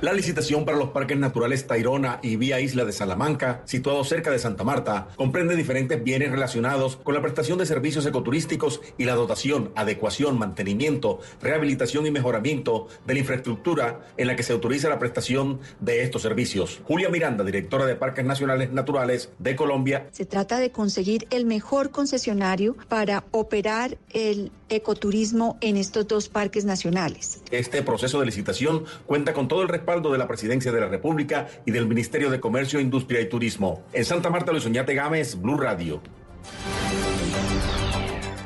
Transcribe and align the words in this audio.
La 0.00 0.12
licitación 0.12 0.64
para 0.64 0.78
los 0.78 0.90
parques 0.90 1.18
naturales 1.18 1.66
Tairona 1.66 2.18
y 2.22 2.36
Vía 2.36 2.60
Isla 2.60 2.84
de 2.84 2.92
Salamanca, 2.92 3.62
situados 3.66 4.08
cerca 4.08 4.30
de 4.30 4.38
Santa 4.38 4.64
Marta, 4.64 5.08
comprende 5.16 5.54
diferentes 5.54 6.02
bienes 6.02 6.30
relacionados 6.32 6.96
con 6.96 7.14
la 7.14 7.22
prestación 7.22 7.58
de 7.58 7.66
servicios 7.66 8.06
ecoturísticos 8.06 8.80
y 8.98 9.04
la 9.04 9.14
dotación, 9.14 9.70
adecuación, 9.76 10.38
mantenimiento, 10.38 11.20
rehabilitación 11.40 12.06
y 12.06 12.10
mejoramiento 12.10 12.88
de 13.06 13.14
la 13.14 13.20
infraestructura 13.20 14.00
en 14.16 14.26
la 14.26 14.36
que 14.36 14.42
se 14.42 14.52
autoriza 14.52 14.88
la 14.88 14.98
prestación 14.98 15.60
de 15.80 16.02
estos 16.02 16.22
servicios. 16.22 16.80
Julia 16.84 17.08
Miranda, 17.08 17.44
directora 17.44 17.86
de 17.86 17.94
Parques 17.94 18.24
Nacionales 18.24 18.72
Naturales 18.72 19.30
de 19.38 19.54
Colombia. 19.54 20.08
Se 20.12 20.26
trata 20.26 20.58
de 20.58 20.72
conseguir 20.72 21.26
el 21.30 21.44
mejor 21.44 21.90
concesionario 21.90 22.76
para 22.88 23.24
operar 23.30 23.98
el 24.10 24.50
ecoturismo 24.68 25.58
en 25.60 25.76
estos 25.76 26.08
dos 26.08 26.28
parques 26.28 26.64
nacionales. 26.64 27.42
Este 27.50 27.82
proceso 27.82 28.18
de 28.20 28.26
licitación 28.26 28.84
cuenta 29.06 29.32
con 29.32 29.48
todo 29.48 29.62
el 29.62 29.68
respaldo 29.82 30.12
de 30.12 30.18
la 30.18 30.28
Presidencia 30.28 30.70
de 30.70 30.80
la 30.80 30.86
República 30.86 31.48
y 31.66 31.72
del 31.72 31.88
Ministerio 31.88 32.30
de 32.30 32.38
Comercio, 32.38 32.78
Industria 32.78 33.20
y 33.20 33.28
Turismo. 33.28 33.82
En 33.92 34.04
Santa 34.04 34.30
Marta, 34.30 34.52
Luis 34.52 34.64
Oñate 34.64 34.94
Gámez, 34.94 35.34
Blue 35.40 35.56
Radio. 35.56 36.00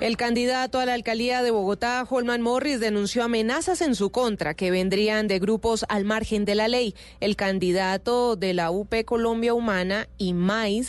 El 0.01 0.17
candidato 0.17 0.79
a 0.79 0.87
la 0.87 0.95
alcaldía 0.95 1.43
de 1.43 1.51
Bogotá, 1.51 2.07
Holman 2.09 2.41
Morris, 2.41 2.81
denunció 2.81 3.23
amenazas 3.23 3.83
en 3.83 3.95
su 3.95 4.11
contra 4.11 4.55
que 4.55 4.71
vendrían 4.71 5.29
de 5.29 5.39
grupos 5.39 5.85
al 5.91 6.07
margen 6.07 6.47
de 6.47 6.55
la 6.55 6.69
ley. 6.69 6.95
El 7.21 7.37
candidato 7.37 8.37
de 8.37 8.55
la 8.55 8.71
UP 8.71 8.95
Colombia 9.05 9.53
Humana 9.53 10.09
y 10.17 10.35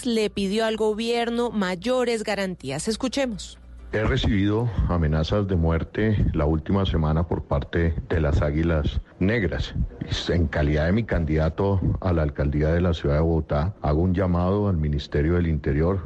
le 0.06 0.30
pidió 0.30 0.64
al 0.64 0.78
gobierno 0.78 1.52
mayores 1.52 2.24
garantías. 2.24 2.88
Escuchemos. 2.88 3.58
He 3.94 4.04
recibido 4.04 4.70
amenazas 4.90 5.48
de 5.48 5.56
muerte 5.56 6.26
la 6.34 6.46
última 6.46 6.86
semana 6.86 7.26
por 7.26 7.46
parte 7.46 7.96
de 8.10 8.20
las 8.20 8.42
Águilas 8.42 9.00
Negras. 9.20 9.74
En 10.28 10.48
calidad 10.48 10.88
de 10.88 10.92
mi 10.92 11.06
candidato 11.06 11.80
a 12.02 12.12
la 12.12 12.24
alcaldía 12.24 12.68
de 12.68 12.82
la 12.82 12.94
ciudad 12.94 13.16
de 13.16 13.22
Bogotá, 13.22 13.74
hago 13.82 14.02
un 14.02 14.14
llamado 14.14 14.68
al 14.68 14.76
Ministerio 14.76 15.36
del 15.36 15.48
Interior, 15.48 16.02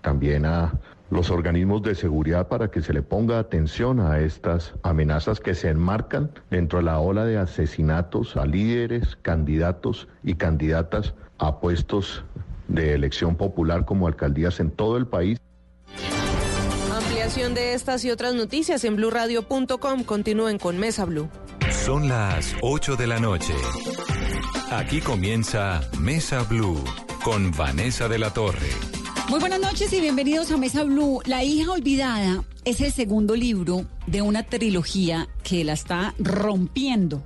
también 0.00 0.44
a 0.44 0.72
los 1.10 1.30
organismos 1.30 1.82
de 1.82 1.94
seguridad 1.94 2.48
para 2.48 2.68
que 2.68 2.82
se 2.82 2.92
le 2.92 3.02
ponga 3.02 3.38
atención 3.38 4.00
a 4.00 4.18
estas 4.18 4.74
amenazas 4.82 5.38
que 5.38 5.54
se 5.54 5.68
enmarcan 5.68 6.32
dentro 6.50 6.80
de 6.80 6.86
la 6.86 6.98
ola 6.98 7.24
de 7.24 7.38
asesinatos 7.38 8.36
a 8.36 8.44
líderes, 8.44 9.14
candidatos 9.22 10.08
y 10.24 10.34
candidatas 10.34 11.14
a 11.38 11.60
puestos 11.60 12.24
de 12.66 12.94
elección 12.94 13.36
popular 13.36 13.84
como 13.84 14.08
alcaldías 14.08 14.58
en 14.58 14.72
todo 14.72 14.96
el 14.96 15.06
país 15.06 15.38
de 17.36 17.74
estas 17.74 18.04
y 18.04 18.10
otras 18.10 18.34
noticias 18.34 18.82
en 18.82 18.96
blurradio.com. 18.96 20.02
Continúen 20.02 20.58
con 20.58 20.78
Mesa 20.78 21.04
Blue. 21.04 21.28
Son 21.84 22.08
las 22.08 22.56
8 22.60 22.96
de 22.96 23.06
la 23.06 23.20
noche. 23.20 23.54
Aquí 24.72 25.00
comienza 25.00 25.88
Mesa 26.00 26.42
Blue 26.42 26.82
con 27.22 27.52
Vanessa 27.52 28.08
de 28.08 28.18
la 28.18 28.32
Torre. 28.34 28.70
Muy 29.28 29.38
buenas 29.38 29.60
noches 29.60 29.92
y 29.92 30.00
bienvenidos 30.00 30.50
a 30.50 30.56
Mesa 30.56 30.82
Blue. 30.82 31.20
La 31.24 31.44
hija 31.44 31.70
olvidada 31.70 32.42
es 32.64 32.80
el 32.80 32.92
segundo 32.92 33.36
libro 33.36 33.86
de 34.08 34.22
una 34.22 34.42
trilogía 34.42 35.28
que 35.44 35.62
la 35.62 35.74
está 35.74 36.14
rompiendo 36.18 37.22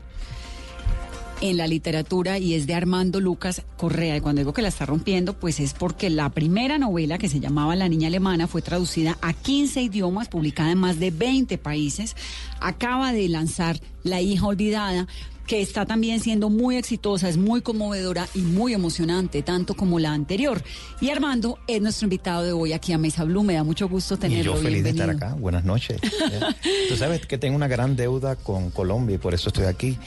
en 1.40 1.56
la 1.56 1.66
literatura 1.66 2.38
y 2.38 2.54
es 2.54 2.66
de 2.66 2.74
Armando 2.74 3.20
Lucas 3.20 3.62
Correa. 3.76 4.16
Y 4.16 4.20
cuando 4.20 4.40
digo 4.40 4.52
que 4.52 4.62
la 4.62 4.68
está 4.68 4.86
rompiendo, 4.86 5.34
pues 5.34 5.60
es 5.60 5.74
porque 5.74 6.10
la 6.10 6.30
primera 6.30 6.78
novela 6.78 7.18
que 7.18 7.28
se 7.28 7.40
llamaba 7.40 7.76
La 7.76 7.88
Niña 7.88 8.08
Alemana 8.08 8.46
fue 8.46 8.62
traducida 8.62 9.18
a 9.20 9.32
15 9.32 9.82
idiomas, 9.82 10.28
publicada 10.28 10.70
en 10.70 10.78
más 10.78 10.98
de 10.98 11.10
20 11.10 11.58
países. 11.58 12.16
Acaba 12.60 13.12
de 13.12 13.28
lanzar 13.28 13.80
La 14.02 14.20
hija 14.20 14.46
olvidada 14.46 15.06
que 15.46 15.60
está 15.60 15.84
también 15.84 16.20
siendo 16.20 16.48
muy 16.48 16.76
exitosa, 16.76 17.28
es 17.28 17.36
muy 17.36 17.60
conmovedora 17.60 18.26
y 18.34 18.40
muy 18.40 18.72
emocionante, 18.72 19.42
tanto 19.42 19.74
como 19.74 19.98
la 19.98 20.12
anterior. 20.12 20.62
Y 21.00 21.10
Armando 21.10 21.58
es 21.66 21.82
nuestro 21.82 22.06
invitado 22.06 22.42
de 22.42 22.52
hoy 22.52 22.72
aquí 22.72 22.92
a 22.92 22.98
Mesa 22.98 23.24
Blue, 23.24 23.42
me 23.42 23.54
da 23.54 23.64
mucho 23.64 23.88
gusto 23.88 24.16
tenerlo. 24.16 24.52
Y 24.52 24.56
yo 24.56 24.62
feliz 24.62 24.84
de 24.84 24.90
estar 24.90 25.10
acá, 25.10 25.34
buenas 25.34 25.64
noches. 25.64 26.00
Tú 26.88 26.96
sabes 26.96 27.26
que 27.26 27.38
tengo 27.38 27.56
una 27.56 27.68
gran 27.68 27.96
deuda 27.96 28.36
con 28.36 28.70
Colombia 28.70 29.16
y 29.16 29.18
por 29.18 29.34
eso 29.34 29.50
estoy 29.50 29.66
aquí, 29.66 29.98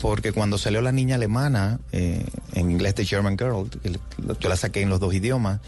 porque 0.00 0.32
cuando 0.32 0.58
salió 0.58 0.80
La 0.80 0.92
Niña 0.92 1.16
Alemana, 1.16 1.78
eh, 1.92 2.24
en 2.54 2.70
inglés 2.70 2.94
de 2.94 3.04
German 3.04 3.36
Girl, 3.36 3.68
yo 4.40 4.48
la 4.48 4.56
saqué 4.56 4.80
en 4.80 4.88
los 4.88 4.98
dos 5.00 5.12
idiomas, 5.14 5.60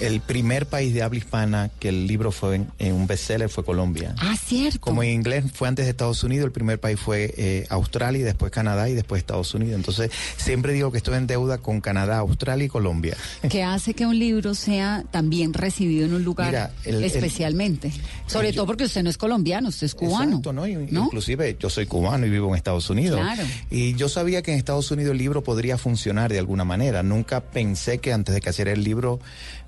el 0.00 0.20
primer 0.20 0.66
país 0.66 0.94
de 0.94 1.02
habla 1.02 1.18
hispana 1.18 1.70
que 1.78 1.88
el 1.88 2.06
libro 2.06 2.32
fue 2.32 2.62
en, 2.78 2.92
un 2.92 3.06
bestseller 3.06 3.48
fue 3.48 3.64
Colombia. 3.64 4.14
Ah, 4.18 4.36
cierto. 4.36 4.80
Como 4.80 5.02
en 5.02 5.10
inglés 5.10 5.44
fue 5.52 5.68
antes 5.68 5.84
de 5.86 5.90
Estados 5.90 6.22
Unidos, 6.24 6.46
el 6.46 6.52
primer 6.52 6.80
país 6.80 6.98
fue 6.98 7.34
eh, 7.36 7.66
Australia, 7.70 8.20
y 8.20 8.22
después 8.22 8.50
Canadá 8.50 8.88
y 8.88 8.94
después 8.94 9.20
Estados 9.20 9.54
Unidos. 9.54 9.76
Entonces, 9.76 10.10
siempre 10.36 10.72
digo 10.72 10.90
que 10.90 10.98
estoy 10.98 11.16
en 11.16 11.26
deuda 11.26 11.58
con 11.58 11.80
Canadá, 11.80 12.18
Australia 12.18 12.66
y 12.66 12.68
Colombia. 12.68 13.16
¿Qué 13.48 13.62
hace 13.62 13.94
que 13.94 14.06
un 14.06 14.18
libro 14.18 14.54
sea 14.54 15.04
también 15.10 15.52
recibido 15.52 16.06
en 16.06 16.14
un 16.14 16.24
lugar 16.24 16.72
especialmente? 16.84 17.92
Sobre 18.26 18.52
todo 18.52 18.66
porque 18.66 18.84
usted 18.84 19.02
no 19.02 19.10
es 19.10 19.18
colombiano, 19.18 19.68
usted 19.68 19.86
es 19.86 19.94
cubano. 19.94 20.38
Exacto, 20.38 20.52
¿no? 20.52 20.66
Inclusive 20.66 21.56
yo 21.58 21.70
soy 21.70 21.86
cubano 21.86 22.26
y 22.26 22.30
vivo 22.30 22.48
en 22.48 22.56
Estados 22.56 22.88
Unidos. 22.90 23.20
Claro. 23.20 23.42
Y 23.70 23.94
yo 23.94 24.08
sabía 24.08 24.42
que 24.42 24.52
en 24.52 24.58
Estados 24.58 24.90
Unidos 24.90 25.12
el 25.12 25.18
libro 25.18 25.42
podría 25.42 25.78
funcionar 25.78 26.32
de 26.32 26.38
alguna 26.38 26.64
manera. 26.64 27.02
Nunca 27.02 27.40
pensé 27.40 27.98
que 27.98 28.12
antes 28.12 28.34
de 28.34 28.40
que 28.40 28.48
hacer 28.48 28.68
el 28.68 28.84
libro 28.84 29.20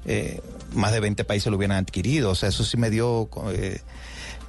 eh, 0.07 0.41
más 0.75 0.93
de 0.93 1.01
20 1.01 1.25
países 1.25 1.51
lo 1.51 1.57
hubieran 1.57 1.79
adquirido. 1.79 2.31
O 2.31 2.35
sea, 2.35 2.49
eso 2.49 2.65
sí 2.65 2.77
me 2.77 2.91
dio 2.91 3.29
eh, 3.53 3.81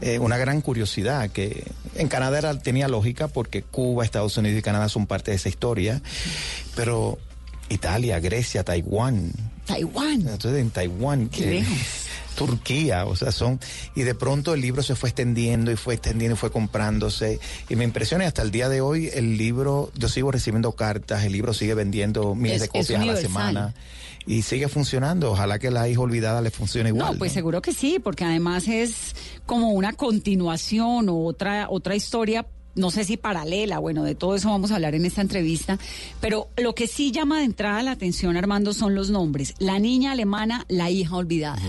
eh, 0.01 0.19
una 0.19 0.37
gran 0.37 0.61
curiosidad, 0.61 1.29
que 1.29 1.63
en 1.95 2.07
Canadá 2.07 2.37
era, 2.37 2.59
tenía 2.59 2.87
lógica 2.87 3.27
porque 3.27 3.61
Cuba, 3.61 4.03
Estados 4.03 4.37
Unidos 4.37 4.59
y 4.59 4.61
Canadá 4.61 4.89
son 4.89 5.07
parte 5.07 5.31
de 5.31 5.37
esa 5.37 5.49
historia, 5.49 6.01
pero 6.75 7.17
Italia, 7.69 8.19
Grecia, 8.19 8.63
Taiwán. 8.63 9.31
Taiwán. 9.65 10.21
Entonces 10.21 10.61
en 10.61 10.69
Taiwán. 10.69 11.29
Qué 11.29 11.63
Turquía, 12.35 13.05
o 13.05 13.15
sea, 13.15 13.31
son, 13.31 13.59
y 13.95 14.03
de 14.03 14.15
pronto 14.15 14.53
el 14.53 14.61
libro 14.61 14.83
se 14.83 14.95
fue 14.95 15.09
extendiendo 15.09 15.71
y 15.71 15.75
fue 15.75 15.95
extendiendo 15.95 16.35
y 16.35 16.37
fue 16.37 16.51
comprándose, 16.51 17.39
y 17.69 17.75
me 17.75 17.83
impresiona 17.83 18.27
hasta 18.27 18.41
el 18.41 18.51
día 18.51 18.69
de 18.69 18.81
hoy 18.81 19.09
el 19.13 19.37
libro, 19.37 19.91
yo 19.95 20.09
sigo 20.09 20.31
recibiendo 20.31 20.73
cartas, 20.73 21.23
el 21.23 21.33
libro 21.33 21.53
sigue 21.53 21.73
vendiendo 21.73 22.35
miles 22.35 22.61
de 22.61 22.67
copias 22.67 22.91
a 22.91 23.05
la 23.05 23.15
semana 23.15 23.73
y 24.27 24.41
sigue 24.41 24.67
funcionando. 24.67 25.31
Ojalá 25.31 25.59
que 25.59 25.71
la 25.71 25.87
hija 25.87 26.01
olvidada 26.01 26.41
le 26.41 26.51
funcione 26.51 26.89
igual. 26.89 27.13
No, 27.13 27.19
pues 27.19 27.31
seguro 27.31 27.61
que 27.61 27.73
sí, 27.73 27.99
porque 27.99 28.25
además 28.25 28.67
es 28.67 29.15
como 29.45 29.71
una 29.71 29.93
continuación 29.93 31.09
o 31.09 31.25
otra, 31.25 31.67
otra 31.69 31.95
historia 31.95 32.45
no 32.75 32.91
sé 32.91 33.05
si 33.05 33.15
paralela, 33.15 33.79
bueno, 33.79 34.03
de 34.03 34.15
todo 34.15 34.35
eso 34.35 34.49
vamos 34.49 34.71
a 34.71 34.75
hablar 34.75 34.95
en 34.95 35.05
esta 35.05 35.21
entrevista, 35.21 35.79
pero 36.19 36.49
lo 36.57 36.75
que 36.75 36.87
sí 36.87 37.11
llama 37.11 37.39
de 37.39 37.45
entrada 37.45 37.81
la 37.83 37.91
atención, 37.91 38.35
Armando, 38.35 38.73
son 38.73 38.95
los 38.95 39.09
nombres. 39.09 39.55
La 39.59 39.79
niña 39.79 40.11
alemana, 40.11 40.65
la 40.67 40.89
hija 40.89 41.15
olvidada. 41.15 41.61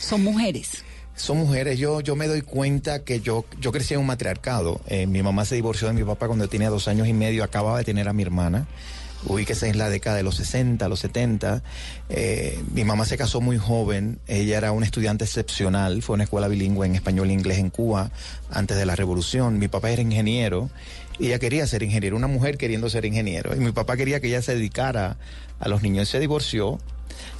Son 0.00 0.24
mujeres. 0.24 0.82
Son 1.14 1.36
mujeres. 1.36 1.78
Yo, 1.78 2.00
yo 2.00 2.16
me 2.16 2.26
doy 2.26 2.40
cuenta 2.40 3.04
que 3.04 3.20
yo, 3.20 3.44
yo 3.60 3.70
crecí 3.70 3.94
en 3.94 4.00
un 4.00 4.06
matriarcado. 4.06 4.80
Eh, 4.86 5.06
mi 5.06 5.22
mamá 5.22 5.44
se 5.44 5.54
divorció 5.54 5.88
de 5.88 5.94
mi 5.94 6.02
papá 6.02 6.26
cuando 6.26 6.48
tenía 6.48 6.70
dos 6.70 6.88
años 6.88 7.06
y 7.06 7.12
medio, 7.12 7.44
acababa 7.44 7.78
de 7.78 7.84
tener 7.84 8.08
a 8.08 8.12
mi 8.12 8.22
hermana 8.22 8.66
ubíquese 9.26 9.68
en 9.68 9.78
la 9.78 9.90
década 9.90 10.16
de 10.16 10.22
los 10.22 10.36
60, 10.36 10.88
los 10.88 11.00
70. 11.00 11.62
Eh, 12.08 12.62
mi 12.72 12.84
mamá 12.84 13.04
se 13.04 13.16
casó 13.16 13.40
muy 13.40 13.58
joven, 13.58 14.18
ella 14.26 14.58
era 14.58 14.72
una 14.72 14.86
estudiante 14.86 15.24
excepcional, 15.24 16.02
fue 16.02 16.14
a 16.14 16.16
una 16.16 16.24
escuela 16.24 16.48
bilingüe 16.48 16.86
en 16.86 16.94
español 16.94 17.30
e 17.30 17.32
inglés 17.32 17.58
en 17.58 17.70
Cuba 17.70 18.10
antes 18.50 18.76
de 18.76 18.86
la 18.86 18.96
revolución. 18.96 19.58
Mi 19.58 19.68
papá 19.68 19.90
era 19.90 20.02
ingeniero 20.02 20.70
y 21.18 21.26
ella 21.26 21.38
quería 21.38 21.66
ser 21.66 21.82
ingeniero, 21.82 22.16
una 22.16 22.28
mujer 22.28 22.56
queriendo 22.56 22.88
ser 22.88 23.04
ingeniero. 23.04 23.54
Y 23.54 23.60
mi 23.60 23.72
papá 23.72 23.96
quería 23.96 24.20
que 24.20 24.28
ella 24.28 24.42
se 24.42 24.54
dedicara 24.54 25.16
a 25.58 25.68
los 25.68 25.82
niños. 25.82 26.08
Se 26.08 26.18
divorció 26.18 26.78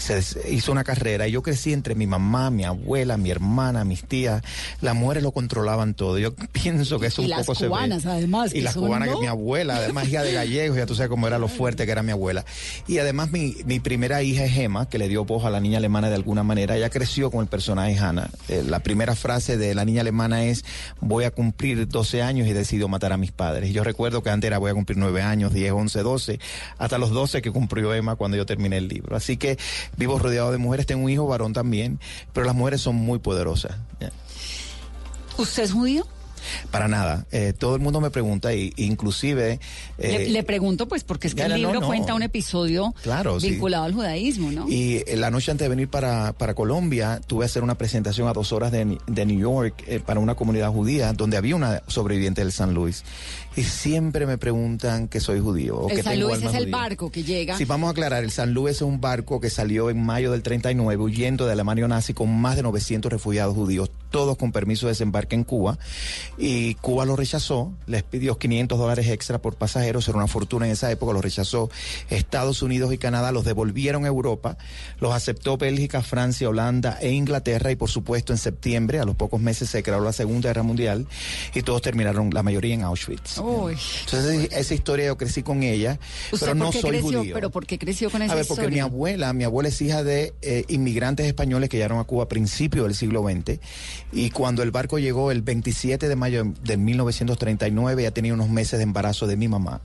se 0.00 0.20
hizo 0.50 0.72
una 0.72 0.84
carrera 0.84 1.28
y 1.28 1.32
yo 1.32 1.42
crecí 1.42 1.72
entre 1.72 1.94
mi 1.94 2.06
mamá, 2.06 2.50
mi 2.50 2.64
abuela, 2.64 3.16
mi 3.16 3.30
hermana, 3.30 3.84
mis 3.84 4.04
tías. 4.04 4.42
Las 4.80 4.94
mujeres 4.94 5.22
lo 5.22 5.32
controlaban 5.32 5.94
todo. 5.94 6.18
Yo 6.18 6.34
pienso 6.52 6.98
que 6.98 7.06
eso 7.06 7.22
Y 7.22 7.26
un 7.26 7.30
las 7.30 7.46
poco 7.46 7.58
cubanas, 7.58 8.02
se 8.02 8.08
ve. 8.08 8.14
además, 8.14 8.54
Y 8.54 8.60
las 8.60 8.74
cubanas, 8.74 9.08
¿no? 9.08 9.14
que 9.16 9.20
mi 9.20 9.26
abuela, 9.26 9.76
además 9.76 10.08
hija 10.08 10.22
de 10.22 10.32
gallegos, 10.32 10.76
ya 10.76 10.86
tú 10.86 10.94
sabes 10.94 11.10
cómo 11.10 11.26
era 11.26 11.38
lo 11.38 11.48
fuerte 11.48 11.86
que 11.86 11.92
era 11.92 12.02
mi 12.02 12.12
abuela. 12.12 12.44
Y 12.86 12.98
además 12.98 13.30
mi, 13.30 13.56
mi 13.64 13.80
primera 13.80 14.22
hija 14.22 14.44
es 14.44 14.52
Gemma, 14.52 14.88
que 14.88 14.98
le 14.98 15.08
dio 15.08 15.24
voz 15.24 15.44
a 15.44 15.50
la 15.50 15.60
niña 15.60 15.78
alemana 15.78 16.08
de 16.08 16.16
alguna 16.16 16.42
manera. 16.42 16.76
Ella 16.76 16.90
creció 16.90 17.30
con 17.30 17.42
el 17.42 17.48
personaje 17.48 17.96
Hannah. 17.98 18.30
Eh, 18.48 18.64
la 18.66 18.80
primera 18.80 19.14
frase 19.14 19.56
de 19.56 19.74
la 19.74 19.84
niña 19.84 20.00
alemana 20.00 20.44
es, 20.44 20.64
voy 21.00 21.24
a 21.24 21.30
cumplir 21.30 21.88
12 21.88 22.22
años 22.22 22.48
y 22.48 22.52
decido 22.52 22.88
matar 22.88 23.12
a 23.12 23.16
mis 23.16 23.32
padres. 23.32 23.70
Y 23.70 23.72
yo 23.72 23.84
recuerdo 23.84 24.22
que 24.22 24.30
antes 24.30 24.48
era 24.48 24.58
voy 24.58 24.70
a 24.70 24.74
cumplir 24.74 24.98
9 24.98 25.22
años, 25.22 25.52
10, 25.52 25.72
11, 25.72 26.02
12, 26.02 26.40
hasta 26.78 26.98
los 26.98 27.10
12 27.10 27.42
que 27.42 27.50
cumplió 27.50 27.94
Emma 27.94 28.16
cuando 28.16 28.36
yo 28.36 28.46
terminé 28.46 28.76
el 28.78 28.88
libro. 28.88 29.16
Así 29.16 29.36
que 29.36 29.58
vivo 29.96 30.18
rodeado 30.18 30.52
de 30.52 30.58
mujeres, 30.58 30.86
tengo 30.86 31.04
un 31.04 31.10
hijo 31.10 31.26
varón 31.26 31.52
también, 31.52 32.00
pero 32.32 32.46
las 32.46 32.54
mujeres 32.54 32.80
son 32.80 32.96
muy 32.96 33.18
poderosas. 33.18 33.76
¿Usted 35.36 35.62
es 35.62 35.72
judío? 35.72 36.06
Para 36.70 36.88
nada. 36.88 37.26
Eh, 37.32 37.52
todo 37.56 37.74
el 37.74 37.80
mundo 37.80 38.00
me 38.00 38.10
pregunta, 38.10 38.54
y, 38.54 38.72
inclusive... 38.76 39.60
le, 39.98 40.26
eh, 40.26 40.28
le 40.30 40.42
pregunto, 40.42 40.88
pues, 40.88 41.04
porque 41.04 41.28
es 41.28 41.34
que 41.34 41.42
el 41.42 41.54
libro 41.54 41.80
no. 41.80 41.86
cuenta 41.86 42.14
un 42.14 42.22
episodio 42.22 42.94
Claro, 43.02 43.40
sí. 43.40 43.50
vinculado 43.50 43.84
al 43.84 43.94
judaísmo, 43.94 44.50
¿no? 44.52 44.68
Y 44.68 45.02
eh, 45.06 45.16
la 45.16 45.30
noche 45.30 45.50
antes 45.50 45.64
de 45.64 45.68
venir 45.68 45.88
para, 45.88 46.32
para 46.32 46.54
Colombia, 46.54 47.20
tuve 47.26 47.40
que 47.40 47.46
hacer 47.46 47.62
una 47.62 47.76
presentación 47.76 48.28
a 48.28 48.32
dos 48.32 48.52
horas 48.52 48.72
de, 48.72 48.98
de 49.06 49.26
New 49.26 49.38
York 49.40 49.82
eh, 49.86 50.00
para 50.04 50.20
una 50.20 50.34
comunidad 50.34 50.70
judía, 50.70 51.12
donde 51.12 51.36
había 51.36 51.56
una 51.56 51.82
sobreviviente 51.86 52.40
del 52.42 52.52
San 52.52 52.74
Luis. 52.74 53.04
Y 53.56 53.64
siempre 53.64 54.26
me 54.26 54.38
preguntan 54.38 55.08
que 55.08 55.18
soy 55.18 55.40
judío. 55.40 55.76
O 55.78 55.88
el 55.90 55.96
que 55.96 56.02
San 56.04 56.12
tengo 56.14 56.28
Luis 56.28 56.38
es 56.42 56.54
el 56.54 56.64
judía. 56.64 56.76
barco 56.76 57.10
que 57.10 57.24
llega. 57.24 57.56
Sí, 57.58 57.64
vamos 57.64 57.88
a 57.88 57.90
aclarar, 57.90 58.22
el 58.22 58.30
San 58.30 58.52
Luis 58.54 58.76
es 58.76 58.82
un 58.82 59.00
barco 59.00 59.40
que 59.40 59.50
salió 59.50 59.90
en 59.90 60.00
mayo 60.02 60.30
del 60.30 60.42
39 60.42 61.02
huyendo 61.02 61.46
de 61.46 61.52
Alemania 61.52 61.88
nazi 61.88 62.14
con 62.14 62.32
más 62.40 62.54
de 62.56 62.62
900 62.62 63.10
refugiados 63.10 63.54
judíos, 63.54 63.90
todos 64.10 64.36
con 64.36 64.52
permiso 64.52 64.86
de 64.86 64.92
desembarque 64.92 65.34
en 65.34 65.44
Cuba. 65.44 65.78
Y 66.38 66.74
Cuba 66.76 67.04
lo 67.04 67.16
rechazó, 67.16 67.72
les 67.86 68.02
pidió 68.02 68.38
500 68.38 68.78
dólares 68.78 69.08
extra 69.08 69.40
por 69.40 69.56
pasajeros, 69.56 70.08
era 70.08 70.18
una 70.18 70.26
fortuna 70.26 70.66
en 70.66 70.72
esa 70.72 70.90
época, 70.90 71.12
lo 71.12 71.22
rechazó 71.22 71.70
Estados 72.08 72.62
Unidos 72.62 72.92
y 72.92 72.98
Canadá, 72.98 73.32
los 73.32 73.44
devolvieron 73.44 74.04
a 74.04 74.08
Europa, 74.08 74.56
los 74.98 75.14
aceptó 75.14 75.56
Bélgica, 75.56 76.02
Francia, 76.02 76.48
Holanda 76.48 76.98
e 77.00 77.10
Inglaterra 77.10 77.70
y 77.70 77.76
por 77.76 77.90
supuesto 77.90 78.32
en 78.32 78.38
septiembre, 78.38 78.98
a 79.00 79.04
los 79.04 79.14
pocos 79.16 79.40
meses 79.40 79.70
se 79.70 79.82
creó 79.82 80.00
la 80.00 80.12
Segunda 80.12 80.48
Guerra 80.50 80.62
Mundial 80.62 81.06
y 81.54 81.62
todos 81.62 81.82
terminaron, 81.82 82.30
la 82.30 82.42
mayoría 82.42 82.74
en 82.74 82.82
Auschwitz. 82.82 83.38
Uy. 83.38 83.76
Entonces 84.04 84.48
esa 84.52 84.74
historia 84.74 85.06
yo 85.06 85.16
crecí 85.16 85.42
con 85.42 85.62
ella, 85.62 85.98
¿Usted 86.32 86.46
pero 86.48 86.54
no 86.54 86.72
soy 86.72 86.90
creció? 86.90 87.18
judío. 87.20 87.34
¿Pero 87.34 87.50
por 87.50 87.66
qué 87.66 87.78
creció 87.78 88.10
con 88.10 88.22
esa 88.22 88.32
A 88.32 88.36
ver, 88.36 88.46
porque 88.46 88.62
mi 88.62 88.66
historia? 88.76 88.84
abuela, 88.84 89.32
mi 89.32 89.44
abuela 89.44 89.68
es 89.68 89.80
hija 89.80 90.02
de 90.02 90.34
eh, 90.42 90.64
inmigrantes 90.68 91.26
españoles 91.26 91.68
que 91.68 91.76
llegaron 91.76 91.98
a 91.98 92.04
Cuba 92.04 92.24
a 92.24 92.28
principios 92.28 92.84
del 92.86 92.94
siglo 92.94 93.22
XX 93.22 93.58
y 94.12 94.30
cuando 94.30 94.62
el 94.62 94.70
barco 94.70 94.98
llegó 94.98 95.30
el 95.30 95.42
27 95.42 96.08
de 96.08 96.16
mayo 96.16 96.44
de- 96.44 96.52
de 96.64 96.76
1939 96.76 98.02
ya 98.02 98.10
tenía 98.10 98.34
unos 98.34 98.48
meses 98.48 98.78
de 98.78 98.82
embarazo 98.84 99.26
de 99.26 99.36
mi 99.36 99.48
mamá. 99.48 99.80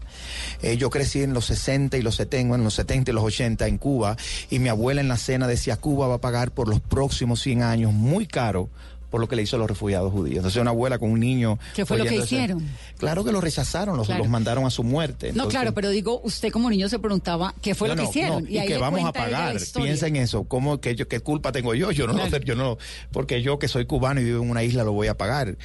Eh, 0.62 0.78
yo 0.78 0.90
crecí 0.90 1.22
en 1.22 1.34
los 1.34 1.46
60 1.46 1.98
y 1.98 2.02
los 2.02 2.16
70, 2.16 2.56
en 2.56 2.64
los 2.64 2.74
70 2.74 3.12
y 3.12 3.14
los 3.14 3.24
80 3.24 3.68
en 3.68 3.78
Cuba 3.78 4.18
y 4.50 4.60
mi 4.60 4.70
abuela 4.70 5.02
en 5.02 5.08
la 5.08 5.18
cena 5.18 5.48
decía 5.48 5.78
Cuba 5.78 6.08
va 6.08 6.16
a 6.16 6.22
pagar 6.22 6.52
por 6.52 6.68
los 6.68 6.80
próximos 6.80 7.42
100 7.42 7.62
años 7.64 7.94
muy 7.94 8.26
caro 8.26 8.70
por 9.16 9.22
lo 9.22 9.30
que 9.30 9.38
le 9.38 9.44
hizo 9.44 9.56
a 9.56 9.60
los 9.60 9.70
refugiados 9.70 10.12
judíos. 10.12 10.40
Entonces 10.40 10.62
una 10.62 10.72
abuela 10.72 11.00
con 11.00 11.10
un 11.10 11.22
niño... 11.22 11.58
¿Qué 11.74 11.86
fue 11.86 11.98
lo 11.98 12.04
que 12.04 12.16
ese- 12.16 12.26
hicieron? 12.26 12.68
Claro 12.98 13.24
que 13.24 13.32
lo 13.32 13.40
rechazaron, 13.40 13.96
los, 13.96 14.08
Claro. 14.08 14.24
los 14.24 14.30
mandaron 14.30 14.66
a 14.66 14.70
su 14.70 14.84
muerte. 14.84 15.32
No, 15.32 15.48
claro, 15.48 15.74
pero 15.74 15.90
digo, 15.90 16.20
usted 16.26 16.52
como 16.52 16.70
niño 16.70 16.90
se 16.90 17.00
preguntaba 17.00 17.56
qué 17.62 17.76
fue 17.76 17.88
no, 17.88 17.94
lo 17.96 18.00
que 18.00 18.04
no, 18.04 18.10
hicieron. 18.10 18.44
no, 18.44 18.50
y 18.50 18.58
ahí 18.58 18.68
que 18.68 18.78
vamos 18.78 19.06
a 19.06 19.14
pagar. 19.14 19.56
Piensa 19.74 20.08
en 20.08 20.18
eso. 20.18 20.44
¿Cómo 20.44 20.82
que 20.82 20.98
yo, 20.98 21.08
qué 21.08 21.22
culpa 21.22 21.54
tengo 21.54 21.74
yo? 21.76 21.92
Yo 21.92 22.08
no, 22.08 22.12
lo 22.12 22.20
Claro. 22.20 22.38
sé, 22.40 22.44
yo 22.44 22.56
no, 22.56 22.78
porque 23.14 23.42
yo 23.42 23.58
que 23.58 23.70
soy 23.70 23.86
cubano 23.86 24.20
y 24.20 24.26
vivo 24.26 24.44
en 24.44 24.50
una 24.50 24.64
isla 24.64 24.84
lo 24.84 24.92
voy 24.92 25.08
a 25.08 25.16
pagar. 25.16 25.56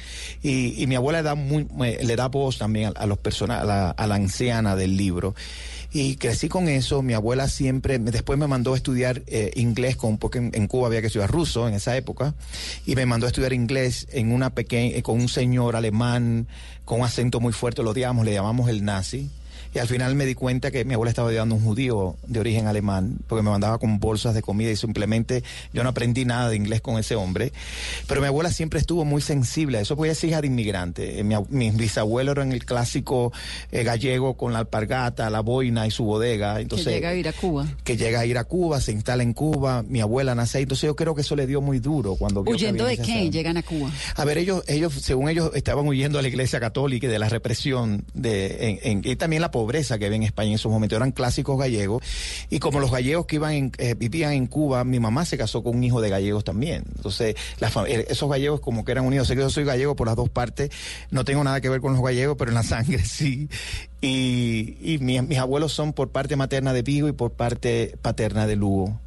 Y, 0.41 0.81
y 0.81 0.87
mi 0.87 0.95
abuela 0.95 1.21
da 1.21 1.35
muy, 1.35 1.67
me- 1.75 2.01
le 2.01 2.15
da 2.15 2.29
voz 2.29 2.57
también 2.57 2.93
a, 2.95 3.01
a 3.01 3.05
los 3.05 3.17
persona, 3.17 3.59
a 3.59 3.65
la, 3.65 3.89
a 3.91 4.07
la 4.07 4.15
anciana 4.15 4.77
del 4.77 4.95
libro. 4.95 5.35
Y 5.93 6.15
crecí 6.15 6.47
con 6.47 6.69
eso. 6.69 7.01
Mi 7.01 7.13
abuela 7.13 7.49
siempre, 7.49 7.99
después 7.99 8.39
me 8.39 8.47
mandó 8.47 8.73
a 8.73 8.77
estudiar 8.77 9.23
eh, 9.27 9.51
inglés, 9.55 9.97
con, 9.97 10.17
porque 10.17 10.37
en, 10.37 10.51
en 10.53 10.67
Cuba 10.67 10.87
había 10.87 11.01
que 11.01 11.07
estudiar 11.07 11.29
ruso 11.29 11.67
en 11.67 11.73
esa 11.73 11.97
época. 11.97 12.33
Y 12.85 12.95
me 12.95 13.05
mandó 13.05 13.25
a 13.25 13.29
estudiar 13.29 13.53
inglés 13.53 14.07
en 14.11 14.31
una 14.31 14.51
pequeña, 14.51 15.01
con 15.01 15.19
un 15.19 15.27
señor 15.27 15.75
alemán 15.75 16.47
con 16.91 16.99
un 16.99 17.05
acento 17.05 17.39
muy 17.39 17.53
fuerte, 17.53 17.83
lo 17.83 17.91
odiamos, 17.91 18.25
le 18.25 18.33
llamamos 18.33 18.69
el 18.69 18.83
nazi. 18.83 19.29
Y 19.73 19.79
al 19.79 19.87
final 19.87 20.15
me 20.15 20.25
di 20.25 20.35
cuenta 20.35 20.69
que 20.71 20.83
mi 20.85 20.93
abuela 20.95 21.09
estaba 21.11 21.29
odiando 21.29 21.55
a 21.55 21.57
un 21.57 21.63
judío 21.63 22.15
de 22.27 22.39
origen 22.39 22.67
alemán, 22.67 23.17
porque 23.27 23.41
me 23.43 23.49
mandaba 23.49 23.77
con 23.77 23.99
bolsas 23.99 24.33
de 24.33 24.41
comida 24.41 24.69
y 24.71 24.75
simplemente 24.75 25.43
yo 25.73 25.83
no 25.83 25.89
aprendí 25.89 26.25
nada 26.25 26.49
de 26.49 26.55
inglés 26.57 26.81
con 26.81 26.97
ese 26.99 27.15
hombre. 27.15 27.53
Pero 28.07 28.19
mi 28.21 28.27
abuela 28.27 28.51
siempre 28.51 28.79
estuvo 28.79 29.05
muy 29.05 29.21
sensible 29.21 29.77
a 29.77 29.81
eso, 29.81 29.95
porque 29.95 30.09
ella 30.09 30.17
es 30.17 30.23
hija 30.23 30.41
de 30.41 30.47
inmigrante. 30.47 31.19
Eh, 31.19 31.23
Mi, 31.23 31.35
mis 31.49 31.75
bisabuelos 31.77 32.33
eran 32.35 32.51
el 32.51 32.65
clásico 32.65 33.31
eh, 33.71 33.83
gallego 33.83 34.35
con 34.35 34.51
la 34.53 34.59
alpargata, 34.59 35.29
la 35.29 35.39
boina 35.39 35.87
y 35.87 35.91
su 35.91 36.03
bodega. 36.03 36.59
Entonces, 36.59 36.87
que 36.87 36.93
llega 36.95 37.09
a 37.09 37.15
ir 37.15 37.27
a 37.29 37.33
Cuba. 37.33 37.65
que 37.83 37.95
llega 37.97 38.19
a 38.19 38.25
ir 38.25 38.37
a 38.37 38.43
Cuba, 38.43 38.81
se 38.81 38.91
instala 38.91 39.23
en 39.23 39.31
Cuba, 39.33 39.83
mi 39.87 40.01
abuela 40.01 40.35
nace 40.35 40.57
ahí, 40.57 40.63
entonces 40.63 40.87
yo 40.87 40.95
creo 40.97 41.15
que 41.15 41.21
eso 41.21 41.35
le 41.37 41.47
dio 41.47 41.61
muy 41.61 41.79
duro 41.79 42.15
cuando 42.15 42.41
¿Huyendo 42.41 42.85
de 42.85 42.97
qué? 42.97 43.29
Llegan 43.31 43.55
a 43.57 43.63
Cuba. 43.63 43.89
a 44.17 44.25
ver, 44.25 44.37
ellos, 44.37 44.63
ellos, 44.67 44.93
según 44.93 45.29
ellos, 45.29 45.51
estaban 45.55 45.87
huyendo 45.87 46.19
a 46.19 46.21
la 46.21 46.27
iglesia 46.27 46.59
católica 46.59 47.07
y 47.07 47.09
de 47.09 47.19
la 47.19 47.29
represión 47.29 48.03
de, 48.13 48.69
en- 48.69 48.79
en- 48.83 49.01
y 49.11 49.15
también 49.15 49.41
la 49.41 49.49
pobreza 49.49 49.60
que 49.67 50.05
había 50.05 50.15
en 50.15 50.23
España 50.23 50.49
en 50.49 50.55
esos 50.55 50.71
momentos. 50.71 50.95
Eran 50.97 51.11
clásicos 51.11 51.57
gallegos. 51.57 52.03
Y 52.49 52.59
como 52.59 52.79
los 52.79 52.91
gallegos 52.91 53.25
que 53.25 53.35
iban 53.37 53.53
en- 53.53 53.71
eh, 53.77 53.95
vivían 53.97 54.33
en 54.33 54.47
Cuba, 54.47 54.83
mi 54.83 54.99
mamá 54.99 55.25
se 55.25 55.37
casó 55.37 55.63
con 55.63 55.75
un 55.77 55.83
hijo 55.83 56.01
de 56.01 56.09
gallegos 56.09 56.43
también. 56.43 56.83
Entonces, 56.95 57.35
la 57.59 57.69
fam- 57.69 57.87
eh, 57.87 58.05
esos 58.09 58.29
gallegos 58.29 58.59
como 58.61 58.83
que 58.85 58.91
eran 58.91 59.05
unidos. 59.05 59.27
Sé 59.27 59.35
que 59.35 59.41
yo 59.41 59.49
soy 59.49 59.63
gallego 59.63 59.95
por 59.95 60.07
las 60.07 60.15
dos 60.15 60.29
partes. 60.29 60.69
No 61.09 61.25
tengo 61.25 61.43
nada 61.43 61.61
que 61.61 61.69
ver 61.69 61.81
con 61.81 61.93
los 61.93 62.01
gallegos, 62.03 62.35
pero 62.37 62.51
en 62.51 62.55
la 62.55 62.63
sangre 62.63 62.99
sí. 63.05 63.49
Y, 64.01 64.77
y 64.81 64.97
mi- 64.99 65.21
mis 65.21 65.37
abuelos 65.37 65.73
son 65.73 65.93
por 65.93 66.09
parte 66.09 66.35
materna 66.35 66.73
de 66.73 66.81
Vigo 66.81 67.07
y 67.07 67.11
por 67.11 67.31
parte 67.31 67.95
paterna 68.01 68.47
de 68.47 68.55
Lugo. 68.55 68.99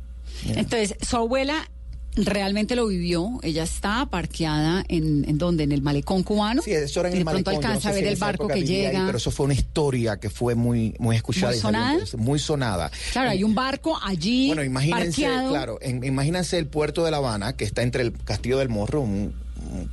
Entonces, 0.47 0.95
su 1.01 1.17
abuela 1.17 1.69
realmente 2.17 2.77
lo 2.77 2.87
vivió. 2.87 3.41
Ella 3.43 3.65
está 3.65 4.07
parqueada 4.07 4.85
en, 4.89 5.25
en 5.29 5.39
donde, 5.39 5.65
en 5.65 5.73
el 5.73 5.83
malecón 5.83 6.23
cubano. 6.23 6.63
Sí, 6.63 6.71
eso 6.73 7.01
era 7.01 7.09
en 7.09 7.15
y 7.15 7.17
de 7.17 7.21
el 7.21 7.25
pronto 7.25 7.51
malecón, 7.51 7.55
yo 7.55 7.61
no 7.61 7.67
alcanza 7.69 7.89
a 7.89 7.93
ver 7.93 8.07
el 8.07 8.17
barco 8.17 8.47
que 8.49 8.55
ahí, 8.55 8.65
llega. 8.65 9.07
pero 9.07 9.19
eso 9.19 9.31
fue 9.31 9.45
una 9.47 9.55
historia 9.55 10.19
que 10.19 10.31
fue 10.31 10.55
muy, 10.55 10.95
muy 10.99 11.17
escuchada. 11.17 11.49
¿Muy 11.53 11.59
y 11.59 11.61
salió- 11.61 11.81
sonada? 12.07 12.07
Muy 12.19 12.39
sonada. 12.39 12.91
Claro, 13.13 13.31
hay 13.31 13.43
un 13.45 13.55
barco 13.55 13.99
allí 14.03 14.47
Bueno, 14.49 14.63
imagínense, 14.65 15.23
parqueado. 15.23 15.51
claro, 15.51 15.79
en- 15.83 16.05
imagínense 16.05 16.59
el 16.59 16.67
puerto 16.67 17.05
de 17.05 17.11
La 17.11 17.17
Habana, 17.19 17.55
que 17.57 17.65
está 17.65 17.83
entre 17.83 18.03
el 18.03 18.13
Castillo 18.13 18.59
del 18.59 18.69
Morro, 18.69 19.01
un, 19.01 19.35
un 19.73 19.91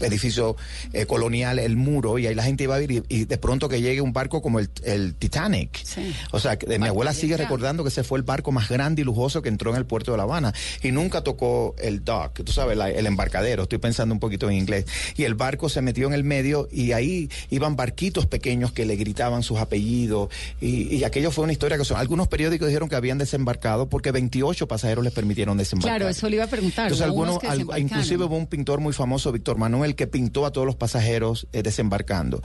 edificio 0.00 0.56
eh, 0.92 1.06
colonial, 1.06 1.58
el 1.58 1.76
muro, 1.76 2.18
y 2.18 2.26
ahí 2.26 2.34
la 2.34 2.42
gente 2.42 2.64
iba 2.64 2.76
a 2.76 2.82
ir, 2.82 2.90
y, 2.90 3.02
y 3.08 3.24
de 3.24 3.38
pronto 3.38 3.68
que 3.68 3.80
llegue 3.80 4.00
un 4.00 4.12
barco 4.12 4.42
como 4.42 4.58
el, 4.58 4.68
el 4.84 5.14
Titanic. 5.14 5.82
Sí. 5.84 6.14
O 6.32 6.40
sea, 6.40 6.58
que, 6.58 6.78
mi 6.78 6.86
abuela 6.88 7.12
sigue 7.12 7.36
recordando 7.36 7.82
que 7.82 7.88
ese 7.88 8.04
fue 8.04 8.18
el 8.18 8.24
barco 8.24 8.52
más 8.52 8.68
grande 8.68 9.02
y 9.02 9.04
lujoso 9.04 9.42
que 9.42 9.48
entró 9.48 9.70
en 9.70 9.76
el 9.76 9.86
puerto 9.86 10.10
de 10.12 10.16
La 10.16 10.24
Habana, 10.24 10.52
y 10.82 10.90
nunca 10.92 11.22
tocó 11.22 11.74
el 11.78 12.04
dock, 12.04 12.42
tú 12.44 12.52
sabes, 12.52 12.76
la- 12.76 12.90
el 12.90 13.06
embarcadero, 13.06 13.64
estoy 13.64 13.78
pensando 13.78 14.14
un 14.14 14.20
poquito 14.20 14.48
en 14.50 14.56
inglés, 14.56 14.84
y 15.16 15.24
el 15.24 15.34
barco 15.34 15.68
se 15.68 15.80
metió 15.82 16.06
en 16.06 16.14
el 16.14 16.24
medio, 16.24 16.68
y 16.70 16.92
ahí 16.92 17.28
iban 17.50 17.76
barquitos 17.76 18.26
pequeños 18.26 18.72
que 18.72 18.84
le 18.84 18.96
gritaban 18.96 19.42
sus 19.42 19.58
apellidos, 19.58 20.28
y, 20.60 20.94
y 20.96 21.04
aquello 21.04 21.30
fue 21.30 21.44
una 21.44 21.52
historia 21.52 21.78
que 21.78 21.84
son, 21.84 21.96
algunos 21.98 22.28
periódicos 22.28 22.68
dijeron 22.68 22.88
que 22.88 22.96
habían 22.96 23.18
desembarcado 23.18 23.88
porque 23.88 24.10
28 24.12 24.66
pasajeros 24.68 25.04
les 25.04 25.12
permitieron 25.12 25.56
desembarcar. 25.56 25.98
Claro, 25.98 26.10
eso 26.10 26.28
le 26.28 26.36
iba 26.36 26.44
a 26.44 26.48
preguntar. 26.48 26.84
Entonces, 26.86 27.04
algunos, 27.04 27.42
al- 27.44 27.66
inclusive 27.78 28.24
hubo 28.24 28.36
un 28.36 28.46
pintor 28.46 28.80
muy 28.80 28.92
famoso, 28.92 29.32
Víctor 29.32 29.56
Manuel, 29.64 29.94
que 29.94 30.06
pintó 30.06 30.44
a 30.44 30.52
todos 30.52 30.66
los 30.66 30.76
pasajeros 30.76 31.46
eh, 31.52 31.62
desembarcando. 31.62 32.42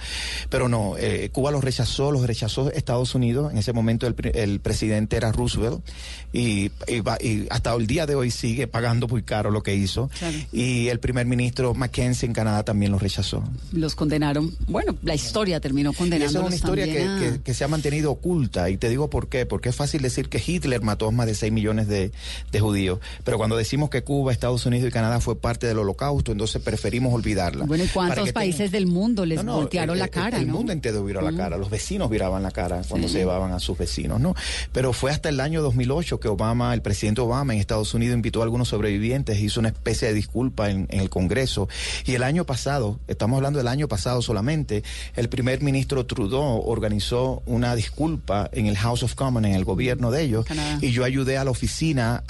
Pero 0.50 0.70
no, 0.70 0.96
eh, 0.98 1.30
Cuba 1.32 1.52
los 1.52 1.64
rechazó, 1.64 2.12
los 2.12 2.26
rechazó 2.26 2.72
Estados 2.72 3.14
Unidos. 3.14 3.52
En 3.52 3.58
ese 3.58 3.74
momento 3.74 4.08
el, 4.08 4.16
el 4.34 4.60
presidente 4.62 5.18
era 5.18 5.32
Roosevelt 5.32 5.82
y, 6.32 6.72
y 6.88 7.00
va- 7.02 7.18
y 7.22 7.48
hasta 7.50 7.74
el 7.74 7.88
día 7.88 8.06
de 8.06 8.16
hoy 8.16 8.32
sigue 8.32 8.68
pagando 8.68 9.08
muy 9.08 9.24
caro 9.24 9.52
lo 9.52 9.64
que 9.64 9.76
hizo. 9.76 10.10
Claro. 10.20 10.38
Y 10.52 10.88
el 10.90 11.00
primer 11.00 11.26
ministro 11.26 11.74
Mackenzie 11.74 12.28
en 12.28 12.34
Canadá 12.34 12.64
también 12.64 12.92
los 12.92 13.02
rechazó. 13.02 13.44
Los 13.72 13.96
condenaron. 13.96 14.56
Bueno, 14.68 14.96
la 15.04 15.16
historia 15.16 15.60
terminó 15.60 15.94
condenando. 15.94 16.30
esa 16.32 16.40
es 16.40 16.46
una 16.46 16.56
historia 16.56 16.86
que, 16.86 16.94
que- 17.34 17.42
que 17.42 17.54
se 17.54 17.64
ha 17.64 17.68
mantenido 17.68 18.12
oculta. 18.12 18.70
Y 18.70 18.78
te 18.78 18.90
digo 18.90 19.10
por 19.10 19.28
qué. 19.28 19.46
Porque 19.46 19.70
es 19.70 19.76
fácil 19.76 20.02
decir 20.02 20.30
que 20.30 20.42
Hitler 20.46 20.82
mató 20.82 21.08
a 21.08 21.12
más 21.12 21.26
de 21.28 21.36
6 21.36 21.52
millones 21.52 21.88
de, 21.88 22.12
de 22.52 22.60
judíos. 22.60 23.00
Pero 23.24 23.38
cuando 23.38 23.56
decimos 23.58 23.90
que 23.90 24.04
Cuba, 24.04 24.32
Estados 24.32 24.66
Unidos 24.66 24.90
y 24.90 24.92
Canadá 24.92 25.20
fue 25.22 25.36
parte 25.36 25.66
del 25.68 25.80
holocausto, 25.80 26.32
entonces 26.32 26.62
preferimos 26.62 27.14
olvidarla. 27.14 27.66
Bueno, 27.66 27.84
¿y 27.84 27.88
cuántos 27.88 28.32
países 28.32 28.72
del 28.72 28.86
mundo 28.88 29.26
les 29.26 29.38
No, 29.38 29.44
no, 29.44 29.56
voltearon 29.58 29.96
el- 29.96 30.00
la 30.00 30.08
cara, 30.10 30.38
El 30.38 30.48
no? 30.48 30.54
mundo 30.54 30.72
entero 30.74 31.04
viró 31.04 31.22
la 31.22 31.32
Mm. 31.32 31.38
cara, 31.38 31.58
los 31.58 31.70
vecinos 31.70 32.10
viraban 32.10 32.44
la 32.44 32.52
cara 32.52 32.82
cuando 32.88 33.08
Sí. 33.08 33.14
se 33.14 33.20
llevaban 33.20 33.52
a 33.54 33.60
sus 33.60 33.78
vecinos, 33.78 34.20
¿no? 34.20 34.36
Pero 34.72 34.94
fue 34.94 35.12
hasta 35.12 35.30
el 35.30 35.40
año 35.40 35.62
2008 35.62 36.19
que 36.20 36.28
Obama, 36.28 36.74
el 36.74 36.82
presidente 36.82 37.22
Obama 37.22 37.54
en 37.54 37.60
Estados 37.60 37.94
Unidos 37.94 38.16
invitó 38.16 38.42
a 38.42 38.44
algunos 38.44 38.70
sobrevivientes, 38.70 39.40
hizo 39.40 39.60
una 39.60 39.70
especie 39.70 40.08
de 40.10 40.14
disculpa 40.14 40.70
en, 40.70 40.88
en 40.90 41.00
el 41.00 41.10
Congreso. 41.10 41.68
Y 42.06 42.14
el 42.14 42.24
año 42.24 42.46
pasado, 42.46 43.00
estamos 43.08 43.38
hablando 43.38 43.60
del 43.60 43.68
año 43.68 43.88
pasado 43.88 44.22
solamente, 44.22 44.84
el 45.16 45.30
primer 45.30 45.62
ministro 45.62 46.06
Trudeau 46.06 46.64
organizó 46.66 47.42
una 47.46 47.76
disculpa 47.76 48.50
en 48.52 48.68
el 48.68 48.78
House 48.78 49.04
of 49.04 49.16
Commons, 49.16 49.48
en 49.48 49.54
el 49.54 49.66
gobierno 49.66 50.12
de 50.12 50.24
ellos, 50.24 50.46
Canadá. 50.46 50.80
y 50.82 50.92
yo 50.92 51.04
ayudé 51.04 51.38
a 51.38 51.44
la 51.44 51.52
oficina 51.52 52.24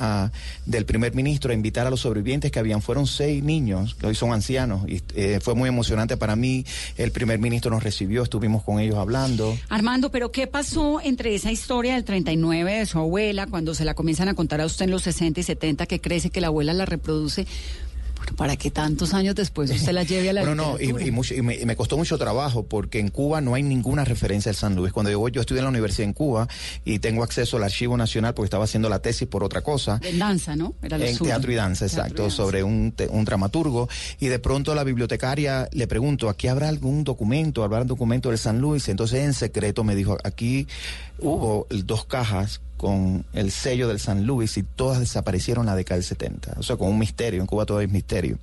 del 0.65 0.85
primer 0.85 1.13
ministro 1.15 1.51
a 1.51 1.53
invitar 1.53 1.87
a 1.87 1.89
los 1.89 2.01
sobrevivientes 2.01 2.51
que 2.51 2.59
habían, 2.59 2.81
fueron 2.81 3.07
seis 3.07 3.43
niños, 3.43 3.95
que 3.95 4.07
hoy 4.07 4.15
son 4.15 4.33
ancianos, 4.33 4.87
y 4.87 5.01
eh, 5.15 5.39
fue 5.41 5.55
muy 5.55 5.69
emocionante 5.69 6.17
para 6.17 6.35
mí. 6.35 6.65
El 6.97 7.11
primer 7.11 7.39
ministro 7.39 7.71
nos 7.71 7.83
recibió, 7.83 8.23
estuvimos 8.23 8.63
con 8.63 8.79
ellos 8.79 8.97
hablando. 8.97 9.57
Armando, 9.69 10.11
pero 10.11 10.31
¿qué 10.31 10.47
pasó 10.47 11.01
entre 11.01 11.35
esa 11.35 11.51
historia 11.51 11.95
del 11.95 12.03
39 12.03 12.79
de 12.79 12.85
su 12.85 12.99
abuela, 12.99 13.47
cuando 13.47 13.73
se 13.79 13.85
la 13.85 13.95
comienzan 13.95 14.29
a 14.29 14.35
contar 14.35 14.61
a 14.61 14.65
usted 14.67 14.85
en 14.85 14.91
los 14.91 15.01
60 15.01 15.39
y 15.39 15.43
70, 15.43 15.87
que 15.87 15.99
crece, 15.99 16.29
que 16.29 16.39
la 16.41 16.47
abuela 16.47 16.73
la 16.73 16.85
reproduce? 16.85 17.47
Bueno, 18.17 18.35
¿para 18.35 18.57
que 18.57 18.69
tantos 18.69 19.13
años 19.13 19.33
después 19.33 19.71
usted 19.71 19.93
la 19.93 20.03
lleve 20.03 20.29
a 20.29 20.33
la 20.33 20.41
Bueno, 20.41 20.53
no, 20.53 20.77
y, 20.77 20.89
y 21.07 21.09
mucho- 21.09 21.33
y 21.35 21.41
me, 21.41 21.55
y 21.55 21.65
me 21.65 21.77
costó 21.77 21.95
mucho 21.95 22.17
trabajo 22.17 22.63
porque 22.63 22.99
en 22.99 23.07
Cuba 23.07 23.39
no 23.39 23.53
hay 23.53 23.63
ninguna 23.63 24.03
referencia 24.03 24.49
al 24.49 24.57
San 24.57 24.75
Luis. 24.75 24.91
Cuando 24.91 25.09
yo, 25.09 25.25
yo 25.29 25.39
estudié 25.39 25.59
en 25.59 25.63
la 25.63 25.69
universidad 25.69 26.03
en 26.03 26.11
Cuba 26.11 26.49
y 26.83 26.99
tengo 26.99 27.23
acceso 27.23 27.55
al 27.55 27.63
archivo 27.63 27.95
nacional 27.95 28.33
porque 28.33 28.47
estaba 28.47 28.65
haciendo 28.65 28.89
la 28.89 28.99
tesis 28.99 29.25
por 29.25 29.41
otra 29.45 29.61
cosa. 29.61 30.01
En 30.03 30.19
danza, 30.19 30.57
¿no? 30.57 30.73
Era 30.83 30.97
En 30.97 31.17
teatro 31.17 31.49
y 31.49 31.55
danza, 31.55 31.85
Teatro 31.85 31.97
y 31.97 32.03
exacto, 32.03 32.21
danza. 32.23 32.35
sobre 32.35 32.61
un, 32.61 32.91
te- 32.91 33.07
un 33.07 33.23
dramaturgo. 33.23 33.87
Y 34.19 34.27
de 34.27 34.39
pronto 34.39 34.75
la 34.75 34.83
bibliotecaria 34.83 35.69
le 35.71 35.87
pregunto, 35.87 36.27
¿aquí 36.27 36.49
habrá 36.49 36.67
algún 36.67 37.05
documento, 37.05 37.63
habrá 37.63 37.83
un 37.83 37.87
documento 37.87 38.27
del 38.31 38.37
San 38.37 38.59
Luis? 38.59 38.89
Entonces 38.89 39.23
en 39.23 39.33
secreto 39.33 39.85
me 39.85 39.95
dijo, 39.95 40.17
aquí 40.25 40.67
hubo 41.21 41.67
dos 41.69 42.05
cajas 42.05 42.61
con 42.79 43.25
el 43.33 43.51
sello 43.51 43.89
del 43.89 43.99
San 43.99 44.25
Luis 44.25 44.57
y 44.57 44.63
todas 44.63 45.01
desaparecieron 45.01 45.63
en 45.63 45.65
la 45.67 45.75
década 45.75 45.97
del 45.97 46.05
70. 46.05 46.55
O 46.57 46.63
sea, 46.63 46.77
con 46.77 46.87
un 46.87 46.97
misterio, 46.97 47.41
en 47.41 47.45
Cuba 47.45 47.65
todo 47.65 47.81
es 47.81 47.89
misterio. 47.91 48.39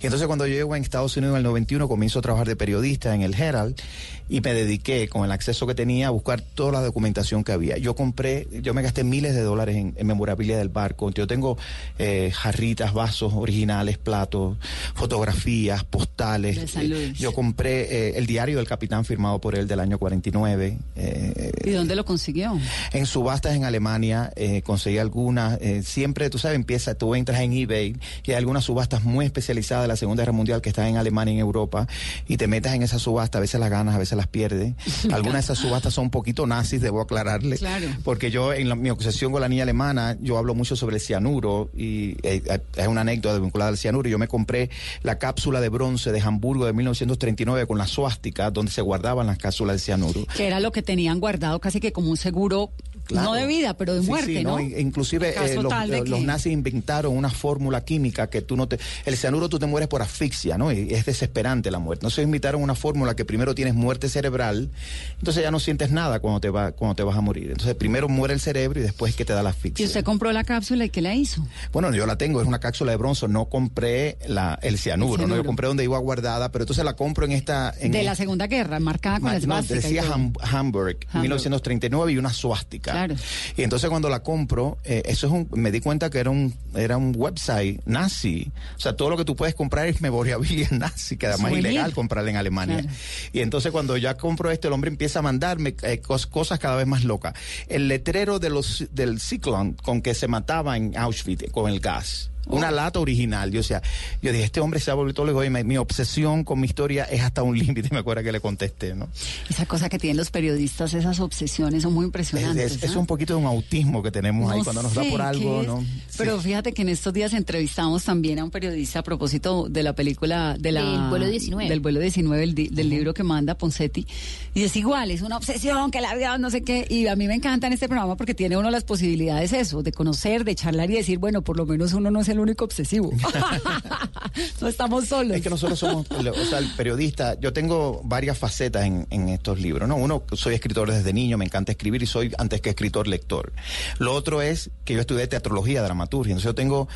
Y 0.00 0.06
entonces 0.06 0.26
cuando 0.26 0.46
yo 0.46 0.54
llego 0.54 0.74
en 0.74 0.82
Estados 0.82 1.14
Unidos 1.18 1.34
en 1.34 1.38
el 1.38 1.42
91, 1.44 1.86
comienzo 1.86 2.18
a 2.18 2.22
trabajar 2.22 2.48
de 2.48 2.56
periodista 2.56 3.14
en 3.14 3.20
el 3.20 3.34
Herald 3.38 3.78
y 4.26 4.40
me 4.40 4.54
dediqué 4.54 5.06
con 5.08 5.26
el 5.26 5.32
acceso 5.32 5.66
que 5.66 5.74
tenía 5.74 6.06
a 6.06 6.10
buscar 6.10 6.40
toda 6.40 6.72
la 6.72 6.80
documentación 6.80 7.44
que 7.44 7.52
había. 7.52 7.76
Yo 7.76 7.94
compré, 7.94 8.48
yo 8.62 8.72
me 8.72 8.80
gasté 8.80 9.04
miles 9.04 9.34
de 9.34 9.42
dólares 9.42 9.76
en, 9.76 9.92
en 9.98 10.06
memorabilia 10.06 10.56
del 10.56 10.70
barco. 10.70 11.10
Yo 11.10 11.26
tengo 11.26 11.58
eh, 11.98 12.30
jarritas, 12.34 12.94
vasos 12.94 13.34
originales, 13.34 13.98
platos, 13.98 14.56
fotografías, 14.94 15.84
postales. 15.84 16.56
Del 16.56 16.68
San 16.70 16.88
Luis. 16.88 17.18
yo 17.18 17.34
compré 17.34 17.82
eh, 17.82 18.12
el 18.16 18.24
diario 18.24 18.56
del 18.56 18.66
capitán 18.66 19.04
firmado 19.04 19.42
por 19.42 19.56
él 19.56 19.68
del 19.68 19.80
año 19.80 19.98
49. 19.98 20.78
eh, 20.96 21.52
¿Y 21.66 21.70
dónde 21.72 21.94
lo 21.94 22.06
consiguió? 22.14 22.58
en 22.92 23.06
subastas 23.06 23.54
en 23.56 23.64
Alemania 23.64 24.32
eh, 24.36 24.62
conseguí 24.62 24.98
algunas. 24.98 25.58
eh, 25.60 25.82
siempre, 25.82 26.30
tú 26.30 26.38
sabes, 26.38 26.54
empieza, 26.56 26.94
tú 26.94 27.14
entras 27.14 27.40
en 27.40 27.52
eBay 27.52 27.96
y 28.24 28.30
hay 28.30 28.36
algunas 28.36 28.64
subastas 28.64 29.02
muy 29.04 29.24
especializadas 29.26 29.84
de 29.84 29.88
la 29.88 29.96
Segunda 29.96 30.22
Guerra 30.22 30.32
Mundial 30.32 30.60
que 30.62 30.68
están 30.68 30.86
en 30.86 30.96
Alemania 30.96 31.32
y 31.32 31.36
en 31.36 31.40
Europa 31.40 31.86
y 32.28 32.36
te 32.36 32.46
metes 32.46 32.72
en 32.72 32.82
esa 32.82 32.98
subasta, 32.98 33.38
a 33.38 33.40
veces 33.40 33.58
las 33.60 33.68
ganas, 33.70 33.94
a 33.94 33.98
veces 33.98 34.16
las 34.16 34.26
pierdes. 34.28 34.74
Algunas 35.12 35.34
de 35.34 35.40
esas 35.40 35.58
subastas 35.58 35.92
son 35.92 36.04
un 36.04 36.10
poquito 36.10 36.46
nazis, 36.46 36.80
debo 36.80 37.00
aclararle. 37.00 37.58
Claro. 37.58 37.86
Porque 38.04 38.30
yo, 38.30 38.52
en 38.52 38.68
la- 38.68 38.74
mi 38.76 38.90
obsesión 38.90 39.32
con 39.32 39.40
la 39.40 39.48
niña 39.48 39.64
alemana, 39.64 40.16
yo 40.20 40.38
hablo 40.38 40.54
mucho 40.54 40.76
sobre 40.76 40.96
el 40.96 41.02
cianuro 41.02 41.70
y 41.76 42.16
eh, 42.22 42.42
es 42.76 42.86
una 42.86 43.00
anécdota 43.02 43.38
vinculada 43.40 43.70
al 43.70 43.76
cianuro. 43.78 44.08
Yo 44.08 44.18
me 44.18 44.28
compré 44.28 44.70
la 45.02 45.18
cápsula 45.18 45.60
de 45.60 45.68
bronce 45.68 46.12
de 46.12 46.20
Hamburgo 46.20 46.64
de 46.66 46.72
1939 46.72 47.66
con 47.66 47.78
la 47.78 47.86
suástica 47.86 48.50
donde 48.50 48.70
se 48.70 48.80
guardaban 48.82 49.26
las 49.26 49.38
cápsulas 49.38 49.76
de 49.76 49.80
cianuro. 49.80 50.24
Que 50.36 50.46
era 50.46 50.60
lo 50.60 50.70
que 50.72 50.82
tenían 50.82 51.18
guardado 51.20 51.58
casi 51.60 51.80
que 51.80 51.92
como 51.92 52.03
un 52.10 52.16
seguro, 52.16 52.70
Claro. 53.04 53.28
no 53.30 53.34
de 53.34 53.46
vida, 53.46 53.74
pero 53.76 53.94
de 53.94 54.00
muerte, 54.00 54.38
sí, 54.38 54.42
¿no? 54.44 54.58
in- 54.60 54.74
Inclusive 54.78 55.30
eh, 55.30 55.54
los, 55.56 55.72
eh, 55.72 56.02
los 56.06 56.20
nazis 56.22 56.52
inventaron 56.52 57.16
una 57.16 57.30
fórmula 57.30 57.84
química 57.84 58.28
que 58.28 58.40
tú 58.42 58.56
no 58.56 58.66
te... 58.66 58.78
El 59.04 59.16
cianuro 59.16 59.48
tú 59.48 59.58
te 59.58 59.66
mueres 59.66 59.88
por 59.88 60.00
asfixia, 60.02 60.56
¿no? 60.58 60.72
Y 60.72 60.92
es 60.94 61.04
desesperante 61.04 61.70
la 61.70 61.78
muerte. 61.78 62.00
Entonces 62.04 62.24
inventaron 62.24 62.62
una 62.62 62.74
fórmula 62.74 63.14
que 63.14 63.24
primero 63.24 63.54
tienes 63.54 63.74
muerte 63.74 64.08
cerebral, 64.08 64.70
entonces 65.18 65.42
ya 65.42 65.50
no 65.50 65.60
sientes 65.60 65.90
nada 65.90 66.20
cuando 66.20 66.40
te, 66.40 66.50
va, 66.50 66.72
cuando 66.72 66.94
te 66.94 67.02
vas 67.02 67.16
a 67.16 67.20
morir. 67.20 67.50
Entonces 67.50 67.74
primero 67.74 68.08
muere 68.08 68.34
el 68.34 68.40
cerebro 68.40 68.80
y 68.80 68.82
después 68.82 69.10
es 69.10 69.16
que 69.16 69.24
te 69.24 69.32
da 69.32 69.42
la 69.42 69.50
Y 69.50 69.52
asfixia. 69.52 69.86
usted 69.86 70.04
compró 70.04 70.32
la 70.32 70.44
cápsula 70.44 70.84
y 70.86 70.90
¿qué 70.90 71.02
la 71.02 71.14
hizo? 71.14 71.46
Bueno, 71.72 71.92
yo 71.94 72.06
la 72.06 72.16
tengo, 72.16 72.40
es 72.40 72.46
una 72.46 72.58
cápsula 72.60 72.92
de 72.92 72.96
bronce, 72.96 73.28
no 73.28 73.46
compré 73.46 74.16
la, 74.26 74.58
el 74.62 74.78
cianuro, 74.78 75.22
El 75.24 75.28
¿no? 75.28 75.36
Yo 75.36 75.44
compré 75.44 75.68
donde 75.68 75.84
iba 75.84 75.98
guardada, 75.98 76.50
pero 76.52 76.64
entonces 76.64 76.84
la 76.84 76.94
compro 76.96 77.24
en 77.26 77.32
esta... 77.32 77.74
En 77.80 77.92
de 77.92 78.02
la 78.02 78.14
Segunda 78.14 78.46
Guerra, 78.46 78.80
marcada 78.80 79.16
con 79.20 79.28
Ma- 79.28 79.34
las 79.34 79.46
no, 79.46 79.62
decía 79.62 80.02
Ham- 80.04 80.32
Hamburg, 80.42 80.98
1939 81.14 82.12
y 82.12 82.18
una 82.18 82.32
suástica. 82.32 82.93
Claro. 82.94 83.14
Y 83.56 83.62
entonces 83.62 83.90
cuando 83.90 84.08
la 84.08 84.22
compro, 84.22 84.78
eh, 84.84 85.02
eso 85.06 85.26
es 85.26 85.32
un, 85.32 85.48
me 85.52 85.70
di 85.70 85.80
cuenta 85.80 86.10
que 86.10 86.18
era 86.18 86.30
un, 86.30 86.54
era 86.74 86.96
un 86.96 87.12
website 87.16 87.80
nazi. 87.86 88.50
O 88.76 88.80
sea, 88.80 88.94
todo 88.96 89.10
lo 89.10 89.16
que 89.16 89.24
tú 89.24 89.36
puedes 89.36 89.54
comprar 89.54 89.86
es 89.86 90.00
memorabilia 90.00 90.68
nazi, 90.72 91.16
que 91.16 91.26
además 91.26 91.52
es 91.52 91.58
ilegal 91.70 91.92
comprarla 91.92 92.30
en 92.30 92.36
Alemania. 92.36 92.80
Claro. 92.80 92.96
Y 93.32 93.40
entonces 93.40 93.72
cuando 93.72 93.96
ya 93.96 94.16
compro 94.16 94.50
esto, 94.50 94.68
el 94.68 94.74
hombre 94.74 94.90
empieza 94.90 95.18
a 95.18 95.22
mandarme 95.22 95.74
eh, 95.82 96.00
cos- 96.02 96.26
cosas 96.28 96.58
cada 96.58 96.76
vez 96.76 96.86
más 96.86 97.04
locas. 97.04 97.34
El 97.68 97.88
letrero 97.88 98.38
de 98.38 98.50
los, 98.50 98.84
del 98.92 99.20
ciclón 99.20 99.72
con 99.74 100.00
que 100.02 100.14
se 100.14 100.28
mataba 100.28 100.76
en 100.76 100.96
Auschwitz 100.96 101.50
con 101.52 101.70
el 101.70 101.80
gas. 101.80 102.30
Una 102.46 102.70
lata 102.70 102.98
original. 103.00 103.50
Yo, 103.50 103.60
o 103.60 103.62
sea, 103.62 103.82
yo 104.22 104.32
dije, 104.32 104.44
este 104.44 104.60
hombre 104.60 104.80
se 104.80 104.90
ha 104.90 104.94
vuelto 104.94 105.24
loco 105.24 105.42
y 105.44 105.50
me- 105.50 105.64
mi 105.64 105.76
obsesión 105.76 106.44
con 106.44 106.60
mi 106.60 106.66
historia 106.66 107.04
es 107.04 107.22
hasta 107.22 107.42
un 107.42 107.58
límite. 107.58 107.88
Me 107.92 107.98
acuerdo 107.98 108.22
que 108.22 108.32
le 108.32 108.40
contesté, 108.40 108.94
¿no? 108.94 109.08
Esa 109.48 109.66
cosa 109.66 109.88
que 109.88 109.98
tienen 109.98 110.16
los 110.16 110.30
periodistas, 110.30 110.94
esas 110.94 111.20
obsesiones 111.20 111.82
son 111.82 111.92
muy 111.94 112.04
Es, 112.04 112.06
impresionantes. 112.08 112.76
es- 112.76 112.82
es 112.84 112.96
un 112.96 113.06
poquito 113.06 113.34
de 113.34 113.40
un 113.40 113.46
autismo 113.46 114.02
que 114.02 114.10
tenemos 114.10 114.50
ahí 114.50 114.60
cuando 114.62 114.82
nos 114.82 114.94
da 114.94 115.02
por 115.04 115.20
algo, 115.22 115.62
¿no? 115.62 115.84
Pero 116.16 116.38
Sí. 116.38 116.48
fíjate 116.48 116.72
que 116.72 116.82
en 116.82 116.88
estos 116.90 117.12
días 117.12 117.32
entrevistamos 117.32 118.04
también 118.04 118.38
a 118.38 118.44
un 118.44 118.50
periodista 118.50 119.00
a 119.00 119.02
propósito 119.02 119.66
de 119.68 119.82
la 119.82 119.94
película 119.94 120.56
de 120.58 120.72
la, 120.72 120.82
Del 120.84 121.08
vuelo 121.10 121.26
19. 121.26 121.68
Del 121.68 121.80
vuelo 121.80 122.00
19, 122.00 122.42
el 122.44 122.54
di- 122.54 122.68
del 122.68 122.88
libro 122.90 123.14
que 123.14 123.22
manda 123.22 123.56
Poncetti. 123.56 124.06
Y 124.54 124.62
es 124.62 124.76
igual, 124.76 125.10
es 125.10 125.22
una 125.22 125.36
obsesión 125.36 125.90
que 125.90 126.00
la 126.00 126.14
vida, 126.14 126.36
no 126.38 126.50
sé 126.50 126.62
qué. 126.62 126.86
Y 126.88 127.06
a 127.06 127.16
mí 127.16 127.26
me 127.26 127.34
encanta 127.34 127.66
en 127.66 127.72
este 127.72 127.88
programa 127.88 128.16
porque 128.16 128.34
tiene 128.34 128.56
uno 128.56 128.70
las 128.70 128.84
posibilidades 128.84 129.52
eso, 129.52 129.82
de 129.82 129.92
conocer, 129.92 130.44
de 130.44 130.54
charlar 130.54 130.90
y 130.90 130.94
decir, 130.94 131.18
bueno, 131.18 131.42
por 131.42 131.56
lo 131.56 131.66
menos 131.66 131.92
uno 131.92 132.10
no 132.10 132.20
es 132.20 132.28
el 132.34 132.40
único 132.40 132.64
obsesivo. 132.64 133.12
no 134.60 134.68
estamos 134.68 135.06
solos. 135.06 135.36
Es 135.36 135.42
que 135.42 135.50
nosotros 135.50 135.78
somos, 135.78 136.06
o 136.10 136.44
sea, 136.44 136.58
el 136.58 136.68
periodista, 136.76 137.38
yo 137.40 137.52
tengo 137.52 138.00
varias 138.04 138.38
facetas 138.38 138.84
en, 138.84 139.06
en 139.10 139.28
estos 139.28 139.60
libros, 139.60 139.88
¿no? 139.88 139.96
Uno, 139.96 140.22
soy 140.32 140.54
escritor 140.54 140.90
desde 140.90 141.12
niño, 141.12 141.38
me 141.38 141.44
encanta 141.44 141.72
escribir 141.72 142.02
y 142.02 142.06
soy 142.06 142.32
antes 142.38 142.60
que 142.60 142.70
escritor 142.70 143.08
lector. 143.08 143.52
Lo 143.98 144.12
otro 144.14 144.42
es 144.42 144.70
que 144.84 144.94
yo 144.94 145.00
estudié 145.00 145.26
teatrología, 145.26 145.82
dramaturgia, 145.82 146.32
entonces 146.32 146.50
yo 146.50 146.54
tengo, 146.54 146.88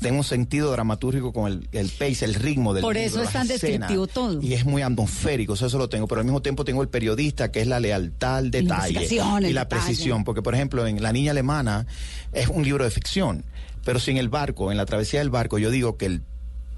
tengo 0.00 0.18
un 0.18 0.24
sentido 0.24 0.72
dramatúrgico 0.72 1.32
con 1.32 1.50
el, 1.50 1.68
el 1.72 1.88
pace, 1.90 2.24
el 2.24 2.34
ritmo 2.34 2.74
del 2.74 2.82
Por 2.82 2.94
libro, 2.94 3.08
eso 3.08 3.22
es 3.22 3.32
tan 3.32 3.46
descriptivo 3.46 4.06
todo. 4.06 4.40
Y 4.42 4.54
es 4.54 4.64
muy 4.64 4.82
atmosférico, 4.82 5.54
eso, 5.54 5.66
eso 5.66 5.78
lo 5.78 5.88
tengo, 5.88 6.06
pero 6.08 6.20
al 6.20 6.24
mismo 6.24 6.42
tiempo 6.42 6.64
tengo 6.64 6.82
el 6.82 6.88
periodista, 6.88 7.50
que 7.50 7.60
es 7.60 7.66
la 7.66 7.80
lealtad 7.80 8.36
al 8.38 8.50
detalle 8.50 9.06
y 9.10 9.16
la 9.16 9.40
detalle. 9.40 9.66
precisión, 9.66 10.24
porque 10.24 10.42
por 10.42 10.54
ejemplo 10.54 10.86
en 10.86 11.02
La 11.02 11.12
Niña 11.12 11.32
Alemana 11.32 11.86
es 12.32 12.48
un 12.48 12.64
libro 12.64 12.84
de 12.84 12.90
ficción, 12.90 13.44
pero 13.84 14.00
si 14.00 14.10
en 14.10 14.16
el 14.16 14.28
barco, 14.28 14.70
en 14.70 14.76
la 14.76 14.86
travesía 14.86 15.20
del 15.20 15.30
barco, 15.30 15.58
yo 15.58 15.70
digo 15.70 15.96
que 15.96 16.06
el 16.06 16.22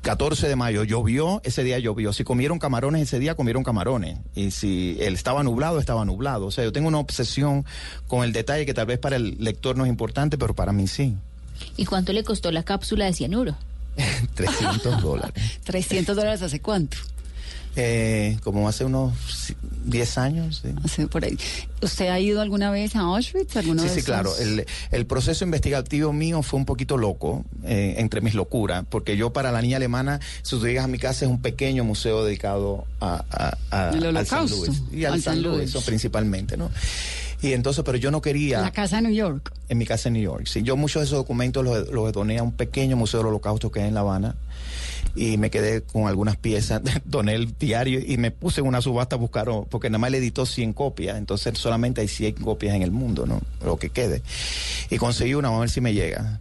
14 0.02 0.48
de 0.48 0.56
mayo 0.56 0.84
llovió, 0.84 1.40
ese 1.44 1.62
día 1.62 1.78
llovió. 1.78 2.12
Si 2.12 2.24
comieron 2.24 2.58
camarones 2.58 3.02
ese 3.02 3.18
día, 3.18 3.34
comieron 3.34 3.62
camarones. 3.62 4.18
Y 4.34 4.50
si 4.50 4.96
él 5.00 5.14
estaba 5.14 5.42
nublado, 5.42 5.78
estaba 5.78 6.04
nublado. 6.04 6.46
O 6.46 6.50
sea, 6.50 6.64
yo 6.64 6.72
tengo 6.72 6.88
una 6.88 6.98
obsesión 6.98 7.66
con 8.06 8.24
el 8.24 8.32
detalle 8.32 8.64
que 8.64 8.74
tal 8.74 8.86
vez 8.86 8.98
para 8.98 9.16
el 9.16 9.36
lector 9.38 9.76
no 9.76 9.84
es 9.84 9.90
importante, 9.90 10.38
pero 10.38 10.54
para 10.54 10.72
mí 10.72 10.86
sí. 10.86 11.16
¿Y 11.76 11.84
cuánto 11.84 12.12
le 12.12 12.24
costó 12.24 12.50
la 12.50 12.62
cápsula 12.62 13.04
de 13.04 13.12
cianuro? 13.12 13.56
300 14.34 15.02
dólares. 15.02 15.60
300 15.64 16.16
dólares 16.16 16.42
hace 16.42 16.60
cuánto? 16.60 16.96
Eh, 17.76 18.36
como 18.42 18.68
hace 18.68 18.84
unos 18.84 19.14
si- 19.28 19.54
10 19.84 20.18
años. 20.18 20.60
sí. 20.62 20.74
Hace 20.84 21.06
por 21.06 21.24
ahí. 21.24 21.38
¿Usted 21.82 22.08
ha 22.08 22.18
ido 22.18 22.40
alguna 22.40 22.70
vez 22.70 22.96
a 22.96 23.00
Auschwitz? 23.00 23.56
¿Alguna 23.56 23.82
Sí, 23.84 23.88
sí, 23.88 24.02
claro. 24.02 24.36
El, 24.38 24.66
el 24.90 25.06
proceso 25.06 25.44
investigativo 25.44 26.12
mío 26.12 26.42
fue 26.42 26.58
un 26.58 26.66
poquito 26.66 26.98
loco, 26.98 27.44
eh, 27.64 27.94
entre 27.98 28.20
mis 28.20 28.34
locuras, 28.34 28.84
porque 28.88 29.16
yo 29.16 29.32
para 29.32 29.52
la 29.52 29.62
niña 29.62 29.76
alemana, 29.76 30.20
si 30.42 30.58
tú 30.58 30.66
llegas 30.66 30.84
a 30.84 30.88
mi 30.88 30.98
casa, 30.98 31.24
es 31.24 31.30
un 31.30 31.40
pequeño 31.40 31.84
museo 31.84 32.24
dedicado 32.24 32.84
a, 33.00 33.24
a- 33.30 33.56
a- 33.70 33.90
El 33.96 34.16
al 34.16 34.26
San 34.26 34.40
Holocausto, 34.40 34.66
Luis. 34.66 34.82
Y 34.92 35.04
al, 35.04 35.14
al 35.14 35.22
San, 35.22 35.34
San 35.34 35.42
Luis, 35.42 35.74
principalmente, 35.86 36.56
¿no? 36.56 36.70
Y 37.42 37.54
entonces, 37.54 37.82
pero 37.86 37.96
yo 37.96 38.10
no 38.10 38.20
quería... 38.20 38.60
La 38.60 38.70
casa 38.72 38.96
de 38.96 39.02
New 39.02 39.12
York. 39.14 39.50
En 39.70 39.78
mi 39.78 39.86
casa 39.86 40.08
en 40.10 40.14
New 40.14 40.22
York. 40.22 40.46
Sí, 40.46 40.62
yo 40.62 40.76
muchos 40.76 41.00
de 41.00 41.06
esos 41.06 41.16
documentos 41.16 41.64
los, 41.64 41.88
los 41.88 42.12
doné 42.12 42.38
a 42.38 42.42
un 42.42 42.52
pequeño 42.52 42.96
museo 42.98 43.20
del 43.20 43.28
holocausto 43.28 43.70
que 43.72 43.80
hay 43.80 43.88
en 43.88 43.94
La 43.94 44.00
Habana 44.00 44.34
y 45.14 45.36
me 45.36 45.50
quedé 45.50 45.82
con 45.82 46.06
algunas 46.08 46.36
piezas, 46.36 46.82
doné 47.04 47.34
el 47.34 47.56
diario 47.58 48.00
y 48.04 48.16
me 48.16 48.30
puse 48.30 48.62
una 48.62 48.80
subasta 48.80 49.16
a 49.16 49.18
buscar, 49.18 49.48
porque 49.68 49.90
nada 49.90 49.98
más 49.98 50.10
le 50.10 50.18
editó 50.18 50.46
100 50.46 50.72
copias, 50.72 51.18
entonces 51.18 51.58
solamente 51.58 52.00
hay 52.00 52.08
100 52.08 52.34
copias 52.34 52.74
en 52.74 52.82
el 52.82 52.90
mundo, 52.90 53.26
¿no? 53.26 53.40
Lo 53.64 53.78
que 53.78 53.90
quede. 53.90 54.22
Y 54.90 54.96
conseguí 54.98 55.34
una, 55.34 55.48
vamos 55.48 55.58
a 55.58 55.62
ver 55.62 55.70
si 55.70 55.80
me 55.80 55.94
llega. 55.94 56.40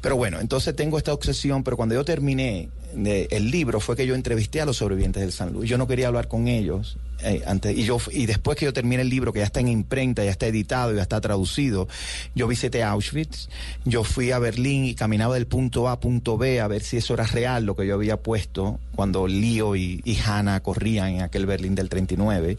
Pero 0.00 0.16
bueno, 0.16 0.38
entonces 0.40 0.76
tengo 0.76 0.98
esta 0.98 1.14
obsesión, 1.14 1.64
pero 1.64 1.78
cuando 1.78 1.94
yo 1.94 2.04
terminé, 2.04 2.68
de 2.94 3.26
el 3.30 3.50
libro 3.50 3.80
fue 3.80 3.96
que 3.96 4.06
yo 4.06 4.14
entrevisté 4.14 4.60
a 4.60 4.66
los 4.66 4.76
sobrevivientes 4.76 5.22
del 5.22 5.32
San 5.32 5.52
Luis. 5.52 5.68
Yo 5.68 5.78
no 5.78 5.86
quería 5.86 6.08
hablar 6.08 6.28
con 6.28 6.46
ellos. 6.46 6.98
Eh, 7.22 7.42
antes, 7.46 7.76
y, 7.76 7.84
yo, 7.84 7.98
y 8.10 8.26
después 8.26 8.58
que 8.58 8.64
yo 8.64 8.72
terminé 8.72 9.02
el 9.02 9.08
libro, 9.08 9.32
que 9.32 9.40
ya 9.40 9.44
está 9.44 9.60
en 9.60 9.68
imprenta, 9.68 10.24
ya 10.24 10.30
está 10.30 10.46
editado, 10.46 10.94
ya 10.94 11.02
está 11.02 11.20
traducido, 11.20 11.88
yo 12.34 12.46
visité 12.46 12.82
Auschwitz, 12.82 13.48
yo 13.84 14.04
fui 14.04 14.30
a 14.30 14.38
Berlín 14.38 14.84
y 14.84 14.94
caminaba 14.94 15.34
del 15.34 15.46
punto 15.46 15.88
A 15.88 15.92
a 15.92 16.00
punto 16.00 16.36
B 16.36 16.60
a 16.60 16.68
ver 16.68 16.82
si 16.82 16.96
eso 16.96 17.14
era 17.14 17.24
real 17.24 17.64
lo 17.64 17.76
que 17.76 17.86
yo 17.86 17.94
había 17.94 18.16
puesto 18.16 18.80
cuando 18.94 19.26
Lío 19.26 19.76
y, 19.76 20.00
y 20.04 20.18
Hannah 20.18 20.60
corrían 20.60 21.08
en 21.08 21.22
aquel 21.22 21.46
Berlín 21.46 21.74
del 21.74 21.88
39. 21.88 22.58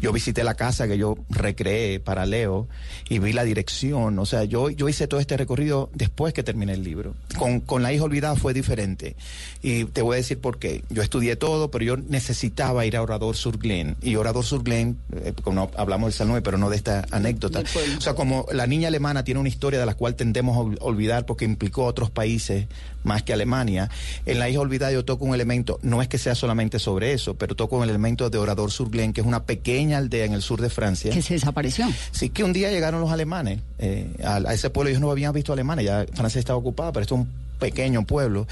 Yo 0.00 0.12
visité 0.12 0.44
la 0.44 0.54
casa 0.54 0.88
que 0.88 0.98
yo 0.98 1.16
recreé 1.30 2.00
para 2.00 2.26
Leo 2.26 2.68
y 3.08 3.18
vi 3.18 3.32
la 3.32 3.44
dirección. 3.44 4.18
O 4.18 4.26
sea, 4.26 4.44
yo, 4.44 4.70
yo 4.70 4.88
hice 4.88 5.06
todo 5.06 5.20
este 5.20 5.36
recorrido 5.36 5.90
después 5.94 6.32
que 6.32 6.42
terminé 6.42 6.72
el 6.72 6.82
libro. 6.82 7.14
Con, 7.38 7.60
con 7.60 7.82
La 7.82 7.92
hija 7.92 8.04
olvidada 8.04 8.36
fue 8.36 8.54
diferente. 8.54 9.16
Y 9.62 9.84
te 9.84 10.02
voy 10.02 10.14
a 10.14 10.16
decir 10.18 10.38
por 10.38 10.58
qué. 10.58 10.82
Yo 10.90 11.02
estudié 11.02 11.36
todo, 11.36 11.70
pero 11.70 11.84
yo 11.84 11.96
necesitaba 11.96 12.86
ir 12.86 12.96
a 12.96 13.02
Orador 13.02 13.36
sur 13.36 13.58
Glen. 13.58 13.96
Y 14.06 14.14
Orador 14.16 14.44
sur 14.44 14.62
Glen, 14.62 14.96
eh, 15.16 15.32
como 15.42 15.68
hablamos 15.76 16.16
del 16.16 16.28
Luis, 16.28 16.40
pero 16.44 16.58
no 16.58 16.70
de 16.70 16.76
esta 16.76 17.04
anécdota. 17.10 17.62
O 17.98 18.00
sea, 18.00 18.14
como 18.14 18.46
la 18.52 18.66
niña 18.68 18.86
alemana 18.88 19.24
tiene 19.24 19.40
una 19.40 19.48
historia 19.48 19.80
de 19.80 19.86
la 19.86 19.94
cual 19.94 20.14
tendemos 20.14 20.56
a 20.56 20.60
ol- 20.60 20.78
olvidar 20.80 21.26
porque 21.26 21.44
implicó 21.44 21.84
a 21.84 21.86
otros 21.88 22.08
países 22.10 22.66
más 23.02 23.22
que 23.24 23.32
Alemania. 23.32 23.90
En 24.24 24.38
La 24.38 24.48
hija 24.48 24.60
olvidada 24.60 24.92
yo 24.92 25.04
toco 25.04 25.24
un 25.24 25.34
elemento, 25.34 25.78
no 25.82 26.02
es 26.02 26.08
que 26.08 26.18
sea 26.18 26.34
solamente 26.36 26.78
sobre 26.78 27.12
eso, 27.12 27.34
pero 27.34 27.54
toco 27.56 27.76
un 27.78 27.82
elemento 27.84 28.30
de 28.30 28.38
Orador 28.38 28.70
sur 28.70 28.90
Glen, 28.90 29.12
que 29.12 29.20
es 29.22 29.26
una 29.26 29.42
pequeña 29.44 29.98
aldea 29.98 30.24
en 30.24 30.32
el 30.34 30.42
sur 30.42 30.60
de 30.60 30.70
Francia. 30.70 31.12
Que 31.12 31.22
se 31.22 31.34
desapareció. 31.34 31.86
Sí, 32.12 32.30
que 32.30 32.44
un 32.44 32.52
día 32.52 32.70
llegaron 32.70 33.00
los 33.00 33.10
alemanes 33.10 33.60
eh, 33.78 34.08
a, 34.24 34.36
a 34.36 34.54
ese 34.54 34.70
pueblo. 34.70 34.90
Ellos 34.90 35.00
no 35.02 35.10
habían 35.10 35.32
visto 35.32 35.52
alemanes, 35.52 35.84
ya 35.84 36.06
Francia 36.14 36.38
estaba 36.38 36.58
ocupada, 36.58 36.92
pero 36.92 37.02
esto 37.02 37.14
es 37.16 37.20
un 37.22 37.45
pequeño 37.58 38.04
pueblo. 38.04 38.46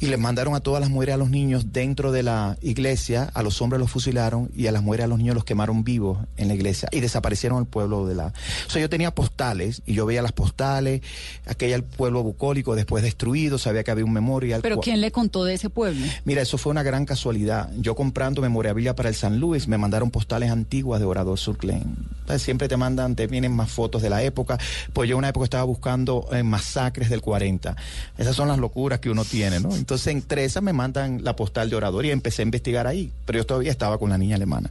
Y 0.00 0.06
les 0.06 0.18
mandaron 0.18 0.54
a 0.54 0.60
todas 0.60 0.80
las 0.80 0.88
mujeres 0.88 1.14
a 1.14 1.18
los 1.18 1.28
niños 1.28 1.72
dentro 1.72 2.10
de 2.10 2.22
la 2.22 2.56
iglesia. 2.62 3.30
A 3.34 3.42
los 3.42 3.60
hombres 3.60 3.78
los 3.78 3.90
fusilaron 3.90 4.50
y 4.56 4.66
a 4.66 4.72
las 4.72 4.82
mujeres 4.82 5.04
a 5.04 5.08
los 5.08 5.18
niños 5.18 5.34
los 5.34 5.44
quemaron 5.44 5.84
vivos 5.84 6.18
en 6.38 6.48
la 6.48 6.54
iglesia. 6.54 6.88
Y 6.90 7.00
desaparecieron 7.00 7.58
el 7.58 7.66
pueblo 7.66 8.06
de 8.06 8.14
la. 8.14 8.32
O 8.66 8.70
sea, 8.70 8.80
yo 8.80 8.88
tenía 8.88 9.10
postales 9.14 9.82
y 9.84 9.92
yo 9.92 10.06
veía 10.06 10.22
las 10.22 10.32
postales. 10.32 11.02
Aquella 11.46 11.76
el 11.76 11.82
pueblo 11.82 12.22
bucólico 12.22 12.74
después 12.74 13.02
destruido. 13.02 13.58
Sabía 13.58 13.84
que 13.84 13.90
había 13.90 14.06
un 14.06 14.12
memorial. 14.14 14.62
Pero 14.62 14.80
¿quién 14.80 15.02
le 15.02 15.12
contó 15.12 15.44
de 15.44 15.52
ese 15.52 15.68
pueblo? 15.68 16.06
Mira, 16.24 16.40
eso 16.40 16.56
fue 16.56 16.70
una 16.70 16.82
gran 16.82 17.04
casualidad. 17.04 17.70
Yo 17.76 17.94
comprando 17.94 18.40
memorabilia 18.40 18.96
para 18.96 19.10
el 19.10 19.14
San 19.14 19.38
Luis, 19.38 19.68
me 19.68 19.76
mandaron 19.76 20.10
postales 20.10 20.50
antiguas 20.50 20.98
de 21.00 21.06
Orador 21.06 21.38
Sur 21.38 21.58
Glen. 21.58 21.96
Entonces, 22.20 22.42
siempre 22.42 22.68
te 22.68 22.76
mandan, 22.78 23.16
te 23.16 23.26
vienen 23.26 23.52
más 23.52 23.70
fotos 23.70 24.00
de 24.00 24.08
la 24.08 24.22
época. 24.22 24.58
Pues 24.94 25.08
yo 25.08 25.16
en 25.16 25.18
una 25.18 25.28
época 25.28 25.44
estaba 25.44 25.64
buscando 25.64 26.26
eh, 26.32 26.42
masacres 26.42 27.10
del 27.10 27.20
40. 27.20 27.76
Esas 28.16 28.36
son 28.40 28.48
las 28.48 28.58
locuras 28.58 29.00
que 29.00 29.10
uno 29.10 29.26
tiene, 29.26 29.60
¿no? 29.60 29.76
Entonces, 29.76 30.06
entre 30.06 30.44
esas 30.44 30.62
me 30.62 30.72
mandan 30.72 31.22
la 31.22 31.36
postal 31.36 31.68
de 31.68 31.76
Orador 31.76 32.06
y 32.06 32.10
empecé 32.10 32.40
a 32.40 32.44
investigar 32.44 32.86
ahí. 32.86 33.12
Pero 33.26 33.40
yo 33.40 33.44
todavía 33.44 33.70
estaba 33.70 33.98
con 33.98 34.08
la 34.08 34.16
niña 34.16 34.36
alemana. 34.36 34.70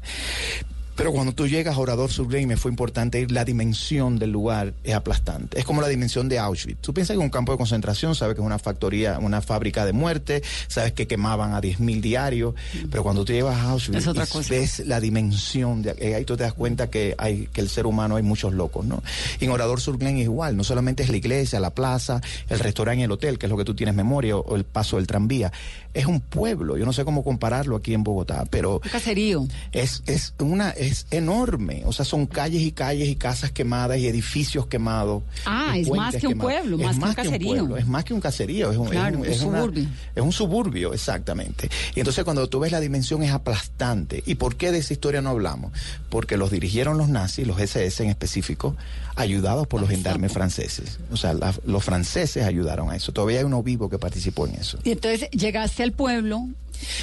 Pero 0.99 1.13
cuando 1.13 1.31
tú 1.31 1.47
llegas 1.47 1.77
a 1.77 1.79
Orador 1.79 2.11
sur 2.11 2.27
Glen, 2.27 2.45
me 2.45 2.57
fue 2.57 2.69
importante 2.69 3.21
ir, 3.21 3.31
la 3.31 3.45
dimensión 3.45 4.19
del 4.19 4.31
lugar 4.31 4.73
es 4.83 4.93
aplastante. 4.93 5.57
Es 5.57 5.63
como 5.63 5.79
la 5.79 5.87
dimensión 5.87 6.27
de 6.27 6.39
Auschwitz. 6.39 6.81
Tú 6.81 6.93
piensas 6.93 7.15
que 7.15 7.21
es 7.21 7.23
un 7.23 7.29
campo 7.29 7.53
de 7.53 7.57
concentración, 7.57 8.15
sabes 8.15 8.35
que 8.35 8.41
es 8.41 8.45
una 8.45 8.59
factoría, 8.59 9.17
una 9.17 9.41
fábrica 9.41 9.85
de 9.85 9.93
muerte, 9.93 10.43
sabes 10.67 10.91
que 10.91 11.07
quemaban 11.07 11.53
a 11.53 11.61
10.000 11.61 12.01
diarios, 12.01 12.53
pero 12.91 13.03
cuando 13.03 13.23
tú 13.23 13.31
llegas 13.31 13.55
a 13.55 13.69
Auschwitz 13.69 13.99
Es 13.99 14.07
otra 14.07 14.25
y 14.25 14.27
cosa. 14.27 14.49
ves 14.53 14.79
la 14.85 14.99
dimensión, 14.99 15.83
de, 15.83 15.95
eh, 15.99 16.15
ahí 16.15 16.25
tú 16.25 16.35
te 16.35 16.43
das 16.43 16.53
cuenta 16.53 16.89
que 16.89 17.15
hay 17.17 17.47
que 17.53 17.61
el 17.61 17.69
ser 17.69 17.85
humano 17.85 18.17
hay 18.17 18.23
muchos 18.23 18.53
locos, 18.53 18.85
¿no? 18.85 19.01
Y 19.39 19.45
en 19.45 19.51
Orador 19.51 19.79
sur 19.79 19.97
Glen 19.97 20.17
es 20.17 20.23
igual, 20.23 20.57
no 20.57 20.65
solamente 20.65 21.03
es 21.03 21.09
la 21.09 21.15
iglesia, 21.15 21.61
la 21.61 21.69
plaza, 21.69 22.19
el 22.49 22.59
restaurante 22.59 22.99
y 22.99 23.03
el 23.05 23.11
hotel, 23.13 23.39
que 23.39 23.45
es 23.45 23.49
lo 23.49 23.55
que 23.55 23.63
tú 23.63 23.73
tienes 23.73 23.95
memoria, 23.95 24.35
o, 24.35 24.41
o 24.41 24.57
el 24.57 24.65
paso 24.65 24.97
del 24.97 25.07
tranvía. 25.07 25.49
Es 25.93 26.05
un 26.05 26.19
pueblo, 26.21 26.77
yo 26.77 26.85
no 26.85 26.93
sé 26.93 27.03
cómo 27.03 27.23
compararlo 27.23 27.75
aquí 27.75 27.95
en 27.95 28.03
Bogotá, 28.03 28.45
pero 28.49 28.75
Un 28.83 28.89
caserío. 28.91 29.47
es, 29.71 30.03
es 30.05 30.35
una 30.39 30.69
es 30.69 31.07
enorme 31.09 31.81
o 31.85 31.91
sea 31.91 32.05
son 32.05 32.27
calles 32.27 32.61
y 32.61 32.71
calles 32.71 33.07
y 33.09 33.15
casas 33.15 33.51
quemadas 33.51 33.97
y 33.97 34.07
edificios 34.07 34.67
quemados 34.67 35.23
Ah, 35.45 35.73
es 35.77 35.89
más 35.89 36.15
que 36.15 36.27
un 36.27 36.33
quemados. 36.33 36.51
pueblo, 36.53 36.77
Es 36.89 36.97
más 36.97 37.15
que 37.15 37.21
un 37.21 37.25
caserío. 37.27 37.47
pueblo, 37.49 37.77
es 37.77 37.87
más 37.87 38.03
que 38.03 38.13
un 38.13 38.21
caserío 38.21 38.71
es 38.71 38.77
un, 38.77 38.85
es 38.85 38.91
Claro, 38.91 39.17
un- 39.19 39.25
es 39.25 39.41
una- 39.41 39.57
suburbio. 39.61 39.87
es 40.15 40.23
un 40.23 40.31
suburbio 40.31 40.93
exactamente 40.93 41.69
y 41.95 41.99
entonces 41.99 42.23
cuando 42.23 42.47
tú 42.47 42.59
ves 42.59 42.71
la 42.71 42.79
dimensión 42.79 43.23
es 43.23 43.31
aplastante 43.31 44.21
y 44.27 44.35
por 44.35 44.55
qué 44.57 44.71
de 44.71 44.77
esa 44.77 44.93
historia 44.93 45.21
no 45.21 45.29
hablamos 45.31 45.71
porque 46.09 46.37
los 46.37 46.51
dirigieron 46.51 46.97
los 46.99 47.09
nazis 47.09 47.47
los 47.47 47.59
SS 47.59 48.03
en 48.03 48.09
específico 48.11 48.75
ayudados 49.19 49.67
por 49.67 49.81
los 49.81 49.89
gendarmes 49.89 50.31
franceses 50.31 50.99
o 51.11 51.17
sea 51.17 51.33
la- 51.33 51.53
los 51.65 51.83
franceses 51.83 52.43
ayudaron 52.45 52.89
a 52.89 52.95
eso 52.95 53.11
todavía 53.11 53.39
hay 53.39 53.45
uno 53.45 53.61
vivo 53.61 53.89
que 53.89 53.99
participó 53.99 54.47
en 54.47 54.55
eso 54.55 54.79
Y 54.83 54.91
entonces 54.91 55.29
llegaste 55.31 55.83
al 55.83 55.91
pueblo, 55.91 56.47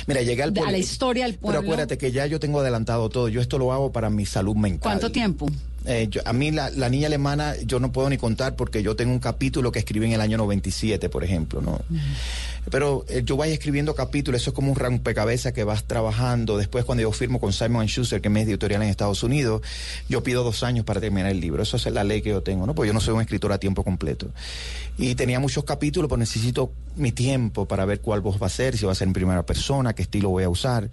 Mira, 0.06 0.22
llegué 0.22 0.42
al 0.42 0.54
De- 0.54 0.60
a 0.60 0.62
pueblo. 0.62 0.72
la 0.72 0.78
historia 0.78 1.24
del 1.26 1.34
pueblo. 1.34 1.60
Pero 1.60 1.70
acuérdate 1.70 1.98
que 1.98 2.10
ya 2.10 2.24
yo 2.24 2.40
tengo 2.40 2.60
adelantado 2.60 3.10
todo. 3.10 3.28
Yo 3.28 3.42
esto 3.42 3.58
lo 3.58 3.74
hago 3.74 3.92
para 3.92 4.08
mi 4.08 4.24
salud 4.24 4.56
mental. 4.56 4.80
¿cuánto 4.80 5.12
tiempo? 5.12 5.50
Eh, 5.86 6.08
yo- 6.10 6.20
a 6.24 6.32
mí 6.32 6.50
la, 6.50 6.68
la 6.70 6.88
niña 6.88 7.06
alemana 7.06 7.54
yo 7.64 7.78
no 7.78 7.92
puedo 7.92 8.10
ni 8.10 8.16
contar 8.18 8.56
porque 8.56 8.82
yo 8.82 8.96
tengo 8.96 9.12
un 9.12 9.20
capítulo 9.20 9.70
que 9.70 9.78
escribí 9.78 10.06
en 10.06 10.12
el 10.12 10.20
año 10.20 10.36
97, 10.36 11.08
por 11.08 11.22
ejemplo, 11.22 11.60
¿no? 11.62 11.80
Pero 12.70 13.04
eh, 13.08 13.22
yo 13.24 13.36
voy 13.36 13.50
escribiendo 13.50 13.94
capítulos, 13.94 14.40
eso 14.40 14.50
es 14.50 14.54
como 14.54 14.72
un 14.72 14.76
rompecabezas 14.76 15.52
que 15.52 15.62
vas 15.62 15.84
trabajando. 15.84 16.58
Después 16.58 16.84
cuando 16.84 17.02
yo 17.02 17.12
firmo 17.12 17.38
con 17.38 17.52
Simon 17.52 17.86
Schuster, 17.86 18.20
que 18.20 18.26
es 18.26 18.34
mi 18.34 18.40
editorial 18.40 18.82
en 18.82 18.88
Estados 18.88 19.22
Unidos, 19.22 19.62
yo 20.08 20.24
pido 20.24 20.42
dos 20.42 20.64
años 20.64 20.84
para 20.84 21.00
terminar 21.00 21.30
el 21.30 21.38
libro. 21.38 21.62
Eso 21.62 21.76
es 21.76 21.86
la 21.86 22.02
ley 22.02 22.22
que 22.22 22.30
yo 22.30 22.42
tengo, 22.42 22.66
¿no? 22.66 22.74
Porque 22.74 22.88
yo 22.88 22.92
no 22.92 23.00
soy 23.00 23.14
un 23.14 23.20
escritor 23.20 23.52
a 23.52 23.58
tiempo 23.58 23.84
completo. 23.84 24.26
Y 24.98 25.14
tenía 25.14 25.38
muchos 25.38 25.62
capítulos, 25.62 26.08
pero 26.08 26.18
necesito 26.18 26.72
mi 26.96 27.12
tiempo 27.12 27.66
para 27.68 27.84
ver 27.84 28.00
cuál 28.00 28.20
voz 28.22 28.42
va 28.42 28.46
a 28.46 28.50
ser, 28.50 28.76
si 28.76 28.84
va 28.86 28.92
a 28.92 28.94
ser 28.96 29.06
en 29.06 29.12
primera 29.12 29.44
persona, 29.44 29.94
qué 29.94 30.02
estilo 30.02 30.30
voy 30.30 30.42
a 30.42 30.48
usar. 30.48 30.88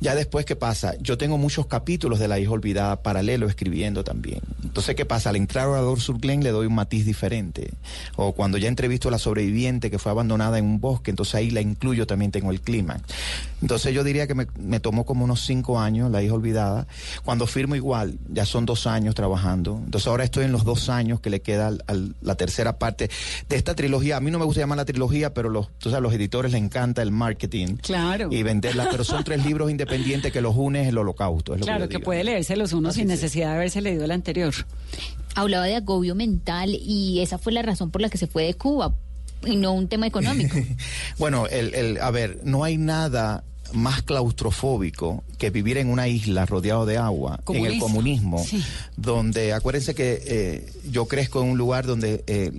Ya 0.00 0.14
después, 0.14 0.46
¿qué 0.46 0.56
pasa? 0.56 0.94
Yo 1.00 1.18
tengo 1.18 1.36
muchos 1.36 1.66
capítulos 1.66 2.20
de 2.20 2.28
La 2.28 2.38
hija 2.38 2.52
olvidada 2.52 3.02
paralelo 3.02 3.48
escribiendo 3.48 4.02
también. 4.04 4.21
Entonces, 4.62 4.94
¿qué 4.94 5.04
pasa? 5.04 5.30
Al 5.30 5.36
entrar 5.36 5.66
a 5.66 5.70
Orador 5.70 6.00
sur 6.00 6.18
Glen 6.18 6.42
le 6.42 6.50
doy 6.50 6.66
un 6.66 6.74
matiz 6.74 7.04
diferente. 7.04 7.72
O 8.16 8.32
cuando 8.32 8.58
ya 8.58 8.68
entrevisto 8.68 9.08
a 9.08 9.10
la 9.10 9.18
sobreviviente 9.18 9.90
que 9.90 9.98
fue 9.98 10.12
abandonada 10.12 10.58
en 10.58 10.64
un 10.64 10.80
bosque, 10.80 11.10
entonces 11.10 11.34
ahí 11.34 11.50
la 11.50 11.60
incluyo, 11.60 12.06
también 12.06 12.30
tengo 12.30 12.50
el 12.50 12.60
clima. 12.60 13.00
Entonces 13.60 13.94
yo 13.94 14.02
diría 14.04 14.26
que 14.26 14.34
me, 14.34 14.46
me 14.58 14.80
tomó 14.80 15.04
como 15.04 15.24
unos 15.24 15.44
cinco 15.44 15.78
años, 15.78 16.10
La 16.10 16.22
hija 16.22 16.34
olvidada. 16.34 16.86
Cuando 17.24 17.46
firmo 17.46 17.76
igual, 17.76 18.18
ya 18.32 18.44
son 18.46 18.66
dos 18.66 18.86
años 18.86 19.14
trabajando. 19.14 19.80
Entonces 19.84 20.06
ahora 20.08 20.24
estoy 20.24 20.44
en 20.44 20.52
los 20.52 20.64
dos 20.64 20.88
años 20.88 21.20
que 21.20 21.30
le 21.30 21.40
queda 21.42 21.68
al- 21.68 21.84
al- 21.86 22.14
la 22.22 22.34
tercera 22.34 22.78
parte 22.78 23.10
de 23.48 23.56
esta 23.56 23.74
trilogía. 23.74 24.16
A 24.16 24.20
mí 24.20 24.30
no 24.30 24.38
me 24.38 24.44
gusta 24.44 24.60
llamar 24.60 24.78
la 24.78 24.84
trilogía, 24.84 25.32
pero 25.34 25.48
los, 25.48 25.68
tú 25.78 25.90
sabes, 25.90 26.02
los 26.02 26.12
editores 26.14 26.52
les 26.52 26.60
encanta 26.62 27.02
el 27.02 27.10
marketing. 27.12 27.76
Claro. 27.76 28.28
Y 28.32 28.42
venderla, 28.42 28.88
pero 28.90 29.04
son 29.04 29.22
tres 29.24 29.44
libros 29.44 29.70
independientes 29.70 30.32
que 30.32 30.40
los 30.40 30.54
une 30.56 30.82
es 30.82 30.88
el 30.88 30.98
holocausto. 30.98 31.54
Es 31.54 31.60
lo 31.60 31.66
Claro, 31.66 31.88
que 31.88 32.00
puede 32.00 32.24
leerse 32.24 32.56
los 32.56 32.72
unos 32.72 32.94
sin 32.94 33.06
necesidad 33.08 33.50
de 33.50 33.54
haberse 33.56 33.80
leído 33.80 34.06
anterior. 34.14 34.54
Hablaba 35.34 35.64
de 35.66 35.76
agobio 35.76 36.14
mental 36.14 36.70
y 36.70 37.20
esa 37.20 37.38
fue 37.38 37.52
la 37.52 37.62
razón 37.62 37.90
por 37.90 38.00
la 38.02 38.10
que 38.10 38.18
se 38.18 38.26
fue 38.26 38.44
de 38.44 38.54
Cuba 38.54 38.94
y 39.46 39.56
no 39.56 39.72
un 39.72 39.88
tema 39.88 40.06
económico. 40.06 40.56
Bueno, 41.18 41.46
el, 41.46 41.74
el, 41.74 42.00
a 42.00 42.10
ver, 42.10 42.40
no 42.44 42.64
hay 42.64 42.76
nada 42.78 43.44
más 43.72 44.02
claustrofóbico 44.02 45.24
que 45.38 45.50
vivir 45.50 45.78
en 45.78 45.88
una 45.88 46.06
isla 46.08 46.44
rodeado 46.46 46.84
de 46.86 46.98
agua, 46.98 47.40
en 47.48 47.64
el 47.64 47.78
comunismo, 47.78 48.44
Sí. 48.44 48.62
donde, 48.96 49.52
acuérdense 49.54 49.94
que 49.94 50.22
eh, 50.26 50.72
yo 50.90 51.06
crezco 51.06 51.42
en 51.42 51.50
un 51.50 51.58
lugar 51.58 51.86
donde 51.86 52.22
eh, 52.26 52.52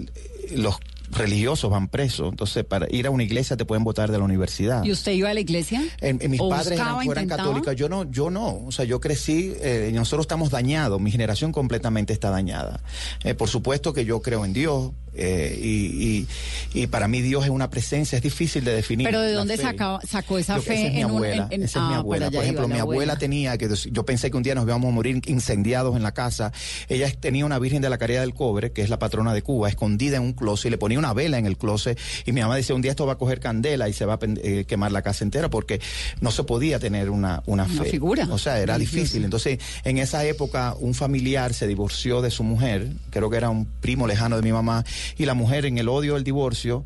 los 0.56 0.78
religiosos 1.18 1.70
van 1.72 1.88
presos, 1.88 2.30
entonces 2.32 2.64
para 2.66 2.88
ir 2.90 3.08
a 3.08 3.10
una 3.10 3.24
iglesia 3.24 3.56
te 3.58 3.66
pueden 3.66 3.84
votar 3.84 4.12
de 4.12 4.18
la 4.18 4.24
universidad. 4.24 4.84
¿Y 4.84 4.92
usted 4.92 5.12
iba 5.14 5.30
a 5.30 5.34
la 5.34 5.40
iglesia? 5.40 5.84
En, 6.02 6.20
en 6.22 6.32
mis 6.32 6.40
¿O 6.42 6.50
padres 6.50 6.68
eran, 6.74 6.80
buscaba, 6.88 7.04
fueran 7.04 7.24
intentaba? 7.24 7.50
católicos, 7.50 7.76
yo 7.76 7.90
no, 7.90 8.10
yo 8.12 8.30
no, 8.30 8.62
o 8.66 8.72
sea, 8.72 8.86
yo 8.86 9.00
crecí, 9.00 9.54
eh, 9.62 9.92
nosotros 9.94 10.24
estamos 10.26 10.50
dañados, 10.50 11.00
mi 11.02 11.12
generación 11.12 11.52
completamente 11.52 12.14
está 12.14 12.30
dañada. 12.30 12.82
Eh, 13.24 13.34
por 13.34 13.50
supuesto 13.50 13.94
que 13.94 14.06
yo 14.06 14.22
creo 14.22 14.46
en 14.46 14.54
Dios, 14.54 14.92
eh, 15.16 15.60
y, 15.62 16.26
y, 16.74 16.82
y 16.84 16.88
para 16.88 17.08
mí 17.08 17.22
Dios 17.22 17.44
es 17.44 17.52
una 17.52 17.70
presencia, 17.70 18.16
es 18.18 18.24
difícil 18.24 18.64
de 18.66 18.74
definir. 18.74 19.06
Pero 19.06 19.22
¿de 19.22 19.34
dónde 19.34 19.58
sacaba- 19.58 20.02
sacó 20.02 20.40
esa 20.40 20.56
Yo- 20.56 20.64
fe 20.64 20.88
es 20.88 20.94
mi 20.94 21.02
en 21.02 21.06
abuela, 21.08 21.48
en- 21.52 21.62
esa 21.64 21.80
es 21.82 21.86
mi 21.88 21.94
ah, 21.94 21.98
abuela. 21.98 22.32
por 22.32 22.42
ejemplo, 22.44 22.68
mi 22.68 22.80
abuela 22.80 23.14
abuela. 23.14 23.16
tenía, 23.18 23.56
que 23.60 23.70
yo 23.92 24.06
pensé 24.06 24.32
que 24.32 24.38
un 24.38 24.42
día 24.44 24.56
nos 24.56 24.66
íbamos 24.66 24.90
a 24.90 24.92
morir 24.92 25.22
incendiados 25.28 25.96
en 25.96 26.02
la 26.02 26.14
casa. 26.16 26.52
Ella 26.90 27.12
tenía 27.12 27.46
una 27.46 27.60
Virgen 27.60 27.84
de 27.84 27.92
la 27.92 28.00
Caridad 28.00 28.22
del 28.22 28.34
Cobre, 28.34 28.72
que 28.72 28.82
es 28.82 28.90
la 28.90 28.98
patrona 28.98 29.36
de 29.36 29.44
Cuba, 29.44 29.70
escondida 29.70 30.18
en 30.18 30.24
un 30.24 30.34
closet, 30.34 30.66
y 30.66 30.70
le 30.72 30.78
ponía 30.80 30.98
una 31.04 31.14
vela 31.14 31.38
en 31.38 31.46
el 31.46 31.58
closet. 31.58 32.00
Y 32.26 32.32
mi 32.32 32.42
mamá 32.42 32.56
decía, 32.56 32.76
un 32.76 32.82
día 32.82 32.92
esto 32.92 33.06
va 33.06 33.14
a 33.14 33.18
coger 33.18 33.40
candela 33.40 33.90
y 33.90 33.94
se 33.94 34.06
va 34.06 34.14
a 34.16 34.20
eh, 34.22 34.66
quemar 34.68 34.92
la 34.92 35.02
casa 35.02 35.24
entera, 35.24 35.50
porque 35.50 35.82
no 36.22 36.32
se 36.32 36.44
podía 36.44 36.80
tener 36.80 37.10
una, 37.10 37.44
una 37.46 37.64
Una 37.66 37.84
fe. 37.84 37.90
figura 37.90 38.28
O 38.32 38.38
sea, 38.38 38.60
era 38.60 38.78
difícil. 38.78 39.24
Entonces, 39.24 39.60
en 39.84 39.98
esa 39.98 40.24
época, 40.26 40.76
un 40.80 40.94
familiar 40.94 41.54
se 41.54 41.68
divorció 41.68 42.22
de 42.22 42.32
su 42.32 42.44
mujer, 42.44 42.90
creo 43.10 43.30
que 43.30 43.38
era 43.38 43.50
un 43.50 43.66
primo 43.66 44.08
lejano 44.08 44.36
de 44.36 44.42
mi 44.42 44.52
mamá, 44.52 44.84
y 45.18 45.26
la 45.26 45.34
mujer, 45.34 45.66
en 45.66 45.78
el 45.78 45.90
odio 45.90 46.14
del 46.16 46.24
divorcio, 46.24 46.86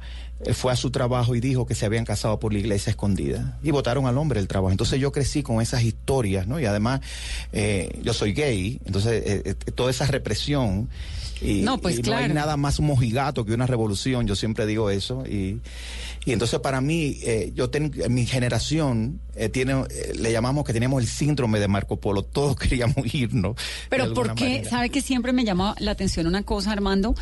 fue 0.54 0.72
a 0.72 0.76
su 0.76 0.92
trabajo 0.92 1.36
y 1.36 1.40
dijo 1.40 1.66
que 1.66 1.74
se 1.76 1.86
habían 1.86 2.06
casado 2.06 2.40
por 2.40 2.54
la 2.54 2.60
iglesia 2.60 2.92
escondida. 2.92 3.58
Y 3.64 3.72
votaron 3.72 4.06
al 4.06 4.18
hombre 4.18 4.40
del 4.40 4.48
trabajo. 4.48 4.72
Entonces 4.72 5.00
yo 5.00 5.12
crecí 5.12 5.42
con 5.44 5.62
esas 5.62 5.84
historias, 5.84 6.48
¿no? 6.48 6.60
Y 6.60 6.66
además 6.66 7.02
eh, 7.52 8.00
yo 8.04 8.14
soy 8.14 8.34
gay, 8.34 8.80
entonces 8.86 9.24
eh, 9.26 9.42
eh, 9.46 9.54
toda 9.72 9.90
esa 9.92 10.06
represión. 10.06 10.90
Y, 11.42 11.62
No, 11.62 11.78
pues 11.78 12.00
y 12.00 12.02
claro. 12.02 12.26
hay 12.26 12.34
nada 12.34 12.58
más 12.58 12.80
mojigato 12.80 13.46
que 13.46 13.54
una 13.54 13.68
revolución, 13.68 14.26
yo 14.28 14.36
siempre 14.36 14.66
digo 14.66 14.90
eso. 14.90 15.24
Y, 15.28 15.60
y 16.26 16.32
entonces 16.34 16.60
para 16.60 16.82
mí, 16.82 17.20
eh, 17.24 17.52
yo 17.56 17.70
ten- 17.70 17.94
mi 18.10 18.26
generación 18.26 19.20
eh, 19.36 19.48
tiene, 19.50 19.74
eh, 19.92 20.14
le 20.16 20.32
llamamos 20.32 20.66
que 20.66 20.74
teníamos 20.74 21.02
el 21.02 21.08
síndrome 21.08 21.60
de 21.60 21.68
Marco 21.68 21.98
Polo, 21.98 22.24
todos 22.24 22.56
queríamos 22.58 23.14
irnos. 23.14 23.56
Pero 23.90 24.14
¿por 24.16 24.34
qué? 24.34 24.46
manera. 24.46 24.70
¿Sabe 24.70 24.90
que 24.90 25.02
siempre 25.02 25.32
me 25.32 25.46
llama 25.46 25.76
la 25.80 25.92
atención 25.92 26.26
una 26.26 26.42
cosa, 26.44 26.72
Armando? 26.72 27.14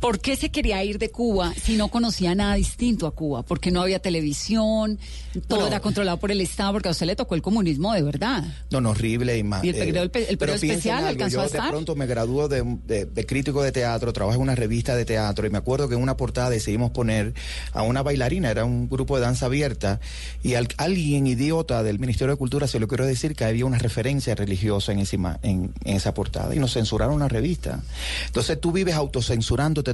¿Por 0.00 0.20
qué 0.20 0.36
se 0.36 0.50
quería 0.50 0.82
ir 0.84 0.98
de 0.98 1.10
Cuba 1.10 1.52
si 1.54 1.76
no 1.76 1.88
conocía 1.88 2.34
nada 2.34 2.54
distinto 2.54 3.06
a 3.06 3.12
Cuba? 3.12 3.42
Porque 3.42 3.70
no 3.70 3.80
había 3.82 3.98
televisión, 3.98 4.98
todo 5.48 5.66
era 5.66 5.80
controlado 5.80 6.18
por 6.18 6.30
el 6.30 6.40
Estado, 6.40 6.72
porque 6.72 6.88
a 6.88 6.92
usted 6.92 7.06
le 7.06 7.16
tocó 7.16 7.34
el 7.34 7.42
comunismo 7.42 7.92
de 7.94 8.02
verdad. 8.02 8.44
No, 8.70 8.80
no, 8.80 8.90
horrible 8.90 9.36
y 9.38 9.42
más. 9.42 9.64
Y 9.64 9.70
el 9.70 9.74
periodo- 9.76 10.02
el 10.12 10.26
el 10.28 10.38
periodo 10.38 10.56
especial 10.56 10.98
algo, 10.98 11.08
alcanzó 11.08 11.34
yo 11.34 11.40
a 11.40 11.42
de 11.44 11.48
estar. 11.48 11.70
pronto 11.70 11.96
me 11.96 12.06
graduó 12.06 12.46
de, 12.48 12.62
de- 12.86 13.06
de 13.06 13.26
crítico 13.26 13.62
de 13.62 13.72
teatro, 13.72 14.12
trabajo 14.12 14.36
en 14.36 14.42
una 14.42 14.54
revista 14.54 14.94
de 14.96 15.04
teatro 15.04 15.46
y 15.46 15.50
me 15.50 15.58
acuerdo 15.58 15.88
que 15.88 15.94
en 15.94 16.02
una 16.02 16.16
portada 16.16 16.50
decidimos 16.50 16.90
poner 16.90 17.34
a 17.72 17.82
una 17.82 18.02
bailarina, 18.02 18.50
era 18.50 18.64
un 18.64 18.88
grupo 18.88 19.16
de 19.16 19.22
danza 19.22 19.46
abierta 19.46 20.00
y 20.42 20.54
al- 20.54 20.68
alguien 20.76 21.26
idiota 21.26 21.82
del 21.82 21.98
Ministerio 21.98 22.34
de 22.34 22.38
Cultura 22.38 22.66
se 22.66 22.78
lo 22.80 22.86
quiero 22.88 23.06
decir 23.06 23.34
que 23.34 23.44
había 23.44 23.64
una 23.66 23.78
referencia 23.78 24.34
religiosa 24.34 24.92
en, 24.92 24.98
encima, 25.00 25.38
en, 25.42 25.72
en 25.84 25.96
esa 25.96 26.12
portada 26.14 26.54
y 26.54 26.58
nos 26.58 26.74
censuraron 26.74 27.18
la 27.18 27.28
revista. 27.28 27.82
Entonces 28.26 28.60
tú 28.60 28.72
vives 28.72 28.94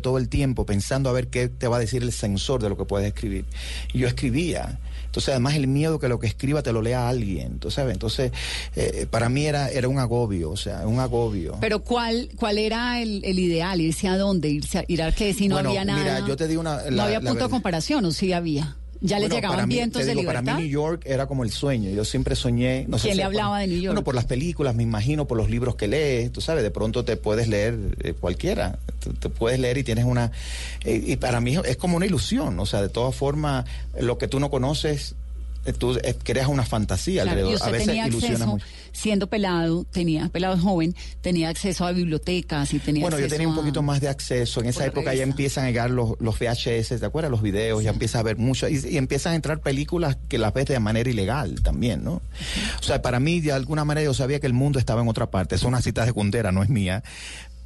todo 0.00 0.18
el 0.18 0.28
tiempo 0.28 0.66
pensando 0.66 1.08
a 1.10 1.12
ver 1.12 1.28
qué 1.28 1.48
te 1.48 1.68
va 1.68 1.76
a 1.76 1.80
decir 1.80 2.02
el 2.02 2.12
censor 2.12 2.62
de 2.62 2.68
lo 2.68 2.76
que 2.76 2.84
puedes 2.84 3.06
escribir. 3.08 3.44
Y 3.92 3.98
yo 4.00 4.08
escribía. 4.08 4.78
Entonces, 5.06 5.28
además, 5.30 5.56
el 5.56 5.66
miedo 5.66 5.98
que 5.98 6.08
lo 6.08 6.18
que 6.18 6.26
escriba 6.26 6.62
te 6.62 6.72
lo 6.72 6.80
lea 6.80 7.06
alguien, 7.08 7.58
¿tú 7.58 7.70
sabes? 7.70 7.92
Entonces, 7.92 8.32
eh, 8.76 9.06
para 9.10 9.28
mí 9.28 9.44
era, 9.44 9.68
era 9.70 9.86
un 9.88 9.98
agobio, 9.98 10.50
o 10.50 10.56
sea, 10.56 10.86
un 10.86 11.00
agobio. 11.00 11.58
Pero 11.60 11.80
¿cuál 11.82 12.30
cuál 12.36 12.56
era 12.56 13.00
el, 13.02 13.22
el 13.24 13.38
ideal? 13.38 13.80
¿Irse 13.82 14.08
a 14.08 14.16
dónde? 14.16 14.48
¿Irse 14.48 14.78
a, 14.78 14.84
ir 14.88 15.02
a 15.02 15.12
qué? 15.12 15.34
Si 15.34 15.48
no 15.48 15.56
Bueno, 15.56 15.68
había 15.68 15.84
nada. 15.84 16.02
mira, 16.02 16.26
yo 16.26 16.34
te 16.36 16.48
digo 16.48 16.62
una- 16.62 16.82
no 16.90 17.02
había 17.02 17.20
la 17.20 17.28
punto 17.28 17.44
de 17.44 17.50
comparación, 17.50 18.04
¿o 18.06 18.10
sí 18.12 18.32
había? 18.32 18.76
¿Ya 19.04 19.18
le 19.18 19.24
Bueno, 19.24 19.34
llegaban 19.34 19.68
mí, 19.68 19.74
vientos 19.74 20.02
de 20.02 20.08
digo, 20.10 20.20
libertad? 20.22 20.44
Para 20.44 20.56
mí 20.58 20.62
New 20.62 20.70
York 20.70 21.02
era 21.04 21.26
como 21.26 21.42
el 21.42 21.50
sueño. 21.50 21.90
Yo 21.90 22.04
siempre 22.04 22.36
soñé. 22.36 22.84
No 22.88 22.98
sé 22.98 23.08
¿Quién 23.08 23.14
si 23.14 23.16
le 23.18 23.24
por- 23.24 23.32
hablaba 23.34 23.58
de 23.58 23.66
New 23.66 23.76
York? 23.80 23.86
Bueno, 23.94 24.04
por 24.04 24.14
las 24.14 24.26
películas, 24.26 24.76
me 24.76 24.84
imagino, 24.84 25.26
por 25.26 25.36
los 25.36 25.50
libros 25.50 25.74
que 25.74 25.88
lees. 25.88 26.30
Tú 26.30 26.40
sabes, 26.40 26.62
de 26.62 26.70
pronto 26.70 27.04
te 27.04 27.16
puedes 27.16 27.48
leer 27.48 27.76
eh, 28.04 28.12
cualquiera. 28.12 28.78
Te, 29.00 29.10
te 29.10 29.28
puedes 29.28 29.58
leer 29.58 29.78
y 29.78 29.82
tienes 29.82 30.04
una. 30.04 30.30
eh, 30.84 31.02
y 31.04 31.16
para 31.16 31.40
mí 31.40 31.56
es 31.64 31.76
como 31.76 31.96
una 31.96 32.06
ilusión. 32.06 32.58
O 32.60 32.66
sea, 32.66 32.80
de 32.80 32.88
todas 32.90 33.14
formas, 33.16 33.64
lo 33.98 34.18
que 34.18 34.28
tú 34.28 34.38
no 34.38 34.50
conoces, 34.50 35.16
eh, 35.66 35.72
tú 35.72 35.98
creas 36.22 36.46
una 36.46 36.64
fantasía 36.64 37.22
Claro, 37.24 37.40
alrededor. 37.40 37.68
A 37.68 37.70
veces 37.72 37.86
tenía 37.88 38.06
ilusiona 38.06 38.34
acceso, 38.34 38.50
mucho. 38.52 38.66
Siendo 38.92 39.28
pelado, 39.28 39.84
tenía 39.90 40.28
pelado 40.28 40.56
joven, 40.58 40.94
tenía 41.20 41.48
acceso 41.48 41.86
a 41.86 41.92
bibliotecas 41.92 42.72
y 42.74 42.78
tenía 42.78 43.02
Bueno, 43.02 43.18
yo 43.18 43.28
tenía 43.28 43.48
un 43.48 43.54
poquito 43.54 43.82
más 43.82 44.00
de 44.00 44.08
acceso. 44.08 44.60
En 44.60 44.66
esa 44.66 44.86
época 44.86 45.14
ya 45.14 45.22
empiezan 45.22 45.64
a 45.64 45.66
llegar 45.68 45.90
los, 45.90 46.14
los 46.20 46.38
VHS, 46.38 47.00
¿te 47.00 47.06
acuerdas? 47.06 47.30
Los 47.30 47.42
videos, 47.42 47.82
ya 47.82 47.90
empiezas 47.90 48.20
a 48.20 48.22
ver 48.22 48.36
mucho. 48.36 48.68
Y, 48.68 48.80
y 48.88 48.96
empiezan 48.96 49.32
a 49.32 49.36
entrar 49.36 49.60
películas 49.60 50.16
que 50.28 50.38
las 50.38 50.52
ves 50.52 50.66
de 50.66 50.78
manera 50.78 51.08
ilegal 51.08 51.62
también, 51.62 52.04
¿no? 52.04 52.22
O 52.78 52.82
sea, 52.82 53.02
para 53.02 53.20
mí, 53.20 53.40
de 53.40 53.52
alguna 53.52 53.84
manera, 53.84 54.04
yo 54.04 54.14
sabía 54.14 54.40
que 54.40 54.46
el 54.46 54.52
mundo 54.54 54.78
estaba 54.78 55.02
en 55.02 55.08
otra 55.08 55.30
parte. 55.30 55.54
Es 55.54 55.62
una 55.62 55.80
cita 55.80 56.04
secundera, 56.04 56.52
no 56.52 56.62
es 56.62 56.68
mía. 56.68 57.02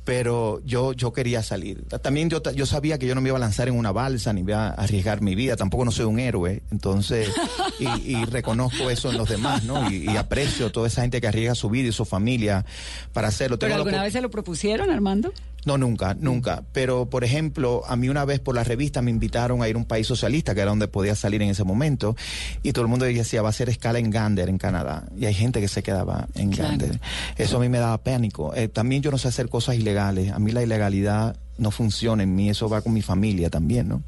Pero 0.06 0.62
yo, 0.64 0.92
yo 0.92 1.12
quería 1.12 1.42
salir. 1.42 1.82
También 2.00 2.30
yo, 2.30 2.40
yo 2.52 2.64
sabía 2.64 2.96
que 2.96 3.08
yo 3.08 3.16
no 3.16 3.20
me 3.20 3.30
iba 3.30 3.38
a 3.38 3.40
lanzar 3.40 3.66
en 3.66 3.74
una 3.74 3.90
balsa 3.90 4.32
ni 4.32 4.42
iba 4.42 4.68
a 4.68 4.70
arriesgar 4.70 5.20
mi 5.20 5.34
vida. 5.34 5.56
Tampoco 5.56 5.84
no 5.84 5.90
soy 5.90 6.04
un 6.04 6.20
héroe. 6.20 6.62
Entonces, 6.70 7.28
y, 7.80 8.12
y 8.14 8.24
reconozco 8.24 8.88
eso 8.88 9.10
en 9.10 9.18
los 9.18 9.28
demás, 9.28 9.64
¿no? 9.64 9.90
Y, 9.90 10.08
y 10.08 10.16
aprecio 10.16 10.70
toda 10.70 10.86
esa 10.86 11.02
gente 11.02 11.20
que 11.20 11.26
arriesga 11.26 11.56
su 11.56 11.68
vida 11.70 11.88
y 11.88 11.92
su 11.92 12.04
familia 12.04 12.64
para 13.12 13.26
hacerlo. 13.26 13.58
¿Pero 13.58 13.72
Tengo 13.72 13.82
alguna 13.82 14.04
vez 14.04 14.12
se 14.12 14.20
lo 14.20 14.30
propusieron, 14.30 14.90
Armando? 14.90 15.32
No, 15.66 15.76
nunca, 15.76 16.14
nunca. 16.18 16.62
Pero, 16.72 17.10
por 17.10 17.24
ejemplo, 17.24 17.82
a 17.86 17.96
mí 17.96 18.08
una 18.08 18.24
vez 18.24 18.40
por 18.40 18.54
la 18.54 18.64
revista 18.64 19.02
me 19.02 19.10
invitaron 19.10 19.62
a 19.62 19.68
ir 19.68 19.74
a 19.74 19.78
un 19.78 19.84
país 19.84 20.06
socialista, 20.06 20.54
que 20.54 20.62
era 20.62 20.70
donde 20.70 20.88
podía 20.88 21.14
salir 21.14 21.42
en 21.42 21.50
ese 21.50 21.64
momento, 21.64 22.16
y 22.62 22.72
todo 22.72 22.82
el 22.84 22.88
mundo 22.88 23.04
decía, 23.04 23.42
va 23.42 23.48
a 23.48 23.50
hacer 23.50 23.68
escala 23.68 23.98
en 23.98 24.10
Gander, 24.10 24.48
en 24.48 24.56
Canadá. 24.58 25.04
Y 25.18 25.26
hay 25.26 25.34
gente 25.34 25.60
que 25.60 25.68
se 25.68 25.82
quedaba 25.82 26.28
en 26.34 26.50
Claro. 26.52 26.70
Gander. 26.70 27.00
Eso 27.36 27.58
a 27.58 27.60
mí 27.60 27.68
me 27.68 27.78
daba 27.78 27.98
pánico. 27.98 28.54
Eh, 28.54 28.68
también 28.68 29.02
yo 29.02 29.10
no 29.10 29.18
sé 29.18 29.28
hacer 29.28 29.48
cosas 29.50 29.76
ilegales. 29.76 30.32
A 30.32 30.38
mí 30.38 30.52
la 30.52 30.62
ilegalidad 30.62 31.36
no 31.58 31.70
funciona 31.70 32.22
en 32.22 32.34
mí, 32.34 32.48
eso 32.50 32.68
va 32.68 32.80
con 32.82 32.92
mi 32.92 33.02
familia 33.02 33.50
también, 33.50 33.88
¿no? 33.88 34.02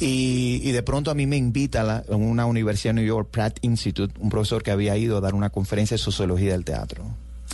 Y, 0.00 0.60
y 0.62 0.72
de 0.72 0.82
pronto 0.82 1.10
a 1.10 1.14
mí 1.14 1.26
me 1.26 1.36
invita 1.36 1.82
la- 1.82 2.04
a 2.10 2.14
una 2.16 2.46
universidad 2.46 2.94
de 2.94 3.00
New 3.00 3.08
York, 3.08 3.28
Pratt 3.30 3.58
Institute, 3.62 4.14
un 4.20 4.28
profesor 4.28 4.62
que 4.62 4.70
había 4.70 4.96
ido 4.96 5.16
a 5.16 5.20
dar 5.20 5.34
una 5.34 5.50
conferencia 5.50 5.96
de 5.96 5.98
sociología 6.02 6.52
del 6.52 6.64
teatro. 6.64 7.04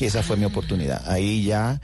Y 0.01 0.05
esa 0.07 0.23
fue 0.23 0.37
mi 0.37 0.45
oportunidad. 0.45 1.09
Ahí 1.09 1.45
ya, 1.45 1.81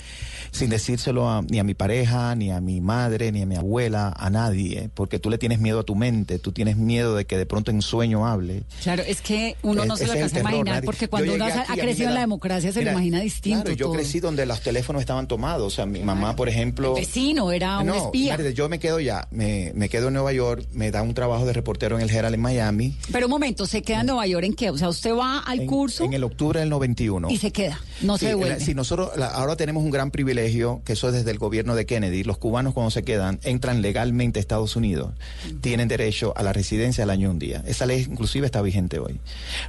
sin 0.50 0.68
decírselo 0.68 1.28
a- 1.30 1.42
ni 1.42 1.60
a 1.60 1.64
mi 1.64 1.74
pareja, 1.74 2.34
ni 2.34 2.50
a 2.50 2.60
mi 2.60 2.80
madre, 2.80 3.30
ni 3.30 3.42
a 3.42 3.46
mi 3.46 3.54
abuela, 3.54 4.12
a 4.16 4.30
nadie, 4.30 4.90
porque 4.94 5.18
tú 5.20 5.30
le 5.30 5.38
tienes 5.38 5.60
miedo 5.60 5.78
a 5.80 5.82
tu 5.84 5.94
mente, 5.94 6.38
tú 6.40 6.50
tienes 6.50 6.76
miedo 6.76 7.14
de 7.14 7.24
que 7.24 7.38
de 7.38 7.46
pronto 7.46 7.70
en 7.70 7.82
sueño 7.82 8.26
hable. 8.26 8.64
Claro, 8.82 9.04
es 9.06 9.20
que 9.22 9.56
uno 9.62 9.84
no 9.84 9.96
se 9.96 10.06
lo 10.06 10.12
alcanza 10.12 10.38
a 10.38 10.40
imaginar, 10.40 10.74
nadie- 10.76 10.86
porque 10.86 11.06
cuando 11.08 11.34
uno 11.34 11.44
ha, 11.44 11.64
crecido 11.76 12.08
en 12.08 12.14
la 12.14 12.20
democracia 12.20 12.72
se 12.72 12.80
Mira, 12.80 12.92
lo 12.92 12.98
imagina 12.98 13.20
distinto. 13.20 13.62
Claro, 13.62 13.76
yo 13.76 13.86
todo. 13.86 13.94
crecí 13.94 14.18
donde 14.18 14.44
los 14.44 14.60
teléfonos 14.60 15.00
estaban 15.00 15.28
tomados. 15.28 15.72
O 15.72 15.76
sea, 15.76 15.86
mi 15.86 16.00
mamá, 16.00 16.34
por 16.34 16.48
ejemplo. 16.48 16.96
El 16.96 17.04
vecino 17.04 17.52
era 17.52 17.78
un 17.78 17.86
no, 17.86 17.94
espía. 18.06 18.34
imagínate, 18.34 18.54
yo 18.54 18.68
me 18.68 18.78
quedo 18.80 18.98
ya, 18.98 19.28
me, 19.30 19.70
me 19.76 19.88
quedo 19.88 20.08
en 20.08 20.14
Nueva 20.14 20.32
York, 20.32 20.66
me 20.72 20.90
da 20.90 21.02
un 21.02 21.14
trabajo 21.14 21.46
de 21.46 21.52
reportero 21.52 21.96
en 21.96 22.02
el 22.02 22.10
Herald 22.10 22.34
en 22.34 22.40
Miami. 22.40 22.96
Pero 23.12 23.26
un 23.26 23.30
momento, 23.30 23.66
¿se 23.66 23.82
queda 23.82 24.00
en 24.00 24.06
Nueva 24.06 24.26
York 24.26 24.44
en 24.44 24.54
qué? 24.54 24.70
O 24.70 24.76
sea, 24.78 24.88
usted 24.88 25.14
va 25.14 25.38
al 25.38 25.60
en, 25.60 25.66
curso 25.68 26.04
En 26.04 26.12
el 26.12 26.24
octubre 26.24 26.58
del 26.60 26.68
91. 26.70 27.30
y 27.30 27.36
se 27.36 27.52
queda, 27.52 27.80
no 28.02 28.16
Sí, 28.18 28.24
se 28.24 28.28
devuelve. 28.28 28.60
sí, 28.60 28.74
nosotros 28.74 29.10
la- 29.16 29.28
ahora 29.28 29.56
tenemos 29.56 29.82
un 29.82 29.90
gran 29.90 30.10
privilegio, 30.10 30.82
que 30.84 30.94
eso 30.94 31.08
es 31.08 31.14
desde 31.14 31.30
el 31.30 31.38
gobierno 31.38 31.74
de 31.74 31.86
Kennedy. 31.86 32.24
Los 32.24 32.38
cubanos 32.38 32.74
cuando 32.74 32.90
se 32.90 33.02
quedan, 33.02 33.38
entran 33.42 33.82
legalmente 33.82 34.38
a 34.38 34.40
Estados 34.40 34.76
Unidos, 34.76 35.12
tienen 35.60 35.88
derecho 35.88 36.32
a 36.36 36.42
la 36.42 36.52
residencia 36.52 37.04
al 37.04 37.10
año 37.10 37.28
y 37.28 37.30
un 37.30 37.38
día. 37.38 37.62
Esa 37.66 37.86
ley 37.86 38.06
inclusive 38.10 38.46
está 38.46 38.62
vigente 38.62 38.98
hoy. 38.98 39.20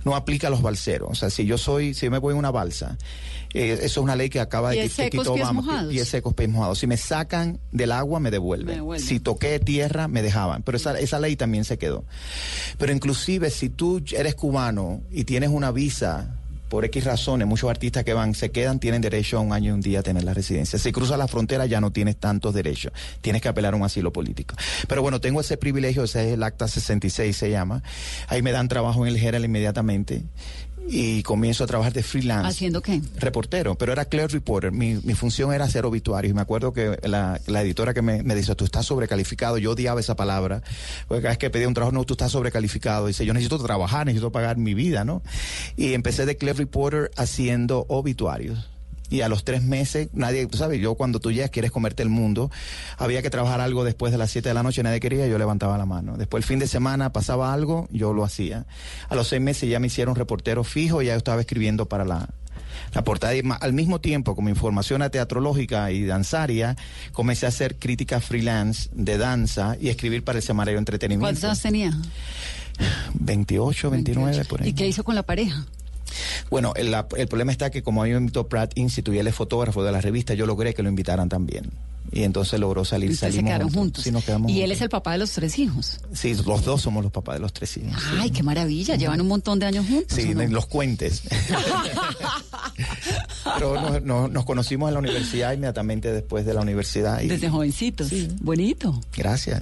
No 0.05 0.15
aplica 0.15 0.47
a 0.47 0.49
los 0.49 0.61
balseros. 0.61 1.09
O 1.11 1.15
sea, 1.15 1.29
si 1.29 1.45
yo 1.45 1.57
soy, 1.57 1.93
si 1.93 2.05
yo 2.05 2.11
me 2.11 2.17
voy 2.19 2.33
en 2.33 2.37
una 2.39 2.51
balsa, 2.51 2.97
eh, 3.53 3.73
eso 3.73 3.85
es 3.85 3.97
una 3.97 4.15
ley 4.15 4.29
que 4.29 4.39
acaba 4.39 4.71
de 4.71 4.87
que 4.89 5.09
quitó 5.09 5.33
Obama. 5.33 5.51
mojados. 5.61 5.91
Pies 5.91 6.07
secos, 6.07 6.33
pies 6.33 6.49
mojados. 6.49 6.79
Si 6.79 6.87
me 6.87 6.95
sacan 6.97 7.59
del 7.71 7.91
agua, 7.91 8.19
me 8.19 8.31
devuelven. 8.31 8.67
Me 8.67 8.75
devuelven. 8.75 9.05
Si 9.05 9.19
toqué 9.19 9.59
tierra, 9.59 10.07
me 10.07 10.21
dejaban. 10.21 10.63
Pero 10.63 10.77
esa, 10.77 10.97
esa 10.99 11.19
ley 11.19 11.35
también 11.35 11.65
se 11.65 11.77
quedó. 11.77 12.05
Pero 12.77 12.93
inclusive 12.93 13.49
si 13.49 13.69
tú 13.69 14.01
eres 14.15 14.35
cubano 14.35 15.01
y 15.11 15.25
tienes 15.25 15.49
una 15.49 15.71
visa 15.71 16.35
por 16.71 16.85
X 16.85 17.03
razones, 17.03 17.45
muchos 17.45 17.69
artistas 17.69 18.05
que 18.05 18.13
van, 18.13 18.33
se 18.33 18.49
quedan, 18.49 18.79
tienen 18.79 19.01
derecho 19.01 19.37
a 19.37 19.41
un 19.41 19.51
año 19.51 19.71
y 19.71 19.73
un 19.73 19.81
día 19.81 19.99
a 19.99 20.03
tener 20.03 20.23
la 20.23 20.33
residencia. 20.33 20.79
Si 20.79 20.93
cruzas 20.93 21.17
la 21.17 21.27
frontera 21.27 21.65
ya 21.65 21.81
no 21.81 21.91
tienes 21.91 22.15
tantos 22.15 22.53
derechos. 22.53 22.93
Tienes 23.19 23.41
que 23.41 23.49
apelar 23.49 23.73
a 23.73 23.75
un 23.75 23.83
asilo 23.83 24.13
político. 24.13 24.55
Pero 24.87 25.01
bueno, 25.01 25.19
tengo 25.19 25.41
ese 25.41 25.57
privilegio, 25.57 26.05
ese 26.05 26.29
es 26.29 26.33
el 26.35 26.43
Acta 26.43 26.69
66 26.69 27.35
se 27.35 27.49
llama. 27.49 27.83
Ahí 28.29 28.41
me 28.41 28.53
dan 28.53 28.69
trabajo 28.69 29.05
en 29.05 29.13
el 29.13 29.21
Herald 29.21 29.43
inmediatamente 29.43 30.23
y 30.93 31.23
comienzo 31.23 31.63
a 31.63 31.67
trabajar 31.67 31.93
de 31.93 32.03
freelance 32.03 32.49
¿Haciendo 32.49 32.81
qué? 32.81 33.01
reportero, 33.17 33.75
pero 33.75 33.93
era 33.93 34.03
clear 34.03 34.29
reporter. 34.29 34.73
Mi, 34.73 34.95
mi 35.03 35.13
función 35.13 35.53
era 35.53 35.63
hacer 35.63 35.85
obituarios. 35.85 36.31
Y 36.31 36.33
me 36.33 36.41
acuerdo 36.41 36.73
que 36.73 36.97
la, 37.03 37.39
la 37.47 37.61
editora 37.61 37.93
que 37.93 38.01
me, 38.01 38.23
me 38.23 38.35
dice, 38.35 38.53
tú 38.55 38.65
estás 38.65 38.87
sobrecalificado. 38.87 39.57
Yo 39.57 39.71
odiaba 39.71 40.01
esa 40.01 40.17
palabra. 40.17 40.61
Porque 41.07 41.21
cada 41.21 41.31
vez 41.31 41.37
que 41.37 41.49
pedía 41.49 41.69
un 41.69 41.73
trabajo, 41.73 41.93
no, 41.93 42.03
tú 42.03 42.15
estás 42.15 42.33
sobrecalificado. 42.33 43.07
Dice, 43.07 43.25
yo 43.25 43.33
necesito 43.33 43.57
trabajar, 43.63 44.05
necesito 44.05 44.33
pagar 44.33 44.57
mi 44.57 44.73
vida, 44.73 45.05
¿no? 45.05 45.21
Y 45.77 45.93
empecé 45.93 46.25
de 46.25 46.35
clear 46.35 46.57
reporter 46.57 47.09
haciendo 47.15 47.85
obituarios. 47.87 48.70
Y 49.11 49.21
a 49.21 49.29
los 49.29 49.43
tres 49.43 49.61
meses, 49.61 50.07
nadie, 50.13 50.47
tú 50.47 50.57
sabes, 50.57 50.79
yo 50.81 50.95
cuando 50.95 51.19
tú 51.19 51.31
llegas 51.31 51.51
quieres 51.51 51.69
comerte 51.69 52.01
el 52.01 52.09
mundo, 52.09 52.49
había 52.97 53.21
que 53.21 53.29
trabajar 53.29 53.61
algo 53.61 53.83
después 53.83 54.11
de 54.11 54.17
las 54.17 54.31
siete 54.31 54.49
de 54.49 54.55
la 54.55 54.63
noche, 54.63 54.81
nadie 54.81 54.99
quería, 54.99 55.27
yo 55.27 55.37
levantaba 55.37 55.77
la 55.77 55.85
mano. 55.85 56.17
Después 56.17 56.43
el 56.43 56.47
fin 56.47 56.57
de 56.59 56.67
semana 56.67 57.11
pasaba 57.11 57.53
algo, 57.53 57.87
yo 57.91 58.13
lo 58.13 58.23
hacía. 58.23 58.65
A 59.09 59.15
los 59.15 59.27
seis 59.27 59.41
meses 59.41 59.69
ya 59.69 59.79
me 59.79 59.87
hicieron 59.87 60.15
reportero 60.15 60.63
fijo, 60.63 61.01
ya 61.01 61.11
yo 61.11 61.17
estaba 61.17 61.41
escribiendo 61.41 61.87
para 61.87 62.05
la, 62.05 62.29
la 62.93 63.03
portada. 63.03 63.35
Y 63.35 63.43
al 63.59 63.73
mismo 63.73 63.99
tiempo, 63.99 64.35
como 64.35 64.49
información 64.49 65.01
teatrológica 65.11 65.91
y 65.91 66.05
danzaria, 66.05 66.75
comencé 67.11 67.45
a 67.45 67.49
hacer 67.49 67.77
crítica 67.77 68.21
freelance 68.21 68.89
de 68.93 69.17
danza 69.17 69.75
y 69.79 69.89
escribir 69.89 70.23
para 70.23 70.39
el 70.39 70.43
semanario 70.43 70.79
de 70.79 70.85
¿Cuántos 70.85 70.93
entretenimiento. 70.95 71.47
años 71.47 71.61
tenía? 71.61 71.93
28, 73.15 73.89
29, 73.91 74.45
por 74.45 74.61
ahí. 74.61 74.69
¿Y 74.69 74.73
qué 74.73 74.87
hizo 74.87 75.03
con 75.03 75.15
la 75.15 75.23
pareja? 75.23 75.65
Bueno, 76.49 76.73
el, 76.75 76.91
la- 76.91 77.07
el 77.17 77.27
problema 77.27 77.51
está 77.51 77.69
que 77.69 77.81
como 77.83 78.01
a 78.01 78.05
mí 78.05 78.11
me 78.11 78.17
invitó 78.17 78.47
Pratt 78.47 78.77
Institute 78.77 79.15
y 79.15 79.19
él 79.19 79.27
es 79.27 79.35
fotógrafo 79.35 79.83
de 79.83 79.91
la 79.91 80.01
revista, 80.01 80.33
yo 80.33 80.45
logré 80.45 80.73
que 80.73 80.83
lo 80.83 80.89
invitaran 80.89 81.29
también. 81.29 81.69
Y 82.13 82.23
entonces 82.23 82.59
logró 82.59 82.83
salir, 82.83 83.09
Y 83.09 83.13
ustedes 83.13 83.33
se 83.35 83.37
salimos 83.37 83.49
quedaron 83.51 83.73
juntos. 83.73 84.03
Sí, 84.03 84.11
nos 84.11 84.25
quedamos 84.25 84.51
y 84.51 84.61
él 84.63 84.71
es 84.73 84.81
el 84.81 84.89
papá 84.89 85.13
de 85.13 85.19
los 85.19 85.31
tres 85.31 85.57
hijos. 85.59 86.01
Sí, 86.13 86.33
los 86.45 86.65
dos 86.65 86.81
somos 86.81 87.03
los 87.03 87.11
papás 87.11 87.35
de 87.35 87.39
los 87.39 87.53
tres 87.53 87.77
hijos. 87.77 87.93
sí. 88.01 88.09
Ay, 88.19 88.31
qué 88.31 88.43
maravilla. 88.43 88.95
Llevan 88.95 89.21
un 89.21 89.27
montón 89.27 89.59
de 89.59 89.67
años 89.67 89.85
juntos. 89.87 90.17
Sí, 90.17 90.31
¿o 90.31 90.33
no? 90.33 90.41
en 90.41 90.51
los 90.51 90.65
cuentes. 90.65 91.21
Pero 93.57 93.79
nos, 93.81 94.01
nos- 94.03 94.31
nos 94.31 94.45
conocimos 94.45 94.89
en 94.89 94.93
la 94.95 94.99
universidad 94.99 95.53
inmediatamente 95.53 96.11
después 96.11 96.45
de 96.45 96.53
la 96.53 96.61
universidad. 96.61 97.21
Y, 97.21 97.27
Desde 97.27 97.49
jovencitos. 97.49 98.11
Bonito. 98.41 98.99
Gracias. 99.15 99.61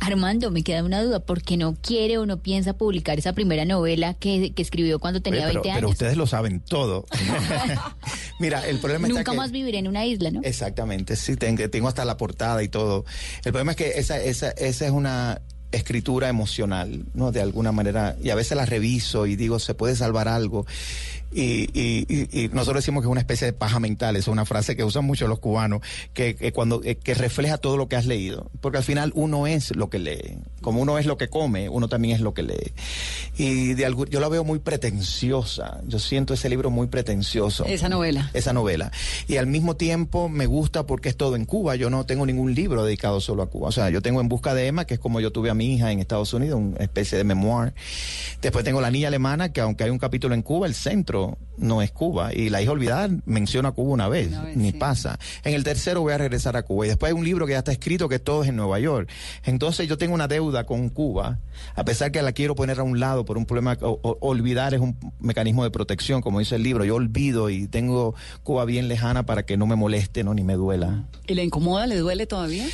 Armando, 0.00 0.50
me 0.50 0.62
queda 0.62 0.82
una 0.84 1.02
duda, 1.02 1.20
¿por 1.20 1.42
qué 1.42 1.56
no 1.56 1.74
quiere 1.80 2.18
o 2.18 2.26
no 2.26 2.38
piensa 2.38 2.72
publicar 2.74 3.18
esa 3.18 3.32
primera 3.32 3.64
novela 3.64 4.14
que, 4.14 4.52
que 4.52 4.62
escribió 4.62 4.98
cuando 4.98 5.20
tenía 5.22 5.40
Oye, 5.46 5.48
pero, 5.48 5.62
20 5.62 5.68
pero 5.76 5.86
años? 5.88 5.90
ustedes 5.92 6.16
lo 6.16 6.26
saben 6.26 6.60
todo. 6.60 7.06
Mira, 8.40 8.66
el 8.68 8.78
problema 8.78 9.08
Nunca 9.08 9.30
que- 9.32 9.36
más 9.36 9.50
viviré 9.50 9.78
en 9.78 9.88
una 9.88 10.04
isla, 10.04 10.30
¿no? 10.30 10.40
Exactamente, 10.42 11.16
sí, 11.16 11.36
tengo, 11.36 11.68
tengo 11.70 11.88
hasta 11.88 12.04
la 12.04 12.16
portada 12.16 12.62
y 12.62 12.68
todo. 12.68 13.04
El 13.44 13.52
problema 13.52 13.72
es 13.72 13.76
que 13.76 13.88
esa, 13.98 14.20
esa, 14.22 14.50
esa 14.50 14.84
es 14.86 14.90
una 14.90 15.40
escritura 15.72 16.28
emocional, 16.28 17.04
¿no? 17.14 17.32
De 17.32 17.40
alguna 17.42 17.72
manera, 17.72 18.16
y 18.22 18.30
a 18.30 18.34
veces 18.34 18.56
la 18.56 18.66
reviso 18.66 19.26
y 19.26 19.36
digo, 19.36 19.58
se 19.58 19.74
puede 19.74 19.96
salvar 19.96 20.28
algo. 20.28 20.66
Y, 21.32 21.68
y- 21.78 22.06
y- 22.32 22.48
nosotros 22.48 22.82
decimos 22.82 23.02
que 23.02 23.06
es 23.08 23.10
una 23.10 23.20
especie 23.20 23.46
de 23.46 23.52
paja 23.52 23.78
mental, 23.80 24.16
es 24.16 24.28
una 24.28 24.44
frase 24.44 24.76
que 24.76 24.84
usan 24.84 25.04
mucho 25.04 25.26
los 25.28 25.38
cubanos, 25.40 25.80
que, 26.14 26.34
que 26.36 26.52
cuando 26.52 26.80
eh, 26.84 26.96
que 26.96 27.14
refleja 27.14 27.58
todo 27.58 27.76
lo 27.76 27.88
que 27.88 27.96
has 27.96 28.06
leído, 28.06 28.50
porque 28.60 28.78
al 28.78 28.84
final 28.84 29.12
uno 29.14 29.46
es 29.46 29.74
lo 29.76 29.90
que 29.90 29.98
lee, 29.98 30.38
como 30.62 30.80
uno 30.80 30.98
es 30.98 31.04
lo 31.06 31.18
que 31.18 31.28
come, 31.28 31.68
uno 31.68 31.88
también 31.88 32.14
es 32.14 32.20
lo 32.20 32.32
que 32.32 32.42
lee. 32.42 32.72
Y 33.36 33.74
de 33.74 33.84
algún, 33.86 34.06
yo 34.08 34.20
la 34.20 34.28
veo 34.28 34.44
muy 34.44 34.60
pretenciosa, 34.60 35.80
yo 35.86 35.98
siento 35.98 36.32
ese 36.34 36.48
libro 36.48 36.70
muy 36.70 36.86
pretencioso 36.86 37.64
Esa 37.66 37.88
novela. 37.88 38.30
esa 38.32 38.52
novela. 38.52 38.90
Y 39.28 39.36
al 39.36 39.46
mismo 39.46 39.76
tiempo 39.76 40.28
me 40.28 40.46
gusta 40.46 40.86
porque 40.86 41.08
es 41.08 41.16
todo 41.16 41.36
en 41.36 41.44
Cuba. 41.44 41.76
Yo 41.76 41.90
no 41.90 42.06
tengo 42.06 42.24
ningún 42.24 42.54
libro 42.54 42.84
dedicado 42.84 43.20
solo 43.20 43.42
a 43.42 43.46
Cuba. 43.50 43.68
O 43.68 43.72
sea, 43.72 43.90
yo 43.90 44.00
tengo 44.00 44.20
En 44.20 44.28
Busca 44.28 44.54
de 44.54 44.66
Emma, 44.68 44.84
que 44.86 44.94
es 44.94 45.00
como 45.00 45.20
yo 45.20 45.32
tuve 45.32 45.50
a 45.50 45.54
mi 45.54 45.74
hija 45.74 45.92
en 45.92 45.98
Estados 46.00 46.32
Unidos, 46.32 46.58
una 46.60 46.78
especie 46.78 47.18
de 47.18 47.24
memoir. 47.24 47.74
Después 48.40 48.64
tengo 48.64 48.80
La 48.80 48.90
Niña 48.90 49.08
Alemana, 49.08 49.52
que 49.52 49.60
aunque 49.60 49.84
hay 49.84 49.90
un 49.90 49.98
capítulo 49.98 50.34
en 50.34 50.42
Cuba, 50.42 50.66
el 50.66 50.74
centro 50.74 51.15
no 51.58 51.80
es 51.80 51.90
Cuba. 51.90 52.34
Y 52.34 52.50
La 52.50 52.60
Hija 52.60 52.72
Olvidada 52.72 53.08
menciona 53.24 53.70
a 53.70 53.72
Cuba 53.72 53.92
una 53.94 54.08
vez, 54.08 54.28
Una 54.28 54.42
vez, 54.42 54.56
ni 54.56 54.72
sí. 54.72 54.76
pasa. 54.78 55.18
En 55.42 55.54
el 55.54 55.64
tercero 55.64 56.02
voy 56.02 56.12
a 56.12 56.18
regresar 56.18 56.56
a 56.56 56.62
Cuba. 56.64 56.84
Y 56.84 56.88
después 56.88 57.10
hay 57.12 57.18
un 57.18 57.24
libro 57.24 57.46
que 57.46 57.52
ya 57.52 57.58
está 57.58 57.72
escrito 57.72 58.08
que 58.08 58.18
todo 58.18 58.42
es 58.42 58.48
en 58.50 58.56
Nueva 58.56 58.78
York. 58.78 59.08
Entonces 59.44 59.88
yo 59.88 59.96
tengo 59.96 60.14
una 60.14 60.28
deuda 60.28 60.64
con 60.66 60.88
Cuba, 60.90 61.38
a 61.74 61.84
pesar 61.84 62.12
que 62.12 62.20
la 62.22 62.32
quiero 62.32 62.54
poner 62.54 62.78
a 62.78 62.82
un 62.82 63.00
lado 63.00 63.24
por 63.24 63.38
un 63.38 63.46
problema, 63.46 63.76
o- 63.80 63.98
o- 64.02 64.18
olvidar 64.20 64.74
es 64.74 64.80
un 64.80 64.96
mecanismo 65.18 65.64
de 65.64 65.70
protección, 65.70 66.20
como 66.20 66.40
dice 66.40 66.56
el 66.56 66.62
libro. 66.62 66.84
Yo 66.84 66.94
olvido 66.96 67.48
y 67.48 67.66
tengo 67.68 68.14
Cuba 68.42 68.64
bien 68.66 68.88
lejana 68.88 69.24
para 69.24 69.44
que 69.44 69.56
no 69.56 69.66
me 69.66 69.76
moleste, 69.76 70.24
no 70.24 70.34
ni 70.34 70.44
me 70.44 70.54
duela. 70.54 71.04
¿Y 71.26 71.34
le 71.34 71.44
incomoda, 71.44 71.86
le 71.86 71.96
duele 71.96 72.26
todavía? 72.26 72.66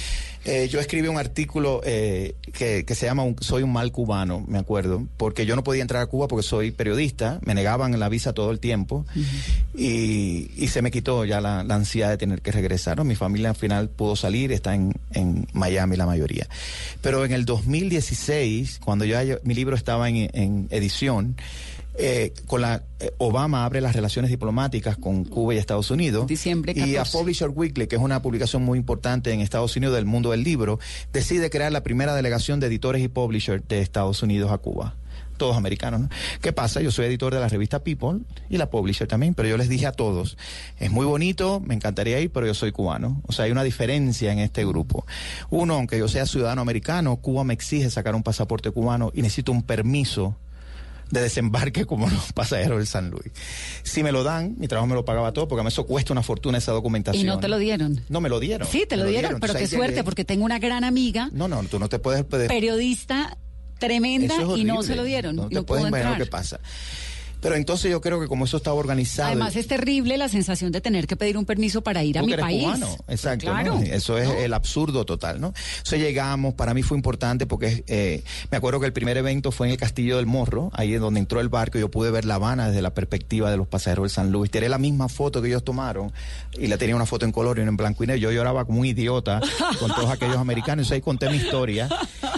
Eh, 0.44 0.66
yo 0.68 0.81
escribí 0.81 1.07
un 1.07 1.18
artículo 1.18 1.81
eh, 1.85 2.35
que, 2.52 2.85
que 2.85 2.94
se 2.96 3.07
llama 3.07 3.22
un- 3.22 3.37
Soy 3.40 3.62
un 3.62 3.72
mal 3.72 3.92
cubano, 3.92 4.44
me 4.48 4.59
acuerdo, 4.59 5.07
porque 5.16 5.46
yo 5.46 5.55
no 5.55 5.62
podía 5.62 5.83
entrar 5.83 6.02
a 6.02 6.07
Cuba 6.07 6.26
porque 6.26 6.42
soy 6.42 6.72
periodista, 6.72 7.38
me 7.44 7.55
negaban 7.55 7.98
la 8.00 8.09
visa 8.09 8.33
todo 8.33 8.50
el 8.50 8.59
tiempo 8.59 9.07
y, 9.74 10.50
y 10.57 10.68
se 10.68 10.83
me 10.83 10.90
quitó 10.90 11.24
ya 11.24 11.40
la, 11.40 11.62
la 11.62 11.74
ansiedad 11.76 12.11
de 12.11 12.18
tener 12.18 12.40
que 12.42 12.50
regresar. 12.52 12.96
¿no? 12.96 13.05
Mi 13.05 13.14
familia 13.14 13.50
al 13.50 13.57
final 13.57 13.88
pudo 13.88 14.16
salir, 14.16 14.50
está 14.52 14.74
en, 14.74 14.92
en 15.12 15.46
Miami 15.52 15.96
la 15.96 16.07
mayoría. 16.07 16.48
Pero 17.00 17.24
en 17.24 17.33
el 17.33 17.44
2016, 17.44 18.81
cuando 18.85 19.05
ya 19.05 19.22
yo- 19.22 19.38
mi 19.44 19.55
libro 19.55 19.76
estaba 19.76 20.09
en, 20.09 20.28
en 20.33 20.66
edición, 20.70 21.37
eh, 21.94 22.33
con 22.46 22.62
la 22.62 22.83
eh, 23.00 23.12
Obama 23.18 23.64
abre 23.64 23.81
las 23.81 23.94
relaciones 23.94 24.31
diplomáticas 24.31 24.96
con 24.96 25.24
Cuba 25.24 25.55
y 25.55 25.59
Estados 25.59 25.90
Unidos. 25.90 26.26
Diciembre 26.26 26.72
Y 26.74 26.96
a 26.96 27.00
14. 27.00 27.18
Publisher 27.18 27.48
Weekly, 27.50 27.87
que 27.87 27.96
es 27.96 28.02
una 28.02 28.22
publicación 28.22 28.62
muy 28.62 28.78
importante 28.78 29.33
en 29.33 29.40
Estados 29.40 29.76
Unidos 29.76 29.96
del 29.96 30.07
mundo 30.07 30.31
del 30.31 30.42
libro, 30.42 30.78
decide 31.12 31.50
crear 31.50 31.70
la 31.70 31.83
primera 31.83 32.14
delegación 32.14 32.61
de 32.61 32.68
editores 32.68 33.02
y 33.02 33.09
publishers 33.09 33.62
de 33.68 33.81
Estados 33.81 34.22
Unidos 34.22 34.50
a 34.52 34.59
Cuba. 34.59 34.94
Todos 35.37 35.57
americanos, 35.57 36.00
¿no? 36.00 36.09
¿Qué 36.40 36.52
pasa? 36.52 36.81
Yo 36.81 36.90
soy 36.90 37.07
editor 37.07 37.35
de 37.35 37.40
la 37.40 37.48
revista 37.48 37.83
People 37.83 38.20
y 38.48 38.59
la 38.59 38.70
publisher 38.70 39.09
también, 39.09 39.35
pero 39.35 39.48
yo 39.48 39.57
les 39.57 39.68
dije 39.68 39.87
a 39.87 39.92
todos, 39.92 40.38
es 40.78 40.90
muy 40.90 41.05
bonito, 41.05 41.61
me 41.61 41.74
encantaría 41.74 42.20
ir, 42.20 42.31
pero 42.31 42.46
yo 42.46 42.55
soy 42.55 42.70
cubano. 42.70 43.20
O 43.26 43.33
sea, 43.33 43.46
hay 43.46 43.50
una 43.50 43.64
diferencia 43.64 44.33
en 44.33 44.38
este 44.38 44.64
grupo. 44.64 45.05
Uno, 45.50 45.74
aunque 45.74 45.98
yo 45.98 46.07
sea 46.07 46.26
ciudadano 46.26 46.62
americano, 46.62 47.16
Cuba 47.16 47.44
me 47.44 47.55
exige 47.55 47.90
sacar 47.90 48.14
un 48.14 48.22
pasaporte 48.22 48.70
cubano 48.70 49.11
y 49.14 49.22
necesito 49.22 49.52
un 49.52 49.62
permiso 49.62 50.37
de 51.12 51.20
desembarque 51.20 51.85
como 51.85 52.09
los 52.09 52.33
pasajeros 52.33 52.79
del 52.79 52.87
San 52.87 53.11
Luis. 53.11 53.27
Si 53.85 54.03
me 54.03 54.11
lo 54.11 54.25
dan, 54.25 54.57
mi 54.59 54.66
trabajo 54.66 54.87
me 54.88 54.94
lo 54.94 55.05
pagaba 55.05 55.33
todo, 55.33 55.46
porque 55.46 55.61
a 55.61 55.62
mí 55.64 55.68
eso 55.68 55.87
cuesta 55.87 56.12
una 56.12 56.22
fortuna 56.22 56.59
esa 56.59 56.72
documentación. 56.72 57.22
Y 57.22 57.27
no 57.27 57.38
te 57.38 57.48
lo 57.48 57.59
dieron. 57.59 58.01
No 58.09 58.20
me 58.20 58.29
lo 58.31 58.40
dieron. 58.40 58.66
Sí, 58.66 58.87
te 58.88 58.96
lo 58.96 59.05
dieron, 59.05 59.38
pero 59.38 59.55
qué 59.55 59.66
suerte, 59.68 59.92
llegué. 59.92 60.05
porque 60.05 60.25
tengo 60.25 60.44
una 60.44 60.59
gran 60.59 60.85
amiga, 60.85 61.29
No, 61.33 61.46
no, 61.48 61.62
tú 61.64 61.79
no 61.79 61.88
te 61.88 61.98
puedes... 61.98 62.25
periodista 62.25 63.37
tremenda, 63.79 64.37
es 64.37 64.59
y 64.59 64.64
no 64.64 64.83
se 64.83 64.96
lo 64.96 65.05
dieron. 65.05 65.37
No 65.37 65.42
No, 65.44 65.48
te 65.51 65.62
puedes 65.62 65.87
imaginar 65.87 66.18
lo 66.18 66.25
que 66.25 66.31
pasa. 66.31 66.61
Pero 67.42 67.57
entonces 67.57 67.90
yo 67.90 68.00
creo 68.00 68.20
que 68.20 68.28
como 68.28 68.46
eso 68.46 68.57
estaba 68.57 68.76
organizado... 68.76 69.28
Además 69.28 69.57
es 69.57 69.66
terrible 69.66 70.16
la 70.16 70.31
sensación 70.31 70.72
de 70.72 70.81
tener 70.81 71.07
que 71.07 71.16
pedir 71.16 71.37
un 71.37 71.44
permiso 71.44 71.83
para 71.83 72.02
ir 72.02 72.18
a 72.18 72.22
mi 72.22 72.35
país. 72.35 72.64
cubano, 72.64 72.96
exacto. 73.09 73.46
Claro. 73.46 73.74
¿no? 73.74 73.83
Eso 73.83 74.16
es 74.16 74.31
el 74.31 74.55
absurdo 74.55 75.05
total, 75.05 75.40
¿no? 75.40 75.48
Entonces 75.78 76.00
llegamos, 76.00 76.55
para 76.55 76.72
mí 76.72 76.83
fue 76.83 76.96
importante 76.96 77.44
porque 77.46 77.85
eh, 77.87 78.24
me 78.50 78.57
acuerdo 78.57 78.81
que 78.81 78.87
el 78.87 78.92
primer 78.94 79.18
evento 79.18 79.52
fue 79.52 79.66
en 79.66 79.72
el 79.72 79.78
Castillo 79.78 80.16
del 80.16 80.26
Morro, 80.26 80.70
ahí 80.72 80.94
es 80.94 81.00
donde 81.00 81.20
entró 81.20 81.40
el 81.40 81.48
barco 81.48 81.72
yo 81.83 81.90
pude 81.90 82.11
ver 82.11 82.24
La 82.24 82.37
Habana 82.37 82.68
desde 82.68 82.81
la 82.81 82.94
perspectiva 82.94 83.50
de 83.50 83.57
los 83.57 83.66
pasajeros 83.66 84.05
del 84.05 84.11
San 84.11 84.31
Luis. 84.31 84.50
Tiré 84.50 84.68
la 84.68 84.78
misma 84.78 85.09
foto 85.09 85.42
que 85.42 85.48
ellos 85.48 85.64
tomaron 85.64 86.12
y 86.52 86.68
la 86.68 86.78
tenía 86.78 86.94
una 86.94 87.07
foto 87.07 87.24
en 87.24 87.33
color 87.33 87.59
y 87.59 87.62
una 87.62 87.70
en 87.70 87.76
blanco 87.76 88.05
y 88.05 88.07
negro. 88.07 88.22
Yo 88.22 88.33
lloraba 88.33 88.64
como 88.64 88.81
un 88.81 88.87
idiota 88.87 89.40
con 89.81 89.92
todos 89.94 90.11
aquellos 90.11 90.37
americanos. 90.37 90.85
Entonces 90.85 90.92
ahí 90.92 91.00
conté 91.00 91.28
mi 91.28 91.37
historia 91.37 91.88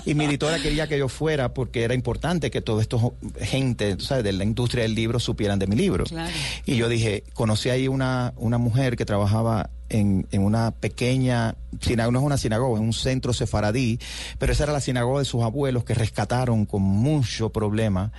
y 0.06 0.14
mi 0.14 0.24
editora 0.24 0.58
quería 0.58 0.86
que 0.86 0.98
yo 0.98 1.08
fuera 1.08 1.52
porque 1.52 1.82
era 1.82 1.94
importante 1.94 2.50
que 2.50 2.60
todos 2.62 2.80
estos 2.80 3.02
gente, 3.40 3.96
sabes, 4.00 4.24
de 4.24 4.32
la 4.32 4.44
industria 4.44 4.84
del 4.84 4.93
libro 4.94 5.20
supieran 5.20 5.58
de 5.58 5.66
mi 5.66 5.76
libro. 5.76 6.04
Claro. 6.04 6.32
Y 6.64 6.76
yo 6.76 6.88
dije, 6.88 7.24
conocí 7.34 7.70
ahí 7.70 7.88
una, 7.88 8.32
una 8.36 8.58
mujer 8.58 8.96
que 8.96 9.04
trabajaba 9.04 9.70
en, 9.88 10.26
en 10.30 10.42
una 10.42 10.70
pequeña 10.72 11.56
sinagoga, 11.80 12.12
no 12.12 12.18
es 12.20 12.24
una 12.24 12.38
sinagoga, 12.38 12.80
es 12.80 12.84
un 12.84 12.92
centro 12.92 13.32
sefaradí, 13.32 13.98
pero 14.38 14.52
esa 14.52 14.64
era 14.64 14.72
la 14.72 14.80
sinagoga 14.80 15.20
de 15.20 15.24
sus 15.24 15.42
abuelos 15.42 15.84
que 15.84 15.94
rescataron 15.94 16.66
con 16.66 16.82
mucho 16.82 17.50
problema 17.50 18.12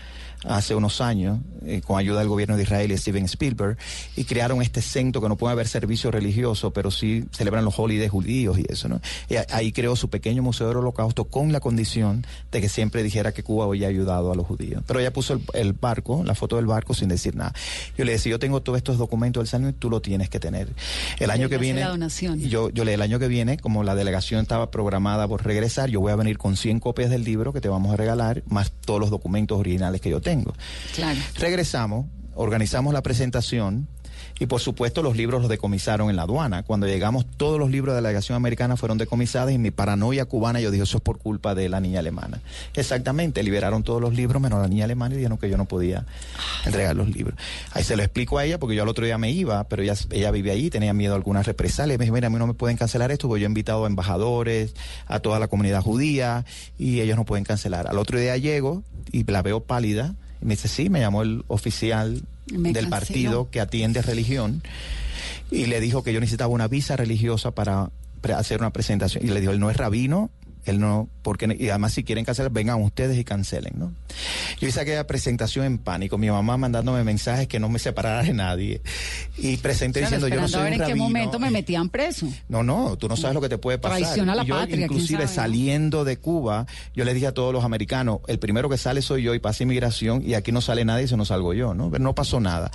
hace 0.47 0.75
unos 0.75 1.01
años, 1.01 1.39
eh, 1.65 1.81
con 1.81 1.97
ayuda 1.97 2.19
del 2.19 2.27
gobierno 2.27 2.55
de 2.55 2.63
Israel 2.63 2.91
y 2.91 2.97
Steven 2.97 3.25
Spielberg, 3.25 3.77
y 4.15 4.25
crearon 4.25 4.61
este 4.61 4.81
centro 4.81 5.21
que 5.21 5.29
no 5.29 5.35
puede 5.35 5.53
haber 5.53 5.67
servicio 5.67 6.11
religioso, 6.11 6.71
pero 6.71 6.91
sí 6.91 7.25
celebran 7.31 7.65
los 7.65 7.77
holidays 7.77 8.11
judíos 8.11 8.59
y 8.59 8.65
eso, 8.69 8.87
¿no? 8.87 9.01
Y 9.29 9.35
ahí 9.51 9.71
creó 9.71 9.95
su 9.95 10.09
pequeño 10.09 10.43
museo 10.43 10.67
del 10.67 10.77
holocausto 10.77 11.25
con 11.25 11.51
la 11.51 11.59
condición 11.59 12.25
de 12.51 12.61
que 12.61 12.69
siempre 12.69 13.03
dijera 13.03 13.31
que 13.31 13.43
Cuba 13.43 13.65
había 13.65 13.87
ayudado 13.87 14.31
a 14.31 14.35
los 14.35 14.45
judíos. 14.45 14.83
Pero 14.85 14.99
ella 14.99 15.11
puso 15.11 15.39
el, 15.53 15.73
barco, 15.73 16.23
la 16.23 16.35
foto 16.35 16.57
del 16.57 16.65
barco 16.65 16.93
sin 16.93 17.09
decir 17.09 17.35
nada. 17.35 17.53
Yo 17.97 18.05
le 18.05 18.13
decía, 18.13 18.31
yo 18.31 18.39
tengo 18.39 18.61
todos 18.61 18.77
estos 18.77 18.97
documentos 18.97 19.41
del 19.41 19.47
San 19.47 19.63
Luis, 19.63 19.75
tú 19.77 19.89
lo 19.89 20.01
tienes 20.01 20.29
que 20.29 20.39
tener. 20.39 20.69
El 21.19 21.31
año 21.31 21.49
que 21.49 21.54
hace 21.55 21.63
viene, 21.63 21.81
la 21.81 21.89
donación. 21.89 22.39
yo, 22.39 22.69
yo 22.69 22.83
el 22.83 23.01
año 23.01 23.19
que 23.19 23.27
viene, 23.27 23.57
como 23.57 23.83
la 23.83 23.95
delegación 23.95 24.41
estaba 24.41 24.71
programada 24.71 25.27
por 25.27 25.45
regresar, 25.45 25.89
yo 25.89 26.01
voy 26.01 26.11
a 26.11 26.15
venir 26.15 26.37
con 26.37 26.57
100 26.57 26.79
copias 26.79 27.09
del 27.09 27.23
libro 27.23 27.53
que 27.53 27.61
te 27.61 27.69
vamos 27.69 27.93
a 27.93 27.97
regalar, 27.97 28.43
más 28.47 28.71
todos 28.71 28.99
los 28.99 29.09
documentos 29.09 29.59
originales 29.59 30.01
que 30.01 30.09
yo 30.09 30.21
tengo. 30.21 30.53
Claro. 30.95 31.19
Regresamos, 31.37 32.05
organizamos 32.35 32.93
la 32.93 33.01
presentación 33.01 33.87
y 34.39 34.47
por 34.47 34.59
supuesto 34.59 35.01
los 35.01 35.15
libros 35.15 35.41
los 35.41 35.49
decomisaron 35.49 36.09
en 36.09 36.17
la 36.17 36.23
aduana. 36.23 36.63
Cuando 36.63 36.87
llegamos 36.87 37.25
todos 37.37 37.57
los 37.57 37.71
libros 37.71 37.95
de 37.95 38.01
la 38.01 38.09
delegación 38.09 38.35
americana 38.35 38.75
fueron 38.75 38.97
decomisados 38.97 39.51
y 39.51 39.57
mi 39.57 39.71
paranoia 39.71 40.25
cubana 40.25 40.59
yo 40.59 40.71
dije 40.71 40.83
eso 40.83 40.97
es 40.97 41.03
por 41.03 41.19
culpa 41.19 41.55
de 41.55 41.69
la 41.69 41.79
niña 41.79 41.99
alemana. 41.99 42.41
Exactamente, 42.73 43.43
liberaron 43.43 43.83
todos 43.83 44.01
los 44.01 44.13
libros 44.13 44.41
menos 44.41 44.61
la 44.61 44.67
niña 44.67 44.85
alemana 44.85 45.15
y 45.15 45.17
dijeron 45.17 45.37
que 45.37 45.49
yo 45.49 45.57
no 45.57 45.65
podía 45.65 46.05
entregar 46.65 46.95
los 46.95 47.09
libros. 47.09 47.35
Ahí 47.71 47.83
se 47.83 47.95
lo 47.95 48.03
explico 48.03 48.37
a 48.37 48.45
ella 48.45 48.59
porque 48.59 48.75
yo 48.75 48.83
al 48.83 48.89
otro 48.89 49.05
día 49.05 49.17
me 49.17 49.31
iba, 49.31 49.63
pero 49.65 49.83
ella, 49.83 49.95
ella 50.11 50.31
vive 50.31 50.51
allí, 50.51 50.69
tenía 50.69 50.93
miedo 50.93 51.13
a 51.13 51.15
algunas 51.15 51.45
represalias. 51.45 51.97
Me 51.97 52.05
dijo, 52.05 52.13
mira, 52.13 52.27
a 52.27 52.29
mí 52.29 52.37
no 52.37 52.47
me 52.47 52.53
pueden 52.53 52.77
cancelar 52.77 53.11
esto 53.11 53.27
porque 53.27 53.41
yo 53.41 53.45
he 53.45 53.49
invitado 53.49 53.85
a 53.85 53.87
embajadores, 53.87 54.75
a 55.07 55.19
toda 55.19 55.39
la 55.39 55.47
comunidad 55.47 55.81
judía 55.81 56.45
y 56.77 56.99
ellos 56.99 57.15
no 57.15 57.25
pueden 57.25 57.45
cancelar. 57.45 57.87
Al 57.87 57.97
otro 57.97 58.19
día 58.19 58.35
llego 58.37 58.83
y 59.11 59.23
la 59.23 59.41
veo 59.41 59.61
pálida 59.61 60.15
y 60.41 60.45
me 60.45 60.55
dice, 60.55 60.67
sí, 60.67 60.89
me 60.89 60.99
llamó 60.99 61.21
el 61.21 61.43
oficial 61.47 62.21
Me 62.51 62.73
del 62.73 62.89
canceló. 62.89 62.89
partido 62.89 63.49
que 63.49 63.59
atiende 63.59 64.01
religión 64.01 64.61
y 65.51 65.65
le 65.65 65.79
dijo 65.79 66.03
que 66.03 66.13
yo 66.13 66.19
necesitaba 66.19 66.53
una 66.53 66.67
visa 66.67 66.95
religiosa 66.95 67.51
para 67.51 67.91
hacer 68.35 68.59
una 68.59 68.71
presentación. 68.71 69.25
Y 69.25 69.29
le 69.29 69.39
dijo, 69.39 69.51
él 69.51 69.59
no 69.59 69.69
es 69.69 69.77
rabino, 69.77 70.31
él 70.65 70.79
no, 70.79 71.09
porque, 71.21 71.55
y 71.59 71.69
además 71.69 71.93
si 71.93 72.03
quieren 72.03 72.25
cancelar, 72.25 72.51
vengan 72.51 72.81
ustedes 72.81 73.17
y 73.17 73.23
cancelen, 73.23 73.73
¿no? 73.77 73.93
Yo 74.59 74.67
hice 74.67 74.79
aquella 74.79 75.05
presentación 75.07 75.65
en 75.65 75.77
pánico, 75.77 76.17
mi 76.17 76.29
mamá 76.29 76.57
mandándome 76.57 77.03
mensajes 77.03 77.47
que 77.47 77.59
no 77.59 77.69
me 77.69 77.79
separara 77.79 78.23
de 78.23 78.33
nadie. 78.33 78.81
Y 79.37 79.57
presenté 79.57 79.99
Claro, 79.99 80.15
diciendo, 80.15 80.35
yo 80.35 80.41
no 80.41 80.47
soy 80.47 80.61
a 80.61 80.63
ver 80.63 80.73
un 80.73 80.81
en 80.81 80.87
qué 80.87 80.95
momento 80.95 81.39
me 81.39 81.51
metían 81.51 81.89
preso. 81.89 82.27
No, 82.49 82.63
no, 82.63 82.97
tú 82.97 83.07
no 83.07 83.15
sabes 83.15 83.35
lo 83.35 83.41
que 83.41 83.49
te 83.49 83.57
puede 83.57 83.77
pasar. 83.77 84.17
La 84.25 84.43
yo, 84.43 84.55
patria, 84.55 84.77
quién 84.77 84.81
inclusive 84.83 85.27
saliendo 85.27 86.03
de 86.03 86.17
Cuba, 86.17 86.65
yo 86.95 87.05
le 87.05 87.13
dije 87.13 87.27
a 87.27 87.33
todos 87.33 87.53
los 87.53 87.63
americanos, 87.63 88.19
el 88.27 88.39
primero 88.39 88.69
que 88.69 88.77
sale 88.77 89.01
soy 89.01 89.23
yo 89.23 89.33
y 89.33 89.39
pasa 89.39 89.63
inmigración 89.63 90.23
y 90.25 90.33
aquí 90.33 90.51
no 90.51 90.61
sale 90.61 90.83
nadie 90.85 91.05
y 91.05 91.07
se 91.07 91.17
no 91.17 91.25
salgo 91.25 91.53
yo, 91.53 91.73
¿no? 91.73 91.91
Pero 91.91 92.03
no 92.03 92.15
pasó 92.15 92.39
nada. 92.39 92.71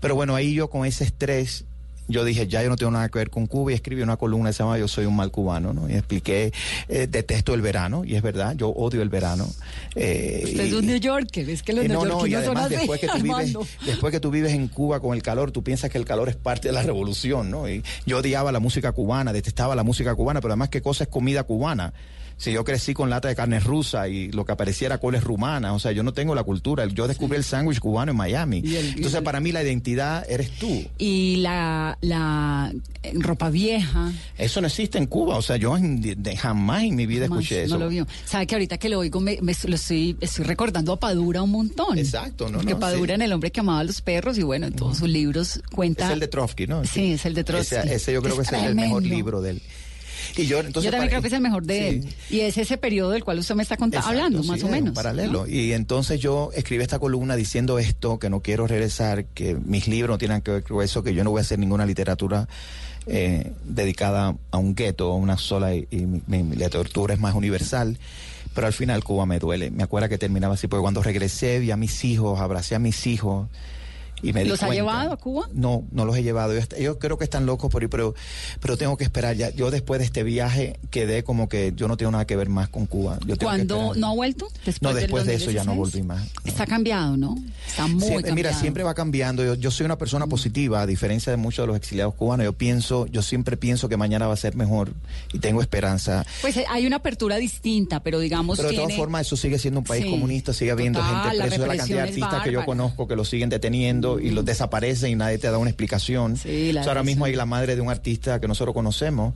Pero 0.00 0.14
bueno, 0.14 0.34
ahí 0.34 0.54
yo 0.54 0.70
con 0.70 0.86
ese 0.86 1.04
estrés 1.04 1.64
yo 2.12 2.24
dije, 2.24 2.46
ya 2.46 2.62
yo 2.62 2.68
no 2.68 2.76
tengo 2.76 2.92
nada 2.92 3.08
que 3.08 3.18
ver 3.18 3.30
con 3.30 3.46
Cuba 3.46 3.72
y 3.72 3.74
escribí 3.74 4.02
una 4.02 4.16
columna 4.16 4.50
que 4.50 4.52
se 4.54 4.62
llama 4.62 4.78
Yo 4.78 4.86
soy 4.88 5.06
un 5.06 5.16
mal 5.16 5.30
cubano, 5.30 5.72
¿no? 5.72 5.88
Y 5.88 5.94
expliqué, 5.94 6.52
eh, 6.88 7.06
detesto 7.10 7.54
el 7.54 7.62
verano, 7.62 8.04
y 8.04 8.14
es 8.14 8.22
verdad, 8.22 8.54
yo 8.56 8.68
odio 8.68 9.02
el 9.02 9.08
verano. 9.08 9.48
Eh, 9.94 10.42
Usted 10.44 10.60
es 10.60 10.72
y- 10.72 10.74
un 10.74 10.86
New 10.86 10.96
Yorker, 10.98 11.48
es 11.50 11.62
que 11.62 11.72
los 11.72 11.84
y 11.84 11.88
no, 11.88 12.04
no, 12.04 12.26
y 12.26 12.32
son 12.32 12.56
además 12.56 12.70
después 12.70 13.00
que, 13.00 13.08
tú 13.08 13.22
vives, 13.22 13.54
después 13.84 14.12
que 14.12 14.20
tú 14.20 14.30
vives 14.30 14.52
en 14.52 14.68
Cuba 14.68 15.00
con 15.00 15.14
el 15.16 15.22
calor, 15.22 15.50
tú 15.50 15.62
piensas 15.64 15.90
que 15.90 15.98
el 15.98 16.04
calor 16.04 16.28
es 16.28 16.36
parte 16.36 16.68
de 16.68 16.72
la 16.74 16.82
revolución, 16.82 17.50
¿no? 17.50 17.68
Y 17.68 17.82
yo 18.06 18.18
odiaba 18.18 18.52
la 18.52 18.60
música 18.60 18.92
cubana, 18.92 19.32
detestaba 19.32 19.74
la 19.74 19.82
música 19.82 20.14
cubana, 20.14 20.40
pero 20.40 20.52
además 20.52 20.68
qué 20.68 20.82
cosa 20.82 21.04
es 21.04 21.10
comida 21.10 21.42
cubana. 21.44 21.92
Si 22.42 22.50
yo 22.50 22.64
crecí 22.64 22.92
con 22.92 23.08
lata 23.08 23.28
de 23.28 23.36
carne 23.36 23.60
rusa 23.60 24.08
y 24.08 24.32
lo 24.32 24.44
que 24.44 24.50
aparecía 24.50 24.86
era 24.86 24.98
coles 24.98 25.22
rumana, 25.22 25.74
o 25.74 25.78
sea, 25.78 25.92
yo 25.92 26.02
no 26.02 26.12
tengo 26.12 26.34
la 26.34 26.42
cultura. 26.42 26.84
Yo 26.86 27.06
descubrí 27.06 27.36
el 27.36 27.44
sándwich 27.44 27.78
cubano 27.78 28.10
en 28.10 28.16
Miami. 28.16 28.58
El- 28.64 28.88
Entonces, 28.96 29.14
el- 29.14 29.22
para 29.22 29.38
mí 29.38 29.52
la 29.52 29.62
identidad 29.62 30.26
eres 30.28 30.50
tú. 30.58 30.84
Y 30.98 31.36
la, 31.36 31.96
la 32.00 32.72
eh, 33.04 33.12
ropa 33.14 33.48
vieja. 33.48 34.10
Eso 34.36 34.60
no 34.60 34.66
existe 34.66 34.98
en 34.98 35.06
Cuba, 35.06 35.36
o 35.36 35.42
sea, 35.42 35.56
yo 35.56 35.76
en- 35.76 36.00
de- 36.20 36.36
jamás 36.36 36.82
en 36.82 36.96
mi 36.96 37.06
vida 37.06 37.28
Jamás, 37.28 37.44
escuché 37.44 37.62
eso. 37.62 37.78
No 37.78 37.84
lo 37.84 37.90
vio. 37.90 38.08
Sabe 38.24 38.48
que 38.48 38.56
ahorita 38.56 38.76
que 38.76 38.88
lo 38.88 38.98
oigo, 38.98 39.20
me, 39.20 39.38
me- 39.40 39.54
lo 39.68 39.74
estoy, 39.76 40.16
estoy 40.20 40.44
recordando 40.44 40.92
a 40.94 40.98
Padura 40.98 41.42
un 41.42 41.50
montón. 41.52 41.96
Exacto, 41.96 42.48
¿no? 42.48 42.58
Porque 42.58 42.74
no, 42.74 42.80
Padura 42.80 43.12
sí. 43.12 43.14
en 43.14 43.22
El 43.22 43.32
hombre 43.34 43.52
que 43.52 43.60
amaba 43.60 43.78
a 43.78 43.84
los 43.84 44.00
perros 44.02 44.36
y 44.36 44.42
bueno, 44.42 44.66
en 44.66 44.72
todos 44.72 44.98
sus 44.98 45.08
libros 45.08 45.62
cuenta. 45.72 46.06
Es 46.06 46.12
el 46.12 46.18
de 46.18 46.26
Trotsky, 46.26 46.66
¿no? 46.66 46.84
Sí, 46.84 47.12
es 47.12 47.24
el 47.24 47.34
de 47.34 47.44
Trotsky. 47.44 47.76
Ese, 47.76 47.94
ese 47.94 48.12
yo 48.14 48.20
creo 48.20 48.34
que 48.34 48.42
Es 48.42 48.52
es 48.52 48.62
el 48.64 48.74
mejor 48.74 49.04
libro 49.04 49.40
de 49.42 49.50
él. 49.50 49.62
Y 50.36 50.46
yo, 50.46 50.60
entonces, 50.60 50.84
Yo 50.84 50.90
también 50.90 51.08
para- 51.08 51.08
creo 51.10 51.22
que 51.22 51.28
es 51.28 51.32
el 51.34 51.40
mejor 51.40 51.64
de 51.64 51.78
Sí. 51.78 51.84
él. 51.86 52.14
Y 52.30 52.40
es 52.40 52.58
ese 52.58 52.76
periodo 52.78 53.10
del 53.10 53.24
cual 53.24 53.38
usted 53.38 53.54
me 53.54 53.62
está 53.62 53.74
Exacto, 53.74 54.08
hablando, 54.08 54.42
sí, 54.42 54.48
más 54.48 54.62
o 54.64 54.68
menos. 54.68 54.94
paralelo. 54.94 55.44
¿no? 55.44 55.46
Y 55.48 55.72
entonces 55.72 56.20
yo 56.20 56.50
escribí 56.54 56.82
esta 56.82 56.98
columna 56.98 57.36
diciendo 57.36 57.78
esto, 57.78 58.18
que 58.18 58.30
no 58.30 58.40
quiero 58.40 58.66
regresar, 58.66 59.24
que 59.26 59.54
mis 59.54 59.88
libros 59.88 60.14
no 60.14 60.18
tienen 60.18 60.40
que 60.42 60.50
ver 60.50 60.62
con 60.62 60.82
eso, 60.82 61.02
que 61.02 61.14
yo 61.14 61.24
no 61.24 61.30
voy 61.30 61.38
a 61.38 61.42
hacer 61.42 61.58
ninguna 61.58 61.86
literatura 61.86 62.48
eh, 63.06 63.52
dedicada 63.64 64.36
a 64.52 64.58
un 64.58 64.76
gueto, 64.76 65.10
a 65.10 65.16
una 65.16 65.36
sola, 65.36 65.74
y, 65.74 65.88
y 65.90 65.96
mi, 66.06 66.22
mi- 66.28 66.42
mi 66.44 66.54
literatura 66.56 67.14
es 67.14 67.20
más 67.20 67.34
universal. 67.34 67.98
Pero 68.54 68.66
al 68.68 68.72
final 68.72 69.02
Cuba 69.02 69.26
me 69.26 69.38
duele. 69.40 69.70
Me 69.70 69.82
acuerdo 69.82 70.08
que 70.08 70.18
terminaba 70.18 70.54
así, 70.54 70.68
porque 70.68 70.82
cuando 70.82 71.02
regresé 71.02 71.58
vi 71.58 71.70
a 71.72 71.76
mis 71.76 72.04
hijos, 72.04 72.38
abracé 72.38 72.74
a 72.74 72.78
mis 72.78 73.06
hijos. 73.08 73.48
Y 74.22 74.32
me 74.32 74.44
di 74.44 74.48
¿Los 74.50 74.62
ha 74.62 74.68
llevado 74.70 75.12
a 75.12 75.16
Cuba? 75.16 75.48
No, 75.52 75.84
no 75.90 76.04
los 76.04 76.16
he 76.16 76.22
llevado. 76.22 76.54
Yo, 76.54 76.60
yo 76.78 76.98
creo 76.98 77.18
que 77.18 77.24
están 77.24 77.44
locos 77.46 77.70
por 77.70 77.82
ir, 77.82 77.90
pero, 77.90 78.14
pero 78.60 78.76
tengo 78.76 78.96
que 78.96 79.04
esperar 79.04 79.34
ya. 79.36 79.50
Yo 79.50 79.70
después 79.70 79.98
de 79.98 80.04
este 80.04 80.22
viaje 80.22 80.78
quedé 80.90 81.24
como 81.24 81.48
que 81.48 81.72
yo 81.76 81.88
no 81.88 81.96
tengo 81.96 82.12
nada 82.12 82.26
que 82.26 82.36
ver 82.36 82.48
más 82.48 82.68
con 82.68 82.86
Cuba. 82.86 83.14
Yo 83.20 83.36
tengo 83.36 83.38
que 83.38 83.44
¿Cuándo 83.44 83.74
esperar. 83.76 83.96
no 83.98 84.06
ha 84.08 84.14
vuelto? 84.14 84.48
Después 84.64 84.80
No, 84.94 84.94
después 85.00 85.26
de 85.26 85.34
eso 85.34 85.50
ya 85.50 85.64
no 85.64 85.74
2016. 85.74 86.06
volví 86.06 86.06
más. 86.06 86.28
Está 86.44 86.66
cambiado, 86.66 87.16
¿no? 87.16 87.34
Está 87.66 87.86
muy 87.88 88.00
Siempre- 88.00 88.14
cambiado. 88.28 88.34
mira, 88.36 88.52
siempre 88.54 88.82
va 88.84 88.94
cambiando. 88.94 89.44
Yo, 89.44 89.54
yo 89.54 89.70
soy 89.70 89.86
una 89.86 89.98
persona 89.98 90.26
positiva, 90.26 90.80
a 90.82 90.86
diferencia 90.86 91.30
de 91.30 91.36
muchos 91.36 91.64
de 91.64 91.66
los 91.68 91.76
exiliados 91.76 92.14
cubanos. 92.14 92.44
Yo 92.44 92.52
pienso, 92.52 93.06
yo 93.06 93.22
siempre 93.22 93.56
pienso 93.56 93.88
que 93.88 93.96
mañana 93.96 94.26
va 94.28 94.34
a 94.34 94.36
ser 94.36 94.54
mejor 94.54 94.92
y 95.32 95.38
tengo 95.40 95.60
esperanza. 95.62 96.24
Pues 96.42 96.56
eh, 96.56 96.64
hay 96.68 96.86
una 96.86 96.96
apertura 96.96 97.36
distinta, 97.36 98.00
pero 98.00 98.20
digamos 98.20 98.56
Pero 98.58 98.68
de 98.68 98.74
tiene... 98.74 98.84
todas 98.86 98.96
formas, 98.98 99.26
eso 99.26 99.36
sigue 99.36 99.58
siendo 99.58 99.80
un 99.80 99.84
país 99.86 100.04
Sí, 100.04 100.10
comunista, 100.10 100.52
sigue 100.52 100.70
habiendo 100.70 101.00
total, 101.00 101.14
gente 101.22 101.36
la 101.36 101.44
presa 101.44 101.58
la 101.58 101.64
represión 101.64 101.78
cantidad 101.78 101.96
de 101.96 102.08
artistas 102.08 102.42
que 102.44 102.52
yo 102.52 102.64
conozco 102.64 103.08
que 103.08 103.16
los 103.16 103.28
siguen 103.28 103.48
deteniendo 103.48 104.11
y 104.20 104.30
los 104.30 104.44
desaparecen 104.44 105.10
y 105.10 105.14
nadie 105.16 105.38
te 105.38 105.50
da 105.50 105.58
una 105.58 105.70
explicación. 105.70 106.36
Sí, 106.36 106.72
la 106.72 106.80
O 106.80 106.84
sea, 106.84 106.92
ahora 106.92 107.02
mismo 107.02 107.24
hay 107.24 107.34
la 107.34 107.46
madre 107.46 107.74
de 107.76 107.80
un 107.80 107.90
artista 107.90 108.40
que 108.40 108.48
nosotros 108.48 108.74
conocemos 108.74 109.34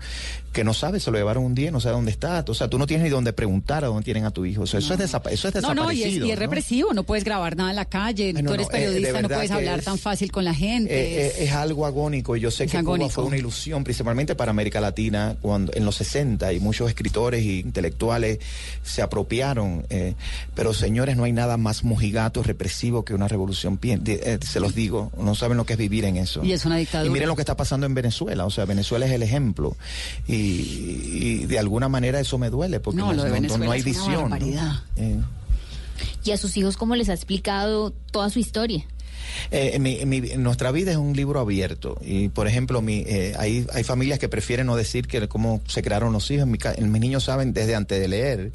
que 0.53 0.65
no 0.65 0.73
sabe, 0.73 1.01
se 1.01 1.11
lo 1.11 1.19
llevaron 1.19 1.45
un 1.45 1.55
día, 1.55 1.71
no 1.71 1.81
sabe 1.81 1.97
dónde 1.97 2.11
está. 2.11 2.43
O 2.49 2.55
sea, 2.55 2.69
tú 2.69 2.79
no 2.79 2.87
tienes 2.87 3.05
ni 3.05 3.11
dónde 3.11 3.33
preguntar 3.35 3.85
a 3.85 3.89
dónde 3.89 4.05
tienen 4.05 4.25
a 4.25 4.31
tu 4.31 4.47
hijo. 4.47 4.63
O 4.63 4.67
sea, 4.67 4.79
eso, 4.81 4.95
es 4.95 5.01
desapa- 5.01 5.31
eso 5.31 5.49
es 5.49 5.55
No, 5.57 5.61
desaparecido. 5.61 5.85
no, 5.85 5.93
y 5.93 6.03
es, 6.03 6.13
y 6.15 6.31
es 6.31 6.37
¿no? 6.37 6.41
represivo, 6.41 6.95
no 6.95 7.03
puedes 7.03 7.25
grabar 7.25 7.57
nada 7.57 7.71
en 7.71 7.77
la 7.77 7.85
calle, 7.85 8.33
no, 8.33 8.43
tú 8.43 8.55
eres 8.55 8.67
eh, 8.69 8.71
periodista, 8.73 9.21
no 9.23 9.29
puedes 9.29 9.51
hablar 9.51 9.81
es- 9.81 9.85
tan 9.85 9.99
fácil 9.99 10.33
con 10.33 10.45
la 10.45 10.55
gente. 10.55 10.95
Eh, 10.95 11.27
es- 11.27 11.35
eh, 11.41 11.45
es 11.45 11.53
algo 11.53 11.85
agónico 11.85 12.37
y 12.37 12.41
yo 12.41 12.51
sé 12.51 12.67
que 12.67 12.79
agónico. 12.79 13.09
Cuba 13.09 13.15
fue 13.15 13.25
una 13.25 13.37
ilusión 13.37 13.85
principalmente 13.85 14.35
para 14.35 14.51
América 14.51 14.81
Latina 14.81 15.37
cuando 15.43 15.73
en 15.75 15.85
los 15.85 15.97
60 15.97 16.53
y 16.55 16.61
muchos 16.61 16.89
escritores 16.89 17.43
e 17.45 17.53
intelectuales 17.59 18.39
se 18.83 19.03
apropiaron 19.03 19.85
eh, 19.91 20.15
pero 20.55 20.73
señores 20.73 21.17
no 21.17 21.25
hay 21.25 21.33
nada 21.33 21.57
más 21.59 21.85
mojigato 21.85 22.43
represivo 22.43 23.05
que 23.05 23.13
una 23.15 23.29
revolución 23.29 23.79
eh, 23.83 24.39
se 24.43 24.61
los 24.67 24.75
digo 24.75 25.11
no 25.19 25.35
saben 25.35 25.57
lo 25.57 25.65
que 25.67 25.73
es 25.75 25.79
vivir 25.79 26.05
en 26.05 26.17
eso 26.17 26.45
Y 26.45 26.53
es 26.53 26.65
una 26.65 26.77
dictadura. 26.77 27.09
y 27.09 27.13
miren 27.13 27.29
lo 27.29 27.37
que 27.37 27.43
está 27.43 27.57
pasando 27.57 27.87
en 27.87 27.95
Venezuela 27.95 28.45
o 28.47 28.51
sea 28.51 28.65
Venezuela 28.65 29.07
es 29.07 29.13
el 29.13 29.23
ejemplo 29.23 29.77
y, 30.27 30.35
y 30.35 31.47
de 31.47 31.59
alguna 31.59 31.89
manera 31.89 32.21
eso 32.21 32.39
me 32.39 32.51
duele 32.51 32.81
porque 32.81 32.99
No, 33.01 33.13
no, 33.13 33.25
de 33.25 33.33
hay 33.35 33.45
es 33.47 33.53
una 33.53 33.69
visión. 33.73 34.33
Eh, 34.97 35.21
¿Y 36.25 36.31
a 36.33 36.37
sus 36.37 36.57
hijos 36.57 36.77
cómo 36.77 36.95
les 36.97 37.09
ha 37.09 37.15
explicado 37.15 37.91
toda 38.11 38.29
su 38.31 38.39
historia? 38.39 38.85
Eh, 39.51 39.79
mi- 39.79 40.05
mi- 40.07 40.21
nuestra 40.37 40.71
vida 40.71 40.91
es 40.93 40.97
un 40.97 41.15
libro 41.17 41.41
abierto 41.41 41.99
y 42.03 42.29
por 42.29 42.47
ejemplo 42.47 42.81
mi, 42.83 42.99
eh, 43.07 43.35
hay, 43.39 43.67
hay 43.73 43.83
familias 43.85 44.19
que 44.19 44.29
prefieren 44.29 44.67
no 44.67 44.77
decir 44.77 45.07
que 45.09 45.27
cómo 45.29 45.61
se 45.67 45.83
crearon 45.83 46.13
los 46.13 46.31
hijos. 46.31 46.45
En 46.45 46.51
mi 46.53 46.59
mis 46.91 47.01
niños 47.01 47.25
saben 47.25 47.53
desde 47.53 47.75
antes 47.75 48.01
de 48.01 48.09
leer 48.09 48.53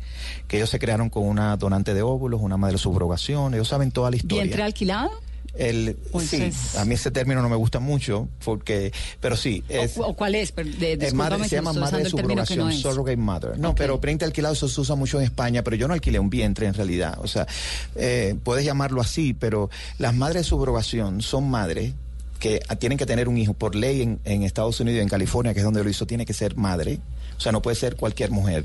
que 0.47 0.57
ellos 0.57 0.69
se 0.69 0.79
crearon 0.79 1.09
con 1.09 1.23
una 1.27 1.57
donante 1.57 1.93
de 1.93 2.01
óvulos, 2.01 2.41
una 2.41 2.57
madre 2.57 2.77
subrogación, 2.77 3.53
ellos 3.53 3.67
saben 3.67 3.91
toda 3.91 4.09
la 4.11 4.15
historia. 4.17 4.43
¿Vientre 4.43 4.63
alquilado? 4.63 5.11
El, 5.53 5.97
Pues 6.11 6.29
sí, 6.29 6.41
es- 6.41 6.77
a 6.77 6.85
mí 6.85 6.93
ese 6.95 7.11
término 7.11 7.41
no 7.41 7.49
me 7.49 7.55
gusta 7.57 7.79
mucho 7.79 8.29
porque, 8.45 8.93
pero 9.19 9.35
sí, 9.35 9.63
es, 9.67 9.97
¿O, 9.97 10.07
o 10.07 10.15
cuál 10.15 10.35
es? 10.35 10.55
De, 10.55 10.93
es 10.93 10.99
discúlpame 10.99 11.13
madre, 11.37 11.49
se 11.49 11.55
llama 11.57 11.73
madre 11.73 11.97
de 11.97 12.03
no 12.05 12.09
subrogación, 12.09 12.71
es. 12.71 12.79
surrogate 12.79 13.17
mother. 13.17 13.59
No, 13.59 13.75
pero 13.75 13.99
vientre 13.99 14.25
alquilado 14.25 14.53
eso 14.53 14.69
se 14.69 14.79
usa 14.79 14.95
mucho 14.95 15.17
en 15.19 15.25
España, 15.25 15.61
pero 15.63 15.75
yo 15.75 15.87
no 15.87 15.93
alquilé 15.93 16.19
un 16.19 16.29
vientre 16.29 16.67
en 16.67 16.73
realidad. 16.73 17.17
O 17.21 17.27
sea, 17.27 17.47
eh, 17.95 18.35
puedes 18.43 18.63
llamarlo 18.63 19.01
así, 19.01 19.33
pero 19.33 19.69
las 19.97 20.15
madres 20.15 20.43
de 20.43 20.49
subrogación 20.49 21.21
son 21.21 21.49
madres 21.49 21.93
que 22.39 22.59
tienen 22.79 22.97
que 22.97 23.05
tener 23.05 23.27
un 23.27 23.37
hijo 23.37 23.53
por 23.53 23.75
ley 23.75 24.01
en, 24.01 24.19
en 24.25 24.43
Estados 24.43 24.79
Unidos 24.79 25.01
en 25.01 25.09
California, 25.09 25.53
que 25.53 25.59
es 25.59 25.65
donde 25.65 25.83
lo 25.83 25.89
hizo, 25.89 26.07
tiene 26.07 26.25
que 26.25 26.33
ser 26.33 26.55
madre. 26.55 26.99
O 27.37 27.39
sea, 27.41 27.51
no 27.51 27.61
puede 27.61 27.75
ser 27.75 27.95
cualquier 27.97 28.31
mujer. 28.31 28.63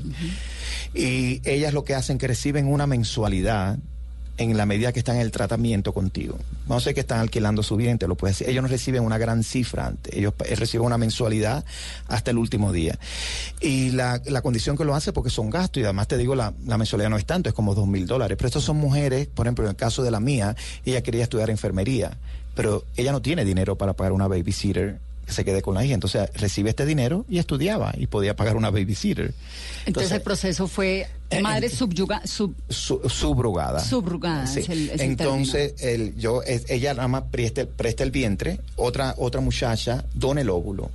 Y 0.93 1.41
ellas 1.47 1.73
lo 1.73 1.83
que 1.83 1.95
hacen 1.95 2.17
que 2.17 2.27
reciben 2.27 2.67
una 2.67 2.87
mensualidad 2.87 3.77
en 4.37 4.55
la 4.55 4.65
medida 4.65 4.91
que 4.93 4.99
están 4.99 5.15
en 5.15 5.23
el 5.23 5.31
tratamiento 5.31 5.93
contigo. 5.93 6.37
No 6.67 6.79
sé 6.79 6.93
que 6.93 6.99
están 6.99 7.19
alquilando 7.19 7.63
su 7.63 7.75
vientre, 7.75 8.07
lo 8.07 8.15
puede 8.15 8.31
decir. 8.33 8.49
Ellos 8.49 8.61
no 8.61 8.67
reciben 8.69 9.03
una 9.03 9.17
gran 9.17 9.43
cifra 9.43 9.87
antes, 9.87 10.13
ellos 10.15 10.33
pa- 10.33 10.45
reciben 10.45 10.85
una 10.85 10.97
mensualidad 10.97 11.65
hasta 12.07 12.31
el 12.31 12.37
último 12.37 12.71
día. 12.71 12.99
Y 13.61 13.91
la, 13.91 14.21
la 14.25 14.41
condición 14.41 14.77
que 14.77 14.85
lo 14.85 14.93
hace 14.95 15.11
porque 15.13 15.29
son 15.29 15.49
gastos 15.49 15.81
y 15.81 15.83
además 15.83 16.07
te 16.07 16.17
digo, 16.17 16.35
la, 16.35 16.53
la 16.65 16.77
mensualidad 16.77 17.09
no 17.09 17.17
es 17.17 17.25
tanto, 17.25 17.49
es 17.49 17.55
como 17.55 17.73
dos 17.73 17.87
mil 17.87 18.05
dólares. 18.05 18.37
Pero 18.37 18.47
estas 18.47 18.63
son 18.63 18.77
mujeres, 18.77 19.27
por 19.27 19.47
ejemplo, 19.47 19.65
en 19.65 19.71
el 19.71 19.75
caso 19.75 20.03
de 20.03 20.11
la 20.11 20.19
mía, 20.19 20.55
ella 20.85 21.01
quería 21.01 21.23
estudiar 21.23 21.49
enfermería, 21.49 22.17
pero 22.55 22.83
ella 22.95 23.11
no 23.11 23.21
tiene 23.21 23.43
dinero 23.45 23.75
para 23.75 23.93
pagar 23.93 24.11
una 24.13 24.27
babysitter 24.27 24.99
que 25.25 25.33
se 25.33 25.43
quede 25.43 25.61
con 25.61 25.75
la 25.75 25.83
hija. 25.83 25.93
Entonces 25.93 26.29
recibe 26.35 26.69
este 26.69 26.85
dinero 26.85 27.25
y 27.27 27.39
estudiaba 27.39 27.93
y 27.97 28.07
podía 28.07 28.35
pagar 28.35 28.55
una 28.55 28.69
babysitter. 28.69 29.33
Entonces, 29.85 30.11
el 30.13 30.21
proceso 30.21 30.67
fue 30.69 31.01
eh, 31.01 31.07
madre 31.41 31.67
eh, 31.67 31.69
subyuga, 31.69 32.21
sub, 32.25 32.55
Su- 32.69 33.01
subrogada. 33.09 33.79
Subrogada, 33.79 34.47
Sí. 34.47 34.59
es 34.61 34.69
el- 34.69 34.89
es 34.89 35.01
el 35.01 35.01
Entonces, 35.01 35.73
el, 35.79 36.15
yo, 36.17 36.41
es- 36.43 36.69
ella 36.69 36.93
nada 36.93 37.07
más 37.07 37.23
presta, 37.31 37.65
presta 37.65 38.03
el 38.03 38.11
vientre, 38.11 38.59
otra, 38.75 39.13
otra 39.17 39.41
muchacha 39.41 40.05
dona 40.13 40.41
el 40.41 40.49
óvulo. 40.49 40.89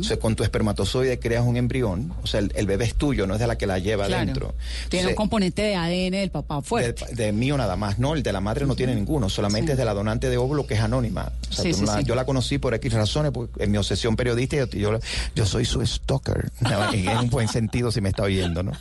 O 0.00 0.04
sea, 0.04 0.18
con 0.18 0.36
tu 0.36 0.44
espermatozoide 0.44 1.18
creas 1.18 1.44
un 1.44 1.56
embrión, 1.56 2.12
o 2.22 2.26
sea, 2.26 2.40
el, 2.40 2.52
el 2.54 2.66
bebé 2.66 2.84
es 2.84 2.94
tuyo, 2.94 3.26
no 3.26 3.34
es 3.34 3.40
de 3.40 3.46
la 3.46 3.56
que 3.58 3.66
la 3.66 3.78
lleva 3.78 4.06
Claro. 4.06 4.22
adentro. 4.22 4.54
Tiene 4.88 5.08
un 5.08 5.14
componente 5.14 5.62
de 5.62 5.74
ADN 5.74 6.12
del 6.20 6.30
papá 6.30 6.62
fuerte. 6.62 7.04
de, 7.14 7.24
de 7.26 7.32
mío 7.32 7.56
nada 7.56 7.74
más, 7.76 7.98
no, 7.98 8.14
el 8.14 8.22
de 8.22 8.32
la 8.32 8.40
madre 8.40 8.66
no 8.66 8.76
tiene 8.76 8.94
ninguno, 8.94 9.28
solamente 9.28 9.68
Sí. 9.68 9.72
es 9.72 9.78
de 9.78 9.84
la 9.84 9.94
donante 9.94 10.28
de 10.30 10.36
óvulo 10.36 10.66
que 10.66 10.74
es 10.74 10.80
anónima. 10.80 11.32
O 11.50 11.52
sea, 11.52 11.64
Sí, 11.64 11.72
sí. 11.74 11.84
Yo 12.04 12.14
la 12.14 12.24
conocí 12.24 12.58
por 12.58 12.74
X 12.74 12.92
razones, 12.92 13.32
porque 13.32 13.64
en 13.64 13.70
mi 13.72 13.78
obsesión 13.78 14.14
periodista 14.14 14.56
yo, 14.56 14.66
yo, 14.66 14.98
yo 15.34 15.46
soy 15.46 15.64
su 15.64 15.84
stalker, 15.84 16.50
en 16.92 17.18
un 17.18 17.30
buen 17.30 17.48
sentido 17.48 17.90
si 17.90 18.00
me 18.00 18.10
está 18.10 18.22
oyendo, 18.24 18.62
¿no? 18.62 18.72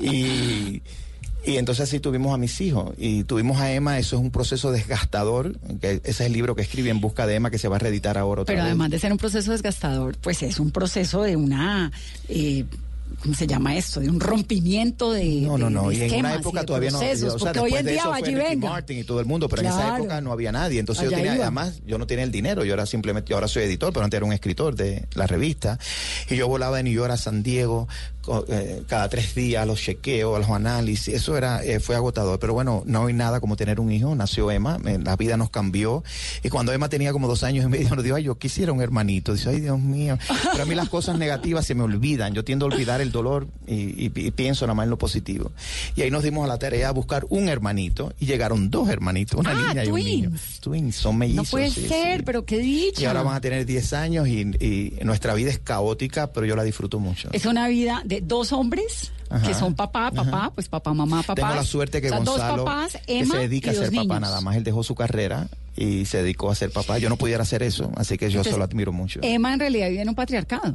Y, 0.00 0.82
y 1.48 1.56
entonces 1.56 1.84
así 1.84 2.00
tuvimos 2.00 2.34
a 2.34 2.36
mis 2.36 2.60
hijos 2.60 2.92
y 2.98 3.24
tuvimos 3.24 3.58
a 3.60 3.72
Emma, 3.72 3.98
eso 3.98 4.16
es 4.16 4.22
un 4.22 4.30
proceso 4.30 4.70
desgastador, 4.70 5.58
que 5.80 5.92
ese 5.92 6.10
es 6.10 6.20
el 6.20 6.32
libro 6.32 6.54
que 6.54 6.62
escribí 6.62 6.90
en 6.90 7.00
busca 7.00 7.26
de 7.26 7.34
Emma 7.36 7.50
que 7.50 7.58
se 7.58 7.68
va 7.68 7.76
a 7.76 7.78
reeditar 7.78 8.18
ahora 8.18 8.42
otra 8.42 8.52
Pero 8.52 8.62
vez. 8.64 8.70
además 8.70 8.90
de 8.90 8.98
ser 8.98 9.12
un 9.12 9.18
proceso 9.18 9.52
desgastador, 9.52 10.16
pues 10.20 10.42
es 10.42 10.60
un 10.60 10.70
proceso 10.70 11.22
de 11.22 11.36
una, 11.36 11.90
eh, 12.28 12.64
¿cómo 13.22 13.34
se 13.34 13.46
llama 13.46 13.76
esto? 13.76 14.00
De 14.00 14.08
un 14.10 14.20
rompimiento 14.20 15.12
de. 15.12 15.24
No, 15.42 15.56
no, 15.58 15.70
no. 15.70 15.88
de 15.88 15.96
Y 15.96 16.02
en 16.02 16.20
una 16.20 16.34
época 16.34 16.64
todavía 16.64 16.90
no. 16.90 16.98
procesos, 16.98 17.34
o 17.34 17.38
sea, 17.38 17.52
porque 17.52 17.60
hoy 17.60 17.74
en 17.80 17.86
día 17.86 18.02
Ricky 18.14 18.34
venga. 18.34 18.68
Martin 18.70 18.98
y 18.98 19.04
todo 19.04 19.20
el 19.20 19.26
mundo, 19.26 19.48
pero 19.48 19.62
en 19.62 19.68
esa 19.68 19.96
época 19.96 20.20
no 20.20 20.32
había 20.32 20.52
nadie. 20.52 20.78
Entonces 20.80 21.06
Allá 21.06 21.12
yo 21.12 21.16
tenía, 21.16 21.34
iba. 21.36 21.44
además, 21.44 21.80
yo 21.86 21.98
no 21.98 22.06
tenía 22.06 22.24
el 22.24 22.30
dinero. 22.30 22.64
Yo 22.64 22.74
era 22.74 22.84
simplemente, 22.86 23.30
yo 23.30 23.36
ahora 23.36 23.48
soy 23.48 23.62
editor, 23.64 23.92
pero 23.92 24.04
antes 24.04 24.18
era 24.18 24.26
un 24.26 24.32
escritor 24.32 24.74
de 24.74 25.06
la 25.14 25.26
revista. 25.26 25.78
Y 26.28 26.36
yo 26.36 26.46
volaba 26.46 26.76
de 26.76 26.82
New 26.82 26.92
York 26.92 27.10
a 27.12 27.16
San 27.16 27.42
Diego 27.42 27.88
eh, 28.48 28.82
cada 28.86 29.08
tres 29.08 29.34
días 29.34 29.66
los 29.66 29.80
chequeos, 29.80 30.38
los 30.38 30.50
análisis, 30.50 31.14
eso 31.14 31.36
era 31.36 31.64
eh, 31.64 31.80
fue 31.80 31.96
agotador. 31.96 32.38
Pero 32.38 32.54
bueno, 32.54 32.82
no 32.86 33.06
hay 33.06 33.14
nada 33.14 33.40
como 33.40 33.56
tener 33.56 33.80
un 33.80 33.90
hijo. 33.92 34.14
Nació 34.14 34.50
Emma, 34.50 34.78
eh, 34.86 34.98
la 35.02 35.16
vida 35.16 35.36
nos 35.36 35.50
cambió. 35.50 36.02
Y 36.42 36.48
cuando 36.48 36.72
Emma 36.72 36.88
tenía 36.88 37.12
como 37.12 37.28
dos 37.28 37.42
años 37.42 37.64
y 37.64 37.68
medio, 37.68 37.94
nos 37.94 38.04
dijo, 38.04 38.16
ay, 38.16 38.24
yo 38.24 38.38
quisiera 38.38 38.72
un 38.72 38.80
hermanito. 38.80 39.32
Dice, 39.34 39.50
ay, 39.50 39.60
Dios 39.60 39.78
mío. 39.80 40.18
Pero 40.52 40.62
a 40.62 40.66
mí 40.66 40.74
las 40.74 40.88
cosas 40.88 41.18
negativas 41.18 41.66
se 41.66 41.74
me 41.74 41.82
olvidan. 41.82 42.34
Yo 42.34 42.44
tiendo 42.44 42.66
a 42.66 42.68
olvidar 42.68 43.00
el 43.00 43.12
dolor 43.12 43.48
y, 43.66 43.74
y- 44.06 44.12
y 44.14 44.30
pienso 44.30 44.66
nada 44.66 44.74
más 44.74 44.84
en 44.84 44.90
lo 44.90 44.98
positivo. 44.98 45.50
Y 45.96 46.02
ahí 46.02 46.10
nos 46.10 46.22
dimos 46.22 46.44
a 46.44 46.48
la 46.48 46.58
tarea 46.58 46.88
de 46.88 46.92
buscar 46.94 47.26
un 47.30 47.48
hermanito 47.48 48.12
y 48.20 48.26
llegaron 48.26 48.70
dos 48.70 48.88
hermanitos, 48.88 49.38
una 49.40 49.50
Ah, 49.50 49.68
niña 49.68 49.84
y 49.84 49.88
un 49.88 49.94
niño. 50.00 50.28
twins. 50.30 50.60
Twins, 50.60 50.96
son 50.96 51.16
mellizos. 51.18 51.44
No 51.46 51.50
puede 51.50 51.70
sí, 51.70 51.86
ser, 51.88 52.18
sí. 52.18 52.22
pero 52.24 52.44
qué 52.44 52.58
dicha. 52.58 53.02
Y 53.02 53.04
ahora 53.06 53.22
van 53.22 53.36
a 53.36 53.40
tener 53.40 53.64
10 53.66 53.92
años 53.92 54.28
y, 54.28 54.40
y 54.60 54.98
nuestra 55.04 55.34
vida 55.34 55.50
es 55.50 55.58
caótica, 55.58 56.32
pero 56.32 56.46
yo 56.46 56.56
la 56.56 56.64
disfruto 56.64 56.98
mucho. 56.98 57.28
Es 57.32 57.46
una 57.46 57.68
vida 57.68 58.02
de 58.04 58.17
dos 58.22 58.52
hombres 58.52 59.12
Ajá. 59.30 59.46
que 59.46 59.54
son 59.54 59.74
papá, 59.74 60.10
papá, 60.10 60.50
pues 60.54 60.68
papá, 60.68 60.94
mamá, 60.94 61.22
papá. 61.22 61.34
Tengo 61.34 61.54
la 61.54 61.64
suerte 61.64 62.00
que 62.00 62.06
O 62.08 62.10
sea, 62.10 62.18
Gonzalo, 62.18 62.56
dos 62.56 62.64
papás, 62.64 62.98
que 63.06 63.18
Emma 63.20 63.34
se 63.34 63.40
dedica 63.40 63.68
y 63.72 63.76
a 63.76 63.78
ser 63.78 63.90
papá 63.90 64.00
niños. 64.02 64.20
nada 64.20 64.40
más, 64.40 64.56
él 64.56 64.64
dejó 64.64 64.82
su 64.82 64.94
carrera 64.94 65.48
y 65.76 66.06
se 66.06 66.18
dedicó 66.22 66.50
a 66.50 66.54
ser 66.54 66.70
papá. 66.70 66.98
Yo 66.98 67.08
no 67.08 67.16
pudiera 67.16 67.42
hacer 67.42 67.62
eso, 67.62 67.90
así 67.96 68.16
que 68.18 68.26
yo 68.26 68.38
Entonces, 68.38 68.52
solo 68.52 68.64
admiro 68.64 68.92
mucho. 68.92 69.20
Emma 69.22 69.52
en 69.52 69.60
realidad 69.60 69.88
vive 69.90 70.02
en 70.02 70.08
un 70.08 70.14
patriarcado. 70.14 70.74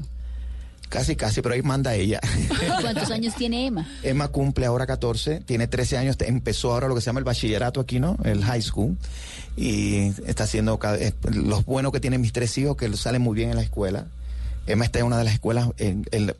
Casi, 0.89 1.15
casi, 1.15 1.41
pero 1.41 1.55
ahí 1.55 1.63
manda 1.63 1.95
ella. 1.95 2.19
¿Cuántos 2.81 3.09
años 3.09 3.33
tiene 3.33 3.65
Emma? 3.65 3.87
Emma 4.03 4.27
cumple 4.27 4.67
ahora 4.67 4.85
14, 4.85 5.39
tiene 5.39 5.65
13 5.67 5.97
años, 5.97 6.15
empezó 6.19 6.71
ahora 6.71 6.87
lo 6.87 6.93
que 6.93 7.01
se 7.01 7.07
llama 7.07 7.17
el 7.19 7.23
bachillerato 7.23 7.79
aquí, 7.81 7.99
¿no? 7.99 8.15
El 8.23 8.43
high 8.45 8.61
school. 8.61 8.95
Y 9.57 10.09
está 10.27 10.43
haciendo, 10.43 10.77
cada- 10.77 10.97
eh, 10.99 11.13
los 11.31 11.65
buenos 11.65 11.91
que 11.91 11.99
tienen 11.99 12.21
mis 12.21 12.31
tres 12.31 12.55
hijos, 12.59 12.77
que 12.77 12.95
salen 12.95 13.23
muy 13.23 13.35
bien 13.35 13.49
en 13.49 13.55
la 13.55 13.63
escuela. 13.63 14.05
Está 14.65 14.99
en 14.99 15.05
una 15.05 15.17
de 15.17 15.25
las 15.25 15.33
escuelas, 15.33 15.69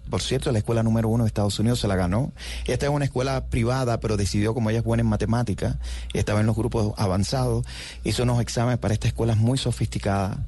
por 0.10 0.22
cierto, 0.22 0.52
la 0.52 0.60
escuela 0.60 0.82
número 0.82 1.10
uno 1.10 1.26
de 1.26 1.28
Estados 1.28 1.60
Unidos 1.60 1.80
se 1.80 1.88
la 1.88 1.96
ganó. 1.96 2.32
Esta 2.66 2.86
es 2.86 2.92
una 2.92 3.06
escuela 3.06 3.46
privada, 3.46 4.00
pero 4.00 4.16
decidió, 4.16 4.54
como 4.54 4.70
ella 4.70 4.80
es 4.80 4.86
buena 4.86 5.02
en 5.02 5.08
matemáticas, 5.08 5.76
estaba 6.14 6.39
en 6.39 6.45
los 6.45 6.56
grupos 6.56 6.93
avanzados, 6.97 7.66
hizo 8.04 8.24
unos 8.24 8.39
exámenes 8.39 8.80
para 8.80 8.93
esta 8.93 9.08
escuela 9.08 9.36
muy 9.36 9.58
sofisticada 9.58 10.45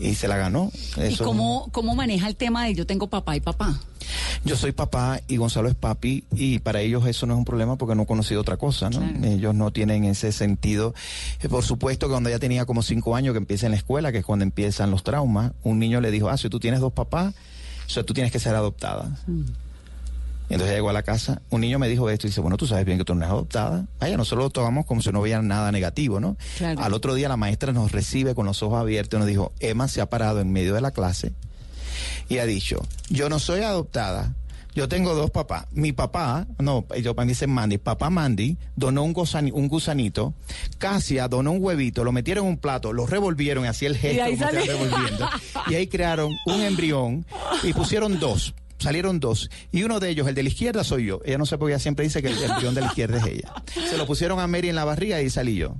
y 0.00 0.14
se 0.14 0.28
la 0.28 0.36
ganó. 0.36 0.70
¿Y 0.96 1.16
cómo, 1.16 1.68
cómo 1.72 1.94
maneja 1.94 2.28
el 2.28 2.36
tema 2.36 2.64
de 2.66 2.74
yo 2.74 2.86
tengo 2.86 3.08
papá 3.08 3.36
y 3.36 3.40
papá? 3.40 3.80
yo 4.44 4.56
soy 4.56 4.72
papá 4.72 5.20
y 5.28 5.36
Gonzalo 5.36 5.68
es 5.68 5.74
papi 5.74 6.24
y 6.32 6.58
para 6.60 6.80
ellos 6.80 7.06
eso 7.06 7.26
no 7.26 7.34
es 7.34 7.38
un 7.38 7.44
problema 7.44 7.76
porque 7.76 7.94
no 7.94 8.02
he 8.02 8.06
conocido 8.06 8.40
otra 8.40 8.56
cosa, 8.56 8.90
¿no? 8.90 9.00
Claro. 9.00 9.24
Ellos 9.24 9.54
no 9.54 9.70
tienen 9.70 10.04
ese 10.04 10.32
sentido. 10.32 10.94
Eh, 11.42 11.48
Por 11.48 11.64
supuesto 11.64 12.06
que 12.06 12.12
cuando 12.12 12.28
ella 12.28 12.38
tenía 12.38 12.64
como 12.64 12.82
cinco 12.82 13.16
años 13.16 13.32
que 13.32 13.38
empieza 13.38 13.66
en 13.66 13.72
la 13.72 13.78
escuela, 13.78 14.12
que 14.12 14.18
es 14.18 14.24
cuando 14.24 14.44
empiezan 14.44 14.90
los 14.90 15.02
traumas, 15.02 15.52
un 15.62 15.78
niño 15.78 16.00
le 16.00 16.10
dijo, 16.10 16.28
ah, 16.28 16.36
si 16.36 16.48
tú 16.48 16.60
tienes 16.60 16.80
dos 16.80 16.92
papás, 16.92 17.34
o 17.86 17.90
sea, 17.90 18.02
tú 18.04 18.14
tienes 18.14 18.32
que 18.32 18.38
ser 18.38 18.54
adoptada. 18.54 19.18
Y 20.50 20.54
entonces 20.54 20.74
llegó 20.76 20.88
a 20.90 20.92
la 20.94 21.02
casa, 21.02 21.42
un 21.50 21.60
niño 21.60 21.78
me 21.78 21.88
dijo 21.88 22.08
esto 22.08 22.26
y 22.26 22.30
dice, 22.30 22.40
bueno, 22.40 22.56
tú 22.56 22.66
sabes 22.66 22.84
bien 22.86 22.96
que 22.98 23.04
tú 23.04 23.14
no 23.14 23.20
eres 23.20 23.30
adoptada. 23.32 23.84
Vaya, 24.00 24.16
nosotros 24.16 24.44
lo 24.46 24.50
tomamos 24.50 24.86
como 24.86 25.02
si 25.02 25.10
no 25.12 25.20
hubiera 25.20 25.42
nada 25.42 25.70
negativo, 25.72 26.20
¿no? 26.20 26.36
Claro. 26.56 26.80
Al 26.82 26.94
otro 26.94 27.14
día 27.14 27.28
la 27.28 27.36
maestra 27.36 27.72
nos 27.72 27.92
recibe 27.92 28.34
con 28.34 28.46
los 28.46 28.62
ojos 28.62 28.80
abiertos 28.80 29.18
y 29.18 29.20
nos 29.20 29.28
dijo, 29.28 29.52
Emma 29.60 29.88
se 29.88 30.00
ha 30.00 30.06
parado 30.08 30.40
en 30.40 30.50
medio 30.52 30.74
de 30.74 30.80
la 30.80 30.90
clase 30.90 31.32
y 32.28 32.38
ha 32.38 32.46
dicho, 32.46 32.80
yo 33.10 33.28
no 33.28 33.38
soy 33.38 33.60
adoptada. 33.60 34.34
Yo 34.74 34.86
tengo 34.88 35.14
dos 35.14 35.30
papás. 35.32 35.64
Mi 35.72 35.90
papá, 35.92 36.46
no, 36.60 36.82
para 36.82 37.00
mí 37.24 37.28
dicen 37.32 37.50
Mandy, 37.50 37.78
papá 37.78 38.10
Mandy 38.10 38.56
donó 38.76 39.02
un, 39.02 39.12
gusani- 39.12 39.50
un 39.52 39.66
gusanito, 39.66 40.34
Casia 40.78 41.26
donó 41.26 41.50
un 41.52 41.58
huevito, 41.62 42.04
lo 42.04 42.12
metieron 42.12 42.44
en 42.44 42.50
un 42.52 42.58
plato, 42.58 42.92
lo 42.92 43.04
revolvieron 43.06 43.64
y 43.64 43.68
hacía 43.68 43.88
el 43.88 43.96
gesto 43.96 44.22
ahí 44.22 44.36
como 44.36 44.50
que 44.50 44.56
sale. 44.66 44.72
revolviendo. 44.72 45.28
Y 45.68 45.74
ahí 45.74 45.86
crearon 45.88 46.32
un 46.46 46.60
embrión 46.62 47.26
y 47.64 47.72
pusieron 47.72 48.20
dos. 48.20 48.54
Salieron 48.78 49.20
dos. 49.20 49.50
Y 49.72 49.82
uno 49.82 50.00
de 50.00 50.10
ellos, 50.10 50.28
el 50.28 50.34
de 50.34 50.42
la 50.42 50.48
izquierda, 50.48 50.84
soy 50.84 51.06
yo. 51.06 51.20
Ella 51.24 51.38
no 51.38 51.46
sé 51.46 51.58
por 51.58 51.68
qué 51.68 51.74
ella 51.74 51.80
siempre 51.80 52.04
dice 52.04 52.22
que 52.22 52.28
el 52.28 52.42
embrión 52.42 52.74
de 52.74 52.80
la 52.80 52.86
izquierda 52.88 53.18
es 53.18 53.26
ella. 53.26 53.52
Se 53.88 53.96
lo 53.96 54.06
pusieron 54.06 54.38
a 54.40 54.46
Mary 54.46 54.68
en 54.68 54.76
la 54.76 54.84
barriga 54.84 55.20
y 55.20 55.30
salí 55.30 55.56
yo. 55.56 55.76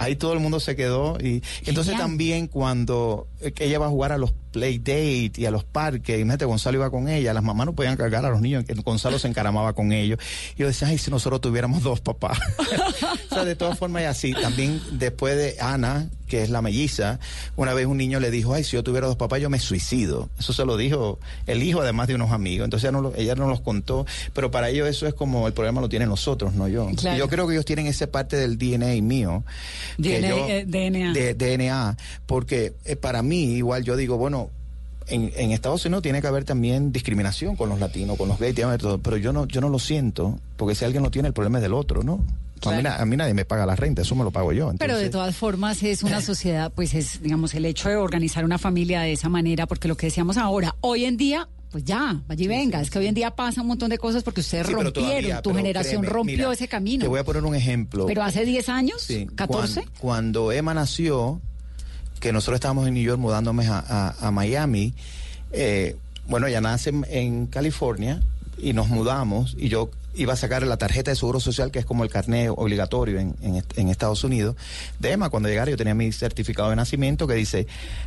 Ahí 0.00 0.16
todo 0.16 0.32
el 0.32 0.40
mundo 0.40 0.58
se 0.60 0.74
quedó. 0.76 1.16
Y 1.20 1.42
entonces 1.66 1.92
Genial. 1.92 2.00
también 2.00 2.46
cuando 2.48 3.28
eh, 3.40 3.52
ella 3.58 3.78
va 3.78 3.86
a 3.86 3.90
jugar 3.90 4.12
a 4.12 4.18
los 4.18 4.32
play 4.50 4.78
date 4.78 5.32
y 5.36 5.46
a 5.46 5.50
los 5.52 5.62
parques, 5.62 6.16
imagínate, 6.16 6.44
Gonzalo 6.44 6.76
iba 6.78 6.90
con 6.90 7.08
ella, 7.08 7.32
las 7.32 7.44
mamás 7.44 7.66
no 7.66 7.72
podían 7.72 7.96
cargar 7.96 8.24
a 8.26 8.30
los 8.30 8.40
niños, 8.40 8.64
que 8.64 8.74
Gonzalo 8.74 9.16
se 9.20 9.28
encaramaba 9.28 9.74
con 9.74 9.92
ellos. 9.92 10.18
Y 10.56 10.60
yo 10.62 10.66
decía, 10.66 10.88
ay, 10.88 10.98
si 10.98 11.08
nosotros 11.10 11.40
tuviéramos 11.40 11.84
dos 11.84 12.00
papás. 12.00 12.36
o 13.30 13.34
sea, 13.34 13.44
de 13.44 13.54
todas 13.54 13.78
formas, 13.78 14.02
y 14.02 14.06
así. 14.06 14.32
También 14.32 14.80
después 14.92 15.36
de 15.36 15.56
Ana, 15.60 16.08
que 16.26 16.42
es 16.42 16.50
la 16.50 16.62
melliza, 16.62 17.20
una 17.56 17.74
vez 17.74 17.86
un 17.86 17.96
niño 17.98 18.18
le 18.18 18.30
dijo, 18.32 18.52
ay, 18.54 18.64
si 18.64 18.72
yo 18.72 18.82
tuviera 18.82 19.06
dos 19.06 19.16
papás, 19.16 19.40
yo 19.40 19.50
me 19.50 19.60
suicido. 19.60 20.28
Eso 20.38 20.52
se 20.52 20.64
lo 20.64 20.76
dijo 20.76 21.20
el 21.46 21.62
hijo, 21.62 21.80
además 21.82 22.08
de 22.08 22.16
unos 22.16 22.32
amigos. 22.32 22.64
Entonces 22.64 22.88
ella 22.88 22.92
no, 22.92 23.02
lo- 23.02 23.14
ella 23.14 23.34
no 23.36 23.46
los 23.48 23.60
contó, 23.60 24.04
pero 24.32 24.50
para 24.50 24.68
ellos 24.70 24.88
eso 24.88 25.06
es 25.06 25.14
como 25.14 25.46
el 25.46 25.52
problema 25.52 25.80
lo 25.80 25.88
tienen 25.88 26.08
nosotros, 26.08 26.54
no 26.54 26.66
yo. 26.66 26.88
Claro. 26.96 27.16
Y 27.16 27.18
yo 27.20 27.28
creo 27.28 27.46
que 27.46 27.54
ellos 27.54 27.64
tienen 27.64 27.86
esa 27.86 28.08
parte 28.08 28.36
del 28.36 28.58
DNA 28.58 29.00
mío. 29.02 29.44
DNA, 29.98 30.28
yo- 30.28 30.48
eh, 30.48 30.64
DNA. 30.66 31.12
de 31.12 31.34
DNA, 31.34 31.96
porque 32.26 32.74
eh, 32.84 32.96
para 32.96 33.22
mí, 33.22 33.54
igual 33.54 33.84
yo 33.84 33.96
digo, 33.96 34.16
bueno, 34.16 34.50
en, 35.06 35.32
en 35.36 35.50
Estados 35.50 35.84
Unidos 35.84 36.02
tiene 36.02 36.20
que 36.20 36.26
haber 36.26 36.44
también 36.44 36.92
discriminación 36.92 37.56
con 37.56 37.68
los 37.68 37.80
latinos, 37.80 38.16
con 38.16 38.28
los 38.28 38.38
gays, 38.38 38.54
todo, 38.78 38.98
pero 38.98 39.16
yo 39.16 39.32
no, 39.32 39.46
yo 39.46 39.60
no 39.60 39.68
lo 39.68 39.78
siento, 39.78 40.38
porque 40.56 40.74
si 40.74 40.84
alguien 40.84 41.02
lo 41.02 41.10
tiene, 41.10 41.28
el 41.28 41.34
problema 41.34 41.58
es 41.58 41.62
del 41.62 41.74
otro, 41.74 42.02
¿no? 42.02 42.24
A, 42.62 43.04
mí, 43.06 43.14
a 43.14 43.16
nadie 43.16 43.32
me 43.32 43.46
paga 43.46 43.64
la 43.64 43.74
renta, 43.74 44.02
eso 44.02 44.14
me 44.14 44.22
lo 44.22 44.30
pago 44.30 44.52
yo. 44.52 44.70
Pero 44.78 44.98
de 44.98 45.08
todas 45.08 45.34
formas 45.34 45.82
es 45.82 46.02
una 46.02 46.20
sociedad, 46.20 46.70
pues 46.74 46.92
es, 46.94 47.22
digamos, 47.22 47.54
el 47.54 47.64
hecho 47.64 47.88
de 47.88 47.96
organizar 47.96 48.44
una 48.44 48.58
familia 48.58 49.00
de 49.00 49.12
esa 49.14 49.30
manera, 49.30 49.66
porque 49.66 49.88
lo 49.88 49.96
que 49.96 50.06
decíamos 50.08 50.36
ahora, 50.36 50.76
hoy 50.82 51.06
en 51.06 51.16
día, 51.16 51.48
pues 51.70 51.84
ya, 51.84 52.20
y 52.36 52.46
venga, 52.48 52.80
es 52.80 52.90
que 52.90 52.98
hoy 52.98 53.06
en 53.06 53.14
día 53.14 53.30
pasa 53.30 53.60
un 53.60 53.68
montón 53.68 53.90
de 53.90 53.98
cosas 53.98 54.22
porque 54.22 54.40
ustedes 54.40 54.66
rompieron, 54.66 54.92
todavía, 54.92 55.42
tu 55.42 55.54
generación 55.54 56.00
créeme, 56.02 56.08
rompió 56.08 56.36
mira, 56.36 56.52
ese 56.52 56.66
camino. 56.68 57.02
Te 57.02 57.08
voy 57.08 57.20
a 57.20 57.24
poner 57.24 57.44
un 57.44 57.54
ejemplo. 57.54 58.06
Pero 58.06 58.22
hace 58.24 58.44
10 58.44 58.68
años, 58.68 59.02
Sí, 59.02 59.26
14, 59.34 59.82
cuan- 59.82 59.92
Cuando, 60.00 60.50
Emma 60.52 60.74
nació, 60.74 61.40
que 62.18 62.32
nosotros 62.32 62.56
estábamos 62.56 62.88
en 62.88 62.94
New 62.94 63.02
York 63.04 63.18
mudándome 63.20 63.66
a, 63.66 63.78
a- 63.88 64.26
a 64.26 64.30
Miami, 64.30 64.94
eh, 65.52 65.96
bueno, 66.28 66.46
ella 66.48 66.60
nace 66.60 66.90
en, 66.90 67.06
en 67.08 67.46
California 67.46 68.20
y 68.58 68.72
nos 68.72 68.88
mudamos 68.88 69.56
y 69.58 69.68
yo 69.68 69.90
iba 70.16 70.32
a 70.32 70.36
sacar 70.36 70.64
la 70.66 70.76
tarjeta 70.76 71.12
de 71.12 71.16
seguro 71.16 71.38
social, 71.40 71.70
que 71.70 71.78
es 71.78 71.84
como 71.86 72.02
el 72.02 72.10
carnet 72.10 72.50
obligatorio 72.54 73.20
en, 73.20 73.34
en 73.42 73.88
Estados 73.88 74.24
Unidos, 74.24 74.56
de 74.98 75.12
Emma. 75.12 75.30
Cuando 75.30 75.48
llegara 75.48 75.70
yo 75.70 75.76
tenía 75.76 75.94
mi 75.94 76.10
certificado 76.10 76.70
de 76.70 76.76
nacimiento 76.76 77.26
que 77.28 77.34
dice 77.34 77.66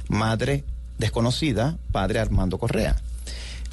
madre 0.09 0.63
desconocida, 0.97 1.77
padre 1.93 2.19
Armando 2.19 2.57
Correa. 2.57 2.97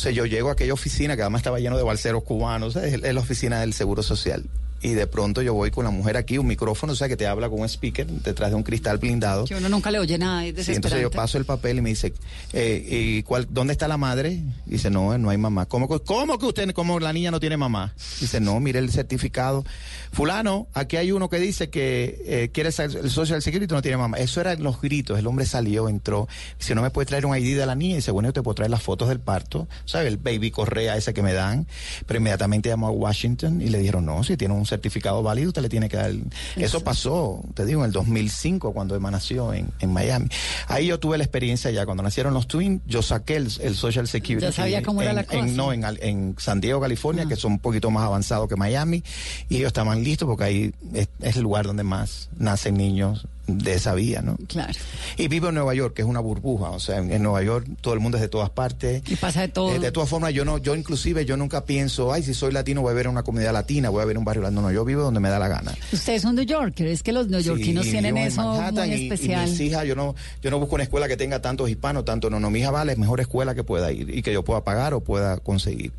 Yo 0.08 0.24
llego 0.24 0.48
a 0.48 0.52
aquella 0.52 0.72
oficina 0.72 1.14
que 1.14 1.22
además 1.22 1.40
estaba 1.40 1.58
lleno 1.58 1.76
de 1.76 1.82
balseros 1.82 2.24
cubanos, 2.24 2.76
es 2.76 3.00
la 3.00 3.20
oficina 3.20 3.60
del 3.60 3.74
Seguro 3.74 4.02
Social. 4.02 4.44
Y 4.82 4.90
de 4.94 5.06
pronto 5.06 5.42
yo 5.42 5.52
voy 5.54 5.70
con 5.70 5.84
la 5.84 5.90
mujer 5.90 6.16
aquí, 6.16 6.38
un 6.38 6.46
micrófono, 6.46 6.94
o 6.94 6.96
sea, 6.96 7.08
que 7.08 7.16
te 7.16 7.26
habla 7.26 7.48
con 7.50 7.60
un 7.60 7.68
speaker 7.68 8.06
detrás 8.06 8.50
de 8.50 8.56
un 8.56 8.62
cristal 8.62 8.98
blindado. 8.98 9.44
que 9.44 9.54
uno 9.54 9.68
nunca 9.68 9.90
le 9.90 9.98
oye 9.98 10.16
nada, 10.16 10.46
es 10.46 10.64
Sí, 10.66 10.72
entonces 10.72 11.02
yo 11.02 11.10
paso 11.10 11.36
el 11.38 11.44
papel 11.44 11.78
y 11.78 11.80
me 11.82 11.90
dice, 11.90 12.14
eh, 12.52 12.82
¿y 13.18 13.22
cuál, 13.22 13.46
¿dónde 13.50 13.72
está 13.72 13.88
la 13.88 13.96
madre? 13.98 14.40
Dice, 14.66 14.88
no, 14.90 15.16
no 15.18 15.30
hay 15.30 15.36
mamá. 15.38 15.66
¿Cómo, 15.66 15.88
que- 15.88 16.02
cómo 16.04 16.38
que 16.38 16.46
usted, 16.46 16.70
cómo 16.72 16.98
la 16.98 17.12
niña 17.12 17.30
no 17.30 17.40
tiene 17.40 17.56
mamá? 17.56 17.92
Dice, 18.20 18.40
no, 18.40 18.58
mire 18.60 18.78
el 18.78 18.90
certificado. 18.90 19.64
Fulano, 20.12 20.66
aquí 20.74 20.96
hay 20.96 21.12
uno 21.12 21.28
que 21.28 21.38
dice 21.38 21.70
que 21.70 22.22
eh, 22.24 22.50
quiere 22.52 22.72
ser 22.72 22.90
el 22.96 23.10
Social 23.10 23.40
Security 23.42 23.72
y 23.72 23.74
no 23.74 23.82
tiene 23.82 23.96
mamá. 23.96 24.16
Eso 24.18 24.40
eran 24.40 24.62
los 24.62 24.80
gritos. 24.80 25.18
El 25.18 25.26
hombre 25.26 25.46
salió, 25.46 25.88
entró. 25.88 26.26
Dice, 26.58 26.74
no 26.74 26.82
me 26.82 26.90
puede 26.90 27.06
traer 27.06 27.26
un 27.26 27.36
ID 27.36 27.56
de 27.56 27.66
la 27.66 27.74
niña. 27.74 27.96
Dice, 27.96 28.10
bueno, 28.10 28.28
yo 28.28 28.32
te 28.32 28.42
puedo 28.42 28.54
traer 28.54 28.70
las 28.70 28.82
fotos 28.82 29.08
del 29.08 29.20
parto. 29.20 29.68
¿Sabe? 29.84 30.08
El 30.08 30.16
baby 30.16 30.50
correa 30.50 30.96
ese 30.96 31.14
que 31.14 31.22
me 31.22 31.32
dan. 31.32 31.66
Pero 32.06 32.18
inmediatamente 32.18 32.68
llamó 32.70 32.88
a 32.88 32.90
Washington 32.90 33.60
y 33.62 33.68
le 33.68 33.78
dijeron, 33.78 34.04
no, 34.06 34.24
si 34.24 34.36
tiene 34.36 34.54
un 34.54 34.66
certificado 34.70 35.22
válido, 35.22 35.48
usted 35.48 35.60
le 35.62 35.68
tiene 35.68 35.88
que 35.90 35.96
dar. 35.98 36.10
el-". 36.10 36.24
Eso 36.56 36.82
pasó, 36.82 37.42
te 37.54 37.66
digo, 37.66 37.80
en 37.82 37.86
el 37.88 37.92
2005, 37.92 38.72
cuando 38.72 38.94
Emma 38.96 39.10
nació 39.10 39.52
en, 39.52 39.68
en 39.80 39.92
Miami. 39.92 40.28
Ahí 40.68 40.86
yo 40.86 40.98
tuve 40.98 41.18
la 41.18 41.24
experiencia 41.24 41.70
ya. 41.70 41.84
Cuando 41.84 42.02
nacieron 42.02 42.32
los 42.32 42.46
twins, 42.48 42.80
yo 42.86 43.02
saqué 43.02 43.36
el, 43.36 43.48
el 43.60 43.74
Social 43.76 44.08
Security. 44.08 44.46
Ya 44.46 44.52
sabía 44.52 44.82
cómo 44.82 45.02
era 45.02 45.10
en- 45.10 45.16
la 45.16 45.22
en- 45.22 45.26
cosa. 45.28 45.46
no, 45.54 45.72
en, 45.72 45.84
al- 45.84 45.98
en 46.02 46.34
San 46.38 46.60
Diego, 46.60 46.80
California, 46.80 47.26
que 47.26 47.36
son 47.36 47.52
un 47.52 47.58
poquito 47.58 47.90
más 47.90 48.04
avanzados 48.04 48.48
que 48.48 48.56
Miami. 48.56 49.02
Y 49.48 49.56
ellos 49.56 49.66
estaban 49.68 50.02
listos 50.02 50.26
porque 50.26 50.44
ahí 50.44 50.74
es, 50.94 51.08
es 51.20 51.36
el 51.36 51.42
lugar 51.42 51.66
donde 51.66 51.82
más 51.82 52.30
nacen 52.38 52.76
niños 52.76 53.26
de 53.58 53.74
esa 53.74 53.94
vía, 53.94 54.22
¿no? 54.22 54.36
Claro. 54.48 54.72
Y 55.16 55.28
vivo 55.28 55.48
en 55.48 55.54
Nueva 55.56 55.74
York, 55.74 55.94
que 55.94 56.02
es 56.02 56.08
una 56.08 56.20
burbuja. 56.20 56.70
O 56.70 56.80
sea, 56.80 56.98
en, 56.98 57.12
en 57.12 57.22
Nueva 57.22 57.42
York 57.42 57.66
todo 57.80 57.94
el 57.94 58.00
mundo 58.00 58.16
es 58.18 58.22
de 58.22 58.28
todas 58.28 58.50
partes. 58.50 59.02
Y 59.08 59.16
pasa 59.16 59.42
de 59.42 59.48
todo. 59.48 59.74
Eh, 59.74 59.78
de 59.78 59.92
todas 59.92 60.08
formas, 60.08 60.32
yo 60.32 60.44
no, 60.44 60.58
yo 60.58 60.74
inclusive 60.76 61.24
yo 61.24 61.36
nunca 61.36 61.64
pienso, 61.64 62.12
ay, 62.12 62.22
si 62.22 62.34
soy 62.34 62.52
latino 62.52 62.82
voy 62.82 62.90
a 62.92 62.94
ver 62.94 63.08
una 63.08 63.22
comunidad 63.22 63.52
latina, 63.52 63.88
voy 63.90 64.02
a 64.02 64.04
ver 64.04 64.18
un 64.18 64.24
barrio 64.24 64.42
latino. 64.42 64.62
No, 64.62 64.70
yo 64.72 64.84
vivo 64.84 65.02
donde 65.02 65.20
me 65.20 65.28
da 65.28 65.38
la 65.38 65.48
gana. 65.48 65.74
Usted 65.92 66.14
es 66.14 66.24
un 66.24 66.34
New 66.34 66.44
Yorker, 66.44 66.86
es 66.86 67.02
que 67.02 67.12
los 67.12 67.28
neoyorquinos 67.28 67.84
Sí, 67.84 67.92
tienen 67.92 68.16
eso 68.16 68.42
Manhattan 68.42 68.88
muy 68.88 68.96
y- 68.96 69.00
y 69.02 69.04
especial. 69.08 69.48
mis 69.48 69.60
hijas, 69.60 69.84
yo 69.86 69.94
no, 69.94 70.14
yo 70.42 70.50
no 70.50 70.58
busco 70.58 70.74
una 70.76 70.84
escuela 70.84 71.08
que 71.08 71.16
tenga 71.16 71.40
tantos 71.42 71.68
hispanos, 71.70 72.04
tanto 72.04 72.30
no, 72.30 72.38
no, 72.40 72.50
mi 72.50 72.60
hija 72.60 72.70
vale, 72.70 72.92
es 72.92 72.98
mejor 72.98 73.20
escuela 73.20 73.54
que 73.54 73.64
pueda 73.64 73.90
ir 73.92 74.10
y 74.16 74.22
que 74.22 74.32
yo 74.32 74.44
pueda 74.44 74.62
pagar 74.64 74.94
o 74.94 75.00
pueda 75.00 75.38
conseguir. 75.38 75.92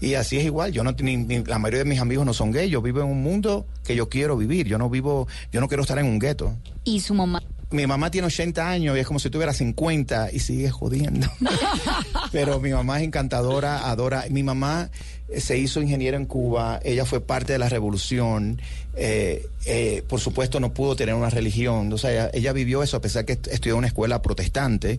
Y 0.00 0.14
así 0.14 0.36
es 0.38 0.44
igual, 0.44 0.72
yo 0.72 0.84
no, 0.84 0.92
ni, 1.00 1.16
ni- 1.16 1.44
la 1.44 1.58
mayoría 1.58 1.80
de 1.80 1.84
mis 1.90 2.00
amigos 2.00 2.26
no 2.26 2.34
son 2.34 2.50
gays, 2.50 2.70
yo 2.70 2.82
vivo 2.82 3.00
en 3.00 3.06
un 3.06 3.22
mundo 3.22 3.66
que 3.84 3.96
yo 3.96 4.08
quiero 4.08 4.36
vivir, 4.36 4.66
yo 4.66 4.78
no 4.78 4.88
vivo, 4.90 5.26
yo 5.52 5.60
no 5.60 5.68
quiero 5.68 5.82
estar 5.82 5.98
en 5.98 6.06
un 6.06 6.18
gueto. 6.18 6.54
¿Y 6.84 6.91
su 7.00 7.14
mamá 7.14 7.42
mi 7.70 7.86
mamá 7.86 8.10
tiene 8.10 8.26
80 8.26 8.68
años 8.68 8.94
y 8.94 9.00
es 9.00 9.06
como 9.06 9.18
si 9.18 9.30
tuviera 9.30 9.54
50 9.54 10.28
y 10.30 10.40
sigue 10.40 10.70
jodiendo. 10.70 11.26
Pero 12.30 12.60
mi 12.60 12.70
mamá 12.70 12.98
es 12.98 13.04
encantadora, 13.04 13.88
adora. 13.90 14.26
Mi 14.30 14.42
mamá 14.42 14.90
eh, 15.28 15.40
se 15.40 15.56
hizo 15.56 15.80
ingeniera 15.80 16.18
en 16.18 16.26
Cuba, 16.26 16.80
ella 16.84 17.06
fue 17.06 17.22
parte 17.22 17.54
de 17.54 17.58
la 17.58 17.70
revolución. 17.70 18.60
eh, 18.94 19.46
eh, 19.64 20.02
por 20.06 20.20
supuesto, 20.20 20.60
no 20.60 20.74
pudo 20.74 20.96
tener 20.96 21.14
una 21.14 21.30
religión. 21.30 21.90
O 21.92 21.96
sea, 21.96 22.10
ella, 22.12 22.30
ella 22.34 22.52
vivió 22.52 22.82
eso 22.82 22.98
a 22.98 23.00
pesar 23.00 23.24
que 23.24 23.32
est- 23.34 23.48
estudió 23.48 23.72
en 23.74 23.78
una 23.78 23.86
escuela 23.86 24.20
protestante. 24.20 24.98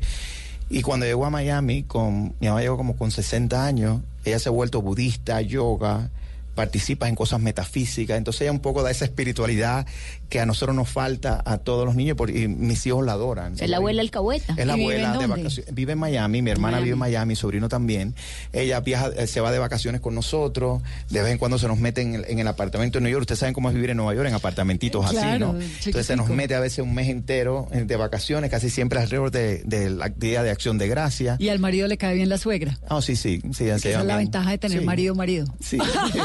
Y 0.69 0.81
cuando 0.81 1.05
llegó 1.05 1.27
a 1.27 1.29
Miami, 1.29 1.83
con, 1.83 2.33
mi 2.39 2.47
mamá 2.47 2.61
llegó 2.61 2.75
como 2.77 2.95
con 2.95 3.11
60 3.11 3.63
años, 3.65 4.01
ella 4.25 4.39
se 4.39 4.49
ha 4.49 4.51
vuelto 4.51 4.81
budista, 4.81 5.41
yoga, 5.41 6.09
participa 6.55 7.07
en 7.09 7.15
cosas 7.15 7.39
metafísicas, 7.39 8.15
entonces 8.17 8.41
ella 8.43 8.51
un 8.51 8.59
poco 8.59 8.83
da 8.83 8.91
esa 8.91 9.05
espiritualidad 9.05 9.87
que 10.33 10.39
a 10.39 10.47
nosotros 10.47 10.75
nos 10.75 10.89
falta 10.89 11.43
a 11.45 11.59
todos 11.59 11.85
los 11.85 11.93
niños, 11.95 12.17
porque 12.17 12.39
y 12.41 12.47
mis 12.47 12.83
hijos 12.87 13.05
la 13.05 13.11
adoran. 13.11 13.53
Es 13.59 13.69
la 13.69 13.77
abuela 13.77 14.01
alcahueta. 14.01 14.55
Es 14.57 14.65
la 14.65 14.75
¿Y 14.75 14.79
vive 14.79 14.95
en 14.97 15.05
abuela 15.05 15.19
de 15.21 15.27
vacaciones. 15.27 15.75
Vive 15.75 15.91
en 15.91 15.99
Miami, 15.99 16.41
mi 16.41 16.49
hermana 16.49 16.71
Miami. 16.77 16.83
vive 16.85 16.93
en 16.93 16.99
Miami, 16.99 17.27
mi 17.29 17.35
sobrino 17.35 17.69
también. 17.69 18.15
Ella 18.51 18.79
viaja, 18.79 19.09
eh, 19.15 19.27
se 19.27 19.41
va 19.41 19.51
de 19.51 19.59
vacaciones 19.59 20.01
con 20.01 20.15
nosotros, 20.15 20.81
de 21.11 21.21
vez 21.21 21.31
en 21.33 21.37
cuando 21.37 21.59
se 21.59 21.67
nos 21.67 21.77
mete 21.77 22.01
en 22.01 22.15
el, 22.15 22.25
en 22.27 22.39
el 22.39 22.47
apartamento 22.47 22.97
de 22.97 23.01
Nueva 23.01 23.11
York. 23.13 23.21
Ustedes 23.25 23.37
saben 23.41 23.53
cómo 23.53 23.69
es 23.69 23.75
vivir 23.75 23.91
en 23.91 23.97
Nueva 23.97 24.15
York, 24.15 24.27
en 24.27 24.33
apartamentitos 24.33 25.05
así, 25.05 25.37
¿no? 25.39 25.51
Entonces 25.53 26.07
se 26.07 26.15
nos 26.15 26.27
mete 26.29 26.55
a 26.55 26.59
veces 26.59 26.79
un 26.79 26.95
mes 26.95 27.09
entero 27.09 27.67
eh, 27.71 27.83
de 27.85 27.95
vacaciones, 27.95 28.49
casi 28.49 28.71
siempre 28.71 28.99
alrededor 29.01 29.29
de, 29.29 29.61
de 29.65 29.91
la 29.91 30.09
Día 30.09 30.41
de 30.41 30.49
Acción 30.49 30.79
de 30.79 30.87
Gracia. 30.87 31.35
Y 31.37 31.49
al 31.49 31.59
marido 31.59 31.87
le 31.87 31.99
cae 31.99 32.15
bien 32.15 32.29
la 32.29 32.39
suegra. 32.39 32.79
Ah, 32.89 33.03
sí, 33.03 33.15
sí, 33.15 33.39
sí, 33.53 33.65
ya 33.65 33.77
se 33.77 33.91
Esa 33.91 33.99
es 33.99 34.05
la 34.07 34.17
ventaja 34.17 34.49
de 34.49 34.57
tener 34.57 34.79
Sí. 34.79 34.83
marido 34.85 35.13
marido. 35.13 35.45
Sí. 35.61 35.77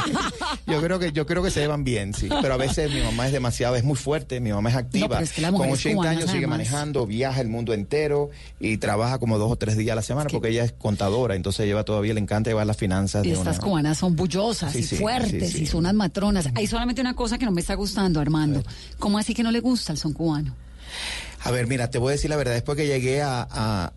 yo 0.66 0.80
creo 0.80 0.98
que 0.98 1.12
yo 1.12 1.26
creo 1.26 1.42
que 1.42 1.50
se 1.50 1.60
llevan 1.60 1.84
bien, 1.84 2.14
sí. 2.14 2.30
Pero 2.40 2.54
a 2.54 2.56
veces 2.56 2.90
mi 2.90 3.02
mamá 3.02 3.26
es 3.26 3.32
demasiado, 3.32 3.76
es 3.76 3.84
muy 3.84 3.96
fuerte, 3.98 4.40
mi 4.40 4.50
mamá 4.52 4.70
es 4.70 4.76
activa. 4.76 5.08
pero 5.08 5.20
es 5.22 5.32
que 5.32 5.40
las 5.42 5.50
Con 5.50 5.58
mujeres 5.60 5.80
80 5.80 5.94
cubanas, 5.96 6.16
años 6.16 6.30
sigue 6.30 6.38
además. 6.44 6.58
manejando, 6.58 7.06
viaja 7.06 7.40
el 7.40 7.48
mundo 7.48 7.74
entero 7.74 8.30
y 8.60 8.76
trabaja 8.78 9.18
como 9.18 9.36
dos 9.38 9.52
o 9.52 9.56
tres 9.56 9.76
días 9.76 9.92
a 9.92 9.96
la 9.96 10.02
semana 10.02 10.30
porque 10.30 10.48
ella 10.48 10.64
es 10.64 10.72
contadora, 10.72 11.34
entonces 11.34 11.66
lleva 11.66 11.84
todavía, 11.84 12.14
le 12.14 12.20
encanta 12.20 12.50
llevar 12.50 12.66
las 12.66 12.76
finanzas 12.76 13.24
Y 13.26 13.28
de 13.30 13.34
estas 13.34 13.58
una- 13.58 13.66
cubanas 13.66 13.98
son 13.98 14.16
bullosas 14.16 14.72
Sí, 14.72 14.78
y 14.78 14.82
sí, 14.84 14.96
fuertes 14.96 15.52
sí. 15.52 15.62
y 15.62 15.66
son 15.66 15.80
unas 15.80 15.94
matronas. 15.94 16.48
Hay 16.54 16.66
solamente 16.66 17.00
una 17.00 17.14
cosa 17.14 17.36
que 17.38 17.44
no 17.44 17.52
me 17.52 17.60
está 17.60 17.74
gustando, 17.74 18.20
Armando. 18.20 18.62
¿Cómo 18.98 19.18
así 19.18 19.34
que 19.34 19.42
no 19.42 19.50
le 19.50 19.60
gusta 19.60 19.92
el 19.92 19.98
son 19.98 20.12
cubano? 20.12 20.54
A 21.48 21.50
ver, 21.50 21.66
mira, 21.66 21.88
te 21.88 21.96
voy 21.96 22.10
a 22.10 22.12
decir 22.12 22.28
la 22.28 22.36
verdad. 22.36 22.52
Después 22.52 22.76
que 22.76 22.86
llegué 22.86 23.22
a, 23.22 23.90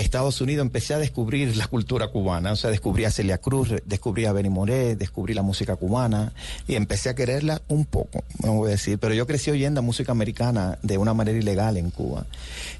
Estados 0.00 0.40
Unidos, 0.40 0.62
empecé 0.64 0.94
a 0.94 0.98
descubrir 0.98 1.56
la 1.56 1.68
cultura 1.68 2.08
cubana. 2.08 2.50
O 2.50 2.56
sea, 2.56 2.70
descubrí 2.70 3.04
a 3.04 3.12
Celia 3.12 3.38
Cruz, 3.38 3.72
descubrí 3.84 4.24
a 4.24 4.32
Benny 4.32 4.50
Moré, 4.50 4.96
descubrí 4.96 5.32
la 5.32 5.42
música 5.42 5.76
cubana 5.76 6.32
y 6.66 6.74
empecé 6.74 7.08
a 7.10 7.14
quererla 7.14 7.62
un 7.68 7.84
poco, 7.84 8.24
no 8.42 8.54
voy 8.54 8.70
a 8.70 8.70
decir. 8.72 8.98
Pero 8.98 9.14
yo 9.14 9.28
crecí 9.28 9.48
oyendo 9.48 9.80
música 9.80 10.10
americana 10.10 10.76
de 10.82 10.98
una 10.98 11.14
manera 11.14 11.38
ilegal 11.38 11.76
en 11.76 11.90
Cuba. 11.90 12.26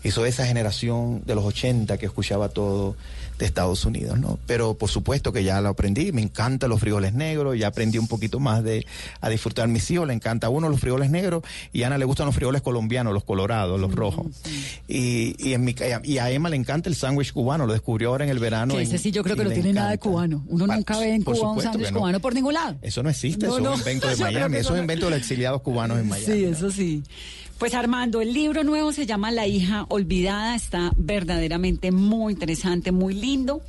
Y 0.02 0.10
soy 0.10 0.30
esa 0.30 0.44
generación 0.46 1.22
de 1.24 1.36
los 1.36 1.44
80 1.44 1.96
que 1.96 2.06
escuchaba 2.06 2.48
todo 2.48 2.96
de 3.38 3.46
Estados 3.46 3.84
Unidos, 3.84 4.18
¿no? 4.18 4.38
Pero 4.46 4.74
por 4.74 4.88
supuesto 4.90 5.32
que 5.32 5.44
ya 5.44 5.60
lo 5.60 5.68
aprendí. 5.68 6.10
Me 6.12 6.20
encantan 6.22 6.68
los 6.70 6.80
frijoles 6.80 7.12
negros. 7.14 7.56
Ya 7.58 7.68
aprendí 7.68 7.96
un 7.98 8.08
poquito 8.08 8.40
más 8.40 8.64
de 8.64 8.84
a 9.20 9.28
disfrutar 9.28 9.68
mis 9.68 9.88
hijos. 9.90 10.06
Le 10.08 10.14
encanta 10.14 10.48
a 10.48 10.50
uno 10.50 10.68
los 10.68 10.80
frijoles 10.80 11.10
negros 11.10 11.42
y 11.72 11.82
a 11.82 11.86
Ana 11.86 11.98
le 11.98 12.04
gustan 12.04 12.26
los 12.26 12.34
frijoles 12.34 12.62
colombianos, 12.62 13.12
los 13.14 13.24
colorados, 13.24 13.80
los 13.80 13.94
rojos. 13.94 14.26
Y, 14.88 15.36
y, 15.38 15.54
en 15.54 15.64
mi, 15.64 15.74
y 16.04 16.18
a 16.18 16.30
Emma 16.30 16.48
le 16.48 16.56
encanta 16.56 16.88
el 16.88 16.96
sándwich 16.96 17.32
cubano. 17.32 17.66
Lo 17.66 17.72
descubrió 17.72 18.10
ahora 18.10 18.24
en 18.24 18.30
el 18.30 18.38
verano. 18.38 18.74
Que 18.74 18.80
en- 18.82 18.86
ese 18.88 18.98
sí 18.98 19.10
yo 19.10 19.22
creo 19.22 19.36
que 19.36 19.44
no 19.44 19.50
tiene 19.50 19.72
nada 19.72 19.90
de 19.90 19.98
cubano. 19.98 20.44
Uno 20.48 20.66
nunca 20.66 20.98
ve 20.98 21.14
en 21.14 21.22
Cuba 21.22 21.52
un 21.52 21.62
sándwich 21.62 21.90
no. 21.92 21.98
cubano 22.00 22.20
por 22.20 22.34
ningún 22.34 22.54
lado. 22.54 22.76
Eso 22.82 23.02
no 23.02 23.10
existe, 23.10 23.46
No, 23.46 23.52
eso 23.58 23.60
no. 23.64 23.70
es 23.70 23.74
un 23.74 23.80
invento 23.80 24.08
de 24.08 24.16
Miami. 24.16 24.56
Eso 24.56 24.74
es 24.74 24.80
invento 24.80 25.04
de 25.06 25.10
los 25.12 25.20
exiliados 25.20 25.62
cubanos 25.62 25.98
en 25.98 26.08
Miami. 26.08 26.26
Sí, 26.32 26.44
eso 26.44 26.70
sí. 26.70 27.02
Pues 27.58 27.74
Armando, 27.74 28.20
el 28.20 28.32
libro 28.32 28.62
nuevo 28.62 28.92
se 28.92 29.04
llama 29.04 29.32
La 29.32 29.48
hija 29.48 29.84
olvidada, 29.88 30.54
está 30.54 30.92
verdaderamente 30.96 31.90
muy 31.90 32.32
interesante, 32.34 32.92
muy 32.92 33.14
lindo. 33.14 33.62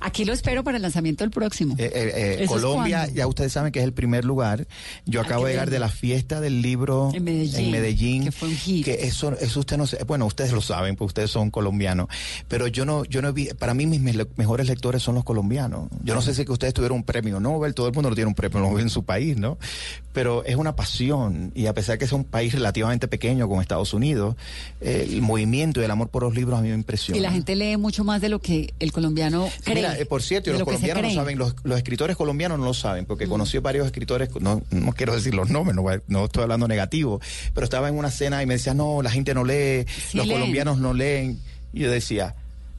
Aquí 0.00 0.24
lo 0.24 0.32
espero 0.32 0.64
para 0.64 0.78
el 0.78 0.82
lanzamiento 0.82 1.24
del 1.24 1.30
próximo. 1.30 1.74
Eh, 1.78 1.84
eh, 1.94 2.12
eh, 2.14 2.34
¿Eso 2.40 2.42
es 2.56 2.62
Colombia, 2.62 3.06
ya 3.12 3.26
ustedes 3.26 3.52
saben 3.52 3.70
que 3.70 3.80
es 3.80 3.84
el 3.84 3.92
primer 3.92 4.24
lugar. 4.24 4.66
Yo 5.04 5.20
acabo 5.20 5.44
de 5.44 5.52
llegar 5.52 5.68
de 5.68 5.78
la 5.78 5.90
fiesta 5.90 6.40
del 6.40 6.62
libro 6.62 7.10
En 7.12 7.22
Medellín, 7.24 7.70
Medellín, 7.70 8.24
que 8.24 8.32
fue 8.32 8.48
un 8.48 8.54
hit. 8.56 8.84
que 8.86 9.04
eso, 9.06 9.36
eso 9.38 9.60
usted 9.60 9.76
no 9.76 9.86
sé, 9.86 10.02
bueno, 10.04 10.24
ustedes 10.24 10.52
lo 10.52 10.62
saben, 10.62 10.96
porque 10.96 11.08
ustedes 11.08 11.30
son 11.30 11.50
colombianos, 11.50 12.08
pero 12.48 12.66
yo 12.66 12.86
no, 12.86 13.04
yo 13.04 13.20
no 13.20 13.30
vi, 13.34 13.48
para 13.58 13.74
mí 13.74 13.84
mis 13.86 14.00
me- 14.00 14.26
mejores 14.36 14.68
lectores 14.68 15.02
son 15.02 15.16
los 15.16 15.24
colombianos. 15.24 15.90
Yo 16.02 16.14
no 16.14 16.22
sé 16.22 16.34
si 16.34 16.46
que 16.46 16.52
ustedes 16.52 16.72
tuvieron 16.72 16.96
un 16.96 17.04
premio 17.04 17.40
Nobel, 17.40 17.74
todo 17.74 17.88
el 17.88 17.92
mundo 17.92 18.08
no 18.08 18.14
tiene 18.14 18.28
un 18.28 18.34
premio 18.34 18.60
Nobel 18.60 18.84
en 18.84 18.90
su 18.90 19.04
país, 19.04 19.36
¿no? 19.36 19.58
Pero 20.14 20.44
es 20.46 20.56
una 20.56 20.74
pasión 20.76 21.52
y 21.54 21.66
a 21.66 21.74
pesar 21.74 21.98
que 21.98 22.06
es 22.06 22.12
un 22.12 22.24
país 22.24 22.54
relativamente 22.54 23.06
pequeño 23.06 23.33
como 23.42 23.60
Estados 23.60 23.92
Unidos, 23.94 24.36
eh, 24.80 25.08
el 25.10 25.22
movimiento 25.22 25.80
y 25.80 25.84
el 25.84 25.90
amor 25.90 26.08
por 26.08 26.22
los 26.22 26.34
libros 26.34 26.58
a 26.58 26.62
mí 26.62 26.68
me 26.68 26.74
impresiona. 26.74 27.18
Y 27.18 27.20
la 27.20 27.30
gente 27.30 27.54
lee 27.56 27.76
mucho 27.76 28.04
más 28.04 28.20
de 28.20 28.28
lo 28.28 28.40
que 28.40 28.72
el 28.78 28.92
colombiano 28.92 29.48
cree. 29.64 29.76
Mira, 29.76 29.98
eh, 29.98 30.06
por 30.06 30.22
cierto, 30.22 30.50
los 30.50 30.60
lo 30.60 30.64
colombianos 30.66 31.02
no. 31.02 31.10
Mm. 31.10 31.14
saben, 31.14 31.38
los, 31.38 31.56
los 31.64 31.76
escritores 31.78 32.16
colombianos 32.16 32.58
no 32.58 32.64
lo 32.64 32.74
saben, 32.74 33.06
porque 33.06 33.26
conocí 33.26 33.58
varios 33.58 33.86
escritores, 33.86 34.30
no, 34.40 34.62
no 34.70 34.92
quiero 34.92 35.14
decir 35.14 35.34
los 35.34 35.50
nombres, 35.50 35.74
no, 35.76 35.84
no 36.06 36.24
estoy 36.26 36.42
hablando 36.44 36.68
negativo, 36.68 37.20
pero 37.54 37.64
estaba 37.64 37.88
en 37.88 37.96
una 37.96 38.10
cena 38.10 38.42
y 38.42 38.46
me 38.46 38.54
decía, 38.54 38.74
no, 38.74 39.02
la 39.02 39.10
gente 39.10 39.34
no 39.34 39.44
lee, 39.44 39.86
Sí 40.10 40.16
los 40.16 40.26
leen. 40.26 40.38
colombianos 40.38 40.78
no 40.78 40.94
leen. 40.94 41.38
Y 41.72 41.80
yo 41.80 41.90
decía, 41.90 42.34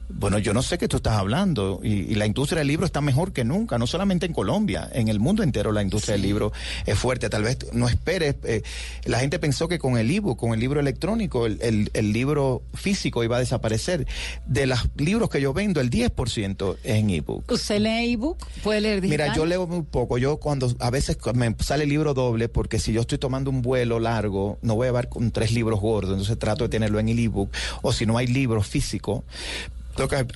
bueno, 0.08 0.38
yo 0.38 0.52
no 0.54 0.62
sé 0.62 0.78
qué 0.78 0.88
tú 0.88 0.96
estás 0.98 1.14
hablando, 1.18 1.80
y, 1.82 1.88
y 1.92 2.14
la 2.14 2.26
industria 2.26 2.58
del 2.60 2.68
libro 2.68 2.86
está 2.86 3.00
mejor 3.00 3.32
que 3.32 3.44
nunca, 3.44 3.78
no 3.78 3.86
solamente 3.86 4.26
en 4.26 4.32
Colombia, 4.32 4.88
en 4.92 5.08
el 5.08 5.20
mundo 5.20 5.42
entero 5.42 5.72
la 5.72 5.82
industria 5.82 6.12
del 6.12 6.22
libro 6.22 6.52
es 6.86 6.98
fuerte. 6.98 7.28
Tal 7.28 7.42
vez 7.42 7.58
no 7.72 7.88
esperes, 7.88 8.36
eh, 8.44 8.62
la 9.04 9.18
gente 9.20 9.38
pensó 9.38 9.68
que 9.68 9.78
con 9.78 9.96
el 9.98 10.10
ebook, 10.10 10.38
con 10.38 10.52
el 10.54 10.60
libro 10.60 10.80
electrónico, 10.80 11.46
el, 11.46 11.58
el- 11.62 11.90
el 11.94 12.12
libro 12.12 12.62
físico 12.74 13.24
iba 13.24 13.36
a 13.36 13.40
desaparecer. 13.40 14.06
De 14.46 14.66
los 14.66 14.88
libros 14.96 15.28
que 15.30 15.40
yo 15.40 15.52
vendo, 15.52 15.80
el 15.80 15.90
10% 15.90 16.76
es 16.84 16.94
en 16.96 17.10
ebook. 17.10 17.50
¿Usted 17.50 17.80
lee 17.80 18.12
ebook? 18.12 18.38
¿Puede 18.62 18.80
leer 18.80 19.00
digital? 19.00 19.26
Mira, 19.28 19.36
yo 19.36 19.44
leo 19.46 19.66
muy 19.66 19.82
poco. 19.82 20.18
Yo 20.18 20.36
cuando 20.38 20.72
a 20.80 20.90
veces 20.90 21.18
me 21.34 21.54
sale 21.60 21.86
libro 21.86 22.14
doble, 22.14 22.48
porque 22.48 22.78
si 22.78 22.92
yo 22.92 23.00
estoy 23.00 23.18
tomando 23.18 23.50
un 23.50 23.62
vuelo 23.62 23.98
largo, 24.00 24.58
no 24.62 24.74
voy 24.76 24.86
a 24.86 24.88
llevar 24.88 25.08
con 25.08 25.30
tres 25.30 25.52
libros 25.52 25.80
gordos, 25.80 26.12
entonces 26.12 26.38
trato 26.38 26.64
de 26.64 26.68
tenerlo 26.70 26.98
en 27.00 27.08
el 27.08 27.18
ebook. 27.18 27.50
O 27.82 27.92
si 27.92 28.06
no 28.06 28.18
hay 28.18 28.26
libro 28.26 28.62
físico. 28.62 29.24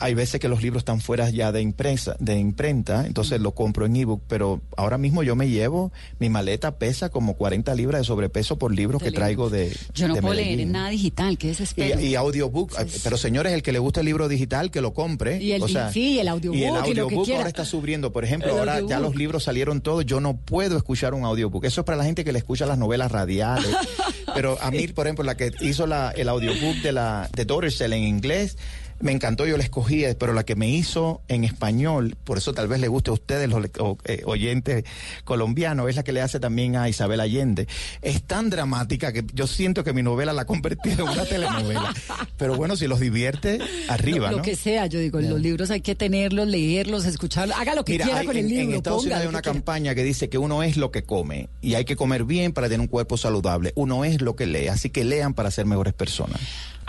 Hay- 0.00 0.14
veces 0.14 0.40
que 0.40 0.48
los 0.48 0.62
libros 0.62 0.80
están 0.82 1.00
fuera 1.00 1.30
ya 1.30 1.52
de 1.52 1.60
impresa, 1.62 2.16
de 2.18 2.36
imprenta, 2.38 3.06
entonces 3.06 3.40
lo 3.40 3.52
compro 3.54 3.86
en 3.86 3.94
ebook, 3.96 4.22
pero 4.28 4.60
ahora 4.76 4.98
mismo 4.98 5.22
yo 5.22 5.36
me 5.36 5.48
llevo, 5.48 5.92
mi 6.18 6.28
maleta 6.28 6.76
pesa 6.78 7.08
como 7.10 7.34
40 7.34 7.74
libras 7.74 8.00
de 8.00 8.04
sobrepeso 8.04 8.58
por 8.58 8.74
libros 8.74 9.00
que 9.02 9.10
libros. 9.10 9.20
traigo 9.20 9.50
de 9.50 9.74
Yo 9.94 10.08
no 10.08 10.14
de 10.14 10.22
puedo 10.22 10.34
leer 10.34 10.60
en 10.60 10.72
nada 10.72 10.88
digital, 10.90 11.38
que 11.38 11.48
desespero. 11.48 12.00
Y, 12.00 12.06
y 12.08 12.14
audiobook, 12.16 12.72
eh, 12.78 12.86
pero 13.04 13.16
señores, 13.16 13.52
el 13.52 13.62
que 13.62 13.72
le 13.72 13.78
gusta 13.78 14.00
el 14.00 14.06
libro 14.06 14.28
digital, 14.28 14.70
que 14.70 14.80
lo 14.80 14.92
compre. 14.94 15.42
Y 15.42 15.52
el- 15.52 15.62
o 15.62 15.68
sea, 15.68 15.92
sí, 15.92 16.18
el 16.18 16.28
audiobook 16.28 16.58
Y 16.58 16.64
el 16.64 16.70
y 16.70 16.74
lo 16.74 16.82
que 16.82 16.88
audiobook 16.90 17.24
quiera. 17.24 17.40
ahora 17.40 17.48
está 17.48 17.64
subiendo. 17.64 18.12
Por 18.12 18.24
ejemplo, 18.24 18.50
El 18.52 18.58
ahora 18.58 18.80
ya 18.86 18.98
los 19.00 19.14
libros 19.14 19.44
salieron 19.44 19.80
todos. 19.80 20.04
Yo 20.06 20.20
no 20.20 20.36
puedo 20.36 20.76
escuchar 20.76 21.14
un 21.14 21.24
audiobook. 21.24 21.64
Eso 21.64 21.82
es 21.82 21.84
para 21.84 21.96
la 21.98 22.04
gente 22.04 22.24
que 22.24 22.32
le 22.32 22.38
escucha 22.38 22.66
las 22.66 22.78
novelas 22.78 23.10
radiales. 23.12 23.66
pero 24.34 24.58
a 24.60 24.70
mí, 24.70 24.88
por 24.88 25.06
ejemplo, 25.06 25.24
la 25.24 25.36
que 25.36 25.50
hizo 25.60 25.86
la, 25.86 26.10
el 26.10 26.28
audiobook 26.28 26.76
de 26.82 26.92
la 26.92 27.28
de 27.34 27.44
Daughter 27.44 27.70
en 27.92 28.02
inglés. 28.02 28.56
Me 29.00 29.12
encantó, 29.12 29.46
yo 29.46 29.56
la 29.56 29.64
escogí, 29.64 30.04
pero 30.18 30.32
la 30.34 30.44
que 30.44 30.56
me 30.56 30.68
hizo 30.68 31.22
en 31.28 31.44
español, 31.44 32.16
por 32.24 32.36
eso 32.38 32.52
tal 32.52 32.68
vez 32.68 32.80
le 32.80 32.88
guste 32.88 33.10
a 33.10 33.14
ustedes, 33.14 33.48
los 33.48 33.64
o- 33.78 33.96
eh, 34.04 34.22
oyentes 34.26 34.84
colombianos, 35.24 35.88
es 35.88 35.96
la 35.96 36.02
que 36.02 36.12
le 36.12 36.20
hace 36.20 36.38
también 36.40 36.76
a 36.76 36.88
Isabel 36.88 37.20
Allende. 37.20 37.66
Es 38.02 38.22
tan 38.22 38.50
dramática 38.50 39.12
que 39.12 39.24
yo 39.32 39.46
siento 39.46 39.84
que 39.84 39.92
mi 39.92 40.02
novela 40.02 40.32
la 40.32 40.42
ha 40.42 40.44
convertido 40.44 41.04
en 41.06 41.12
una 41.12 41.24
telenovela. 41.24 41.94
Pero 42.36 42.56
bueno, 42.56 42.76
si 42.76 42.86
los 42.86 43.00
divierte, 43.00 43.58
arriba, 43.88 44.26
lo, 44.26 44.32
lo 44.32 44.36
¿no? 44.38 44.42
que 44.42 44.54
sea, 44.56 44.86
yo 44.86 44.98
digo, 45.00 45.20
los 45.20 45.40
libros 45.40 45.70
hay 45.70 45.80
que 45.80 45.94
tenerlos, 45.94 46.46
leerlos, 46.48 47.04
escucharlos, 47.06 47.56
haga 47.58 47.74
lo 47.74 47.84
que 47.84 47.92
Mira, 47.92 48.04
quiera 48.04 48.20
hay- 48.20 48.26
con 48.26 48.36
el 48.36 48.44
en, 48.44 48.48
libro. 48.50 48.64
en 48.70 48.74
Estados 48.76 49.02
Unidos 49.02 49.20
hay 49.22 49.26
una 49.28 49.38
que 49.38 49.42
quiera. 49.44 49.54
campaña 49.54 49.94
que 49.94 50.04
dice 50.04 50.28
que 50.28 50.38
uno 50.38 50.62
es 50.62 50.76
lo 50.76 50.90
que 50.90 51.04
come 51.04 51.48
y 51.62 51.74
hay 51.74 51.84
que 51.84 51.96
comer 51.96 52.24
bien 52.24 52.52
para 52.52 52.68
tener 52.68 52.80
un 52.80 52.86
cuerpo 52.86 53.16
saludable. 53.16 53.72
Uno 53.76 54.04
es 54.04 54.20
lo 54.20 54.36
que 54.36 54.46
lee, 54.46 54.68
así 54.68 54.90
que 54.90 55.04
lean 55.04 55.32
para 55.34 55.50
ser 55.50 55.64
mejores 55.66 55.94
personas. 55.94 56.38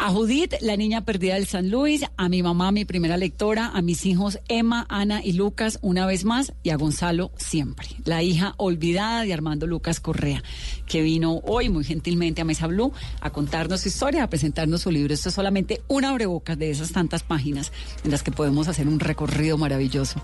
A 0.03 0.09
Judith, 0.09 0.55
la 0.61 0.75
niña 0.77 1.05
perdida 1.05 1.35
del 1.35 1.45
San 1.45 1.69
Luis, 1.69 2.03
a 2.17 2.27
mi 2.27 2.41
mamá, 2.41 2.71
mi 2.71 2.85
primera 2.85 3.17
lectora, 3.17 3.67
a 3.67 3.83
mis 3.83 4.07
hijos 4.07 4.39
Emma, 4.47 4.87
Ana 4.89 5.23
y 5.23 5.33
Lucas 5.33 5.77
una 5.83 6.07
vez 6.07 6.25
más 6.25 6.53
y 6.63 6.71
a 6.71 6.75
Gonzalo 6.75 7.29
siempre, 7.37 7.87
la 8.03 8.23
hija 8.23 8.55
olvidada 8.57 9.21
de 9.21 9.31
Armando 9.31 9.67
Lucas 9.67 9.99
Correa, 9.99 10.41
que 10.87 11.03
vino 11.03 11.35
hoy 11.43 11.69
muy 11.69 11.83
gentilmente 11.83 12.41
a 12.41 12.45
Mesa 12.45 12.65
Blue 12.65 12.91
a 13.19 13.29
contarnos 13.29 13.81
su 13.81 13.89
historia, 13.89 14.23
a 14.23 14.27
presentarnos 14.27 14.81
su 14.81 14.89
libro. 14.89 15.13
Esto 15.13 15.29
es 15.29 15.35
solamente 15.35 15.83
una 15.87 16.09
abrebocas 16.09 16.57
de 16.57 16.71
esas 16.71 16.91
tantas 16.91 17.21
páginas 17.21 17.71
en 18.03 18.09
las 18.09 18.23
que 18.23 18.31
podemos 18.31 18.67
hacer 18.67 18.87
un 18.87 18.99
recorrido 18.99 19.59
maravilloso 19.59 20.19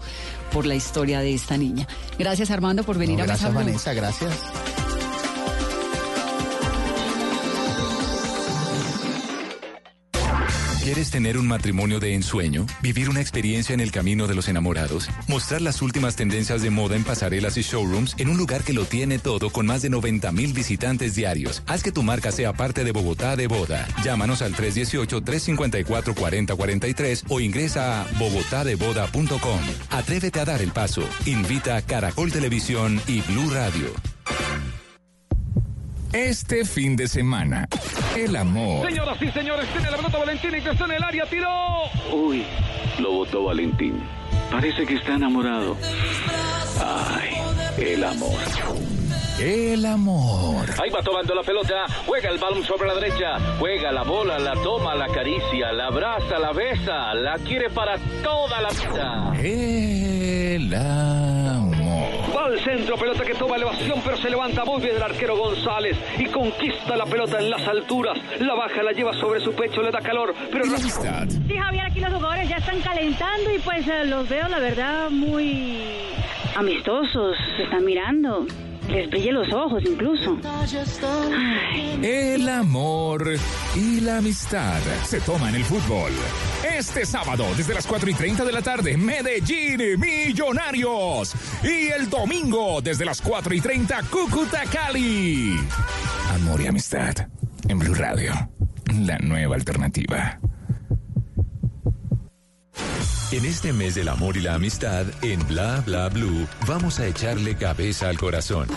por 0.51 0.65
la 0.65 0.73
historia 0.73 1.19
de 1.19 1.36
esta 1.36 1.55
niña. 1.55 1.88
Gracias 2.17 2.49
Armando 2.49 2.82
por 2.82 2.97
venir 2.97 3.19
No, 3.19 3.25
a 3.25 3.28
Mesa 3.28 3.51
gracias, 3.51 3.51
Blue. 3.51 3.63
Vanessa, 3.63 3.93
gracias. 3.93 5.07
¿Quieres 10.88 11.12
tener 11.12 11.38
un 11.38 11.50
matrimonio 11.50 12.00
de 12.00 12.14
ensueño? 12.14 12.66
¿Vivir 12.82 13.10
una 13.10 13.20
experiencia 13.20 13.74
en 13.74 13.82
el 13.82 13.92
camino 13.92 14.26
de 14.26 14.36
los 14.36 14.48
enamorados? 14.48 15.10
¿Mostrar 15.28 15.62
las 15.62 15.82
últimas 15.82 16.16
tendencias 16.16 16.62
de 16.62 16.70
moda 16.70 16.96
en 16.96 17.04
pasarelas 17.04 17.58
y 17.58 17.62
showrooms 17.62 18.16
en 18.18 18.30
un 18.30 18.38
lugar 18.38 18.64
que 18.64 18.72
lo 18.72 18.86
tiene 18.86 19.20
todo 19.20 19.50
con 19.50 19.66
más 19.66 19.82
de 19.82 19.90
90 19.90 20.32
mil 20.32 20.54
visitantes 20.54 21.14
diarios? 21.14 21.62
Haz 21.68 21.84
que 21.84 21.92
tu 21.92 22.04
marca 22.04 22.32
sea 22.32 22.54
parte 22.54 22.86
de 22.86 22.94
Bogotá 22.94 23.36
de 23.36 23.48
Boda. 23.48 23.86
Llámanos 24.02 24.42
al 24.42 24.56
318-354-4043 24.56 27.26
o 27.28 27.42
ingresa 27.42 28.04
a 28.04 28.06
bogotadeboda.com. 28.18 29.60
Atrévete 29.90 30.40
a 30.40 30.46
dar 30.46 30.62
el 30.62 30.72
paso. 30.72 31.04
Invita 31.26 31.76
a 31.76 31.82
Caracol 31.82 32.32
Televisión 32.32 33.02
y 33.08 33.20
Blue 33.24 33.50
Radio. 33.50 33.88
Este 36.14 36.64
fin 36.64 36.95
de 36.95 37.08
semana, 37.08 37.68
el 38.16 38.36
amor. 38.36 38.88
Señoras 38.88 39.22
y 39.22 39.30
señores, 39.32 39.68
tiene 39.74 39.91
la 39.91 39.97
pelota 39.97 40.18
Valentín, 40.18 40.55
ingresó 40.55 40.86
en 40.86 40.91
el 40.91 41.03
área, 41.03 41.26
tiró. 41.26 41.49
Uy, 42.14 42.45
lo 42.99 43.12
votó 43.12 43.43
Valentín. 43.43 44.01
Parece 44.49 44.86
que 44.86 44.95
está 44.95 45.16
enamorado. 45.16 45.76
Ay, 46.82 47.32
el 47.78 48.03
amor. 48.03 48.39
El 49.39 49.86
amor. 49.86 50.66
Ahí 50.82 50.89
va 50.89 51.03
tomando 51.03 51.36
la 51.36 51.43
pelota, 51.43 51.86
juega 52.05 52.30
el 52.30 52.39
balón 52.39 52.64
sobre 52.64 52.88
la 52.88 52.95
derecha, 52.95 53.38
juega 53.60 53.91
la 53.91 54.03
bola, 54.03 54.39
la 54.39 54.53
toma, 54.53 54.95
la 54.95 55.05
acaricia, 55.05 55.72
la 55.74 55.88
abraza, 55.88 56.39
la 56.39 56.53
besa, 56.53 57.14
la 57.14 57.38
quiere 57.39 57.70
para 57.70 57.97
toda 58.24 58.62
la 58.62 58.70
vida. 58.70 59.34
El 59.43 60.74
amor. 60.74 61.37
Al 62.48 62.58
centro, 62.62 62.95
pelota 62.95 63.26
que 63.26 63.34
toma 63.34 63.58
elevación, 63.58 64.02
pero 64.06 64.16
se 64.16 64.30
levanta 64.30 64.64
muy 64.64 64.82
bien 64.82 64.95
el 64.95 65.04
arquero 65.04 65.36
González 65.36 65.98
y 66.18 66.28
conquista 66.28 66.95
la 66.95 67.06
pelota 67.06 67.39
en 67.39 67.50
las 67.50 67.68
alturas. 67.68 68.18
La 68.39 68.54
baja, 68.54 68.82
la 68.84 68.93
lleva 68.93 69.12
sobre 69.16 69.41
su 69.41 69.54
pecho, 69.54 69.82
le 69.82 69.91
da 69.91 70.00
calor, 70.00 70.34
pero... 70.50 70.66
Y 70.66 70.70
la 70.70 70.78
amistad. 70.78 71.28
Sí, 71.28 71.58
Javier, 71.58 71.86
aquí 71.86 72.00
los 72.00 72.14
jugadores 72.14 72.48
ya 72.48 72.56
están 72.56 72.80
calentando 72.80 73.54
y 73.54 73.60
pues 73.60 73.86
eh, 73.89 74.06
los 74.06 74.30
veo, 74.30 74.48
la 74.48 74.60
verdad, 74.60 75.10
muy 75.10 75.89
amistosos. 76.56 77.36
Se 77.58 77.64
están 77.64 77.84
mirando. 77.84 78.48
Les 78.88 79.10
brilla 79.10 79.32
los 79.34 79.52
ojos 79.54 79.84
incluso. 79.86 80.38
El 82.02 82.48
amor 82.48 83.34
y 83.76 84.00
la 84.00 84.18
amistad 84.18 84.80
se 85.04 85.20
toman 85.22 85.56
el 85.56 85.64
fútbol. 85.64 86.12
Este 86.64 87.06
sábado, 87.06 87.46
desde 87.58 87.74
las 87.74 87.86
4 87.86 88.10
y 88.10 88.14
30 88.14 88.46
de 88.46 88.52
la 88.52 88.62
tarde, 88.62 88.98
Medellín 88.98 90.00
Millonarios. 90.00 91.34
Y 91.64 91.88
el 91.88 92.10
domingo, 92.10 92.82
desde 92.82 93.04
las 93.04 93.22
4 93.22 93.54
y 93.56 93.62
30, 93.62 94.04
Cúcuta 94.04 94.64
Cali. 94.72 95.58
Amor 96.34 96.62
y 96.62 96.68
amistad 96.68 97.16
en 97.68 97.80
Blue 97.80 97.94
Radio, 97.94 98.34
la 99.02 99.18
nueva 99.18 99.56
alternativa. 99.56 100.40
En 103.30 103.43
este 103.43 103.73
mes 103.73 103.95
del 103.95 104.07
amor 104.07 104.38
y 104.38 104.41
la 104.41 104.53
amistad, 104.53 105.05
en 105.21 105.45
Bla 105.47 105.84
Bla 105.86 106.07
Blue, 106.07 106.47
vamos 106.65 106.99
a 106.99 107.07
echarle 107.07 107.57
cabeza 107.57 108.07
al 108.07 108.17
corazón. 108.17 108.69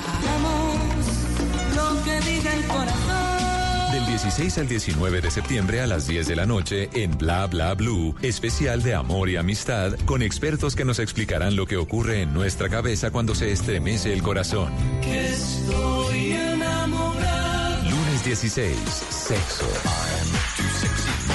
lo 1.76 2.04
que 2.04 2.20
diga 2.28 2.52
el 2.54 2.64
corazón. 2.64 3.92
Del 3.92 4.06
16 4.06 4.58
al 4.58 4.68
19 4.68 5.20
de 5.20 5.30
septiembre 5.30 5.80
a 5.80 5.86
las 5.86 6.08
10 6.08 6.26
de 6.26 6.34
la 6.34 6.46
noche 6.46 6.90
en 6.94 7.16
Bla 7.16 7.46
Bla 7.46 7.74
Blue, 7.74 8.16
especial 8.22 8.82
de 8.82 8.94
amor 8.94 9.28
y 9.28 9.36
amistad 9.36 9.92
con 10.04 10.20
expertos 10.20 10.74
que 10.74 10.84
nos 10.84 10.98
explicarán 10.98 11.54
lo 11.54 11.66
que 11.66 11.76
ocurre 11.76 12.22
en 12.22 12.34
nuestra 12.34 12.68
cabeza 12.68 13.12
cuando 13.12 13.36
se 13.36 13.52
estremece 13.52 14.12
el 14.12 14.20
corazón. 14.20 14.72
Que 15.00 15.28
estoy 15.28 16.32
enamorado. 16.32 17.88
Lunes 17.88 18.24
16, 18.24 18.76
sexo. 19.10 19.66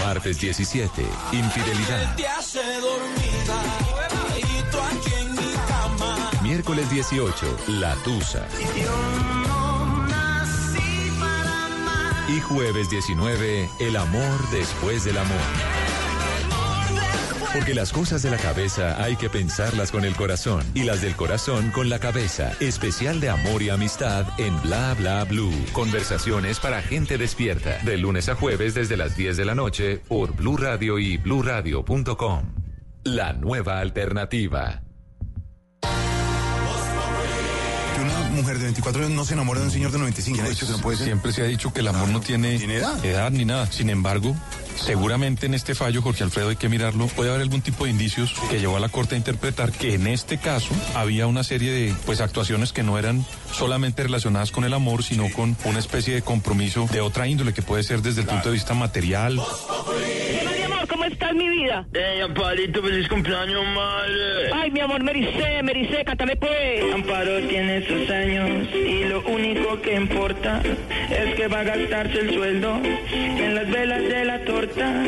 Martes 0.06 0.40
17, 0.40 1.02
infidelidad. 1.32 2.16
Miércoles 6.44 6.88
18, 6.92 7.58
la 7.70 7.96
tusa. 8.04 8.48
Y 12.28 12.40
jueves 12.40 12.92
19, 12.92 13.68
el 13.80 13.96
amor 13.98 14.50
después 14.52 15.06
del 15.06 15.18
amor. 15.18 15.75
Porque 17.56 17.74
las 17.74 17.94
cosas 17.94 18.22
de 18.22 18.30
la 18.30 18.38
cabeza 18.38 19.02
hay 19.02 19.16
que 19.16 19.30
pensarlas 19.30 19.90
con 19.90 20.04
el 20.04 20.14
corazón 20.18 20.62
y 20.74 20.84
las 20.84 21.02
del 21.02 21.16
corazón 21.16 21.72
con 21.72 21.90
la 21.90 22.00
cabeza. 22.00 22.52
Especial 22.60 23.22
de 23.22 23.30
amor 23.30 23.62
y 23.62 23.70
amistad 23.70 24.26
en 24.38 24.62
Bla 24.62 24.94
Bla 24.94 25.24
Blue. 25.24 25.54
Conversaciones 25.72 26.60
para 26.60 26.82
gente 26.82 27.18
despierta. 27.18 27.78
De 27.86 27.98
lunes 27.98 28.28
a 28.28 28.36
jueves 28.36 28.74
desde 28.74 28.98
las 28.98 29.16
10 29.16 29.38
de 29.38 29.46
la 29.46 29.56
noche 29.56 30.02
por 30.06 30.36
Blue 30.36 30.58
Radio 30.58 31.00
y 31.00 31.16
bluradio.com. 31.16 32.44
La 33.06 33.32
nueva 33.32 33.80
alternativa. 33.80 34.85
Mujer 38.36 38.58
de 38.58 38.66
24 38.66 39.02
años 39.06 39.16
no 39.16 39.26
se 39.26 39.34
enamora 39.34 39.60
de 39.62 39.68
un 39.68 39.72
señor 39.72 39.92
de 39.92 39.98
95. 40.00 40.44
De 40.44 40.52
hecho, 40.52 40.66
Siempre 40.96 41.32
se 41.32 41.42
ha 41.42 41.46
dicho 41.46 41.74
que 41.74 41.80
el 41.80 41.88
amor 41.88 42.10
no 42.10 42.22
tiene, 42.22 42.56
edad? 42.56 43.32
ni 43.32 43.46
nada. 43.46 43.72
Sin 43.72 43.90
embargo, 43.90 44.36
seguramente 44.80 45.46
en 45.46 45.54
este 45.54 45.76
fallo, 45.76 46.02
Jorge 46.02 46.24
Alfredo, 46.24 46.50
hay 46.50 46.56
que 46.56 46.70
mirarlo. 46.70 47.08
Puede 47.08 47.30
haber 47.30 47.42
algún 47.42 47.62
tipo 47.62 47.86
de 47.86 47.92
indicios 47.92 48.34
que 48.50 48.60
llevó 48.60 48.78
a 48.78 48.80
la 48.80 48.90
Corte 48.90 49.16
a 49.16 49.18
interpretar 49.18 49.72
que 49.72 49.96
en 49.96 50.08
este 50.08 50.38
caso 50.38 50.74
había 50.96 51.28
una 51.28 51.44
serie 51.44 51.72
de 51.72 51.96
pues 52.06 52.22
actuaciones 52.22 52.72
que 52.74 52.84
no 52.84 52.98
eran 52.98 53.26
solamente 53.52 54.04
relacionadas 54.04 54.52
con 54.52 54.64
el 54.64 54.74
amor, 54.74 55.04
sino 55.04 55.32
con 55.32 55.58
una 55.66 55.80
especie 55.80 56.14
de 56.14 56.22
compromiso 56.22 56.88
de 56.92 57.02
otra 57.02 57.28
índole 57.28 57.54
que 57.54 57.62
puede 57.62 57.84
ser 57.84 58.02
desde 58.02 58.22
el 58.22 58.28
punto 58.28 58.50
de 58.50 58.54
vista 58.54 58.74
material. 58.74 59.40
¿Cómo 61.06 61.14
estás, 61.14 61.36
mi 61.36 61.50
vida? 61.50 61.86
Ey, 61.94 62.22
Amparito, 62.22 62.82
feliz 62.82 63.08
cumpleaños, 63.08 63.64
madre. 63.76 64.52
Ay, 64.54 64.72
mi 64.72 64.80
amor, 64.80 65.04
Mericé, 65.04 65.62
Mericé, 65.64 66.04
cántame 66.04 66.36
pues. 66.36 66.94
Amparo 66.94 67.40
tiene 67.48 67.86
sus 67.86 68.10
años 68.10 68.68
y 68.74 69.04
lo 69.06 69.22
único 69.28 69.82
que 69.82 69.96
importa 69.96 70.62
es 71.10 71.36
que 71.36 71.48
va 71.48 71.60
a 71.60 71.64
gastarse 71.64 72.20
el 72.20 72.34
sueldo 72.34 72.82
en 73.12 73.56
las 73.56 73.70
velas 73.70 74.02
de 74.02 74.26
la 74.26 74.46
torta. 74.46 75.04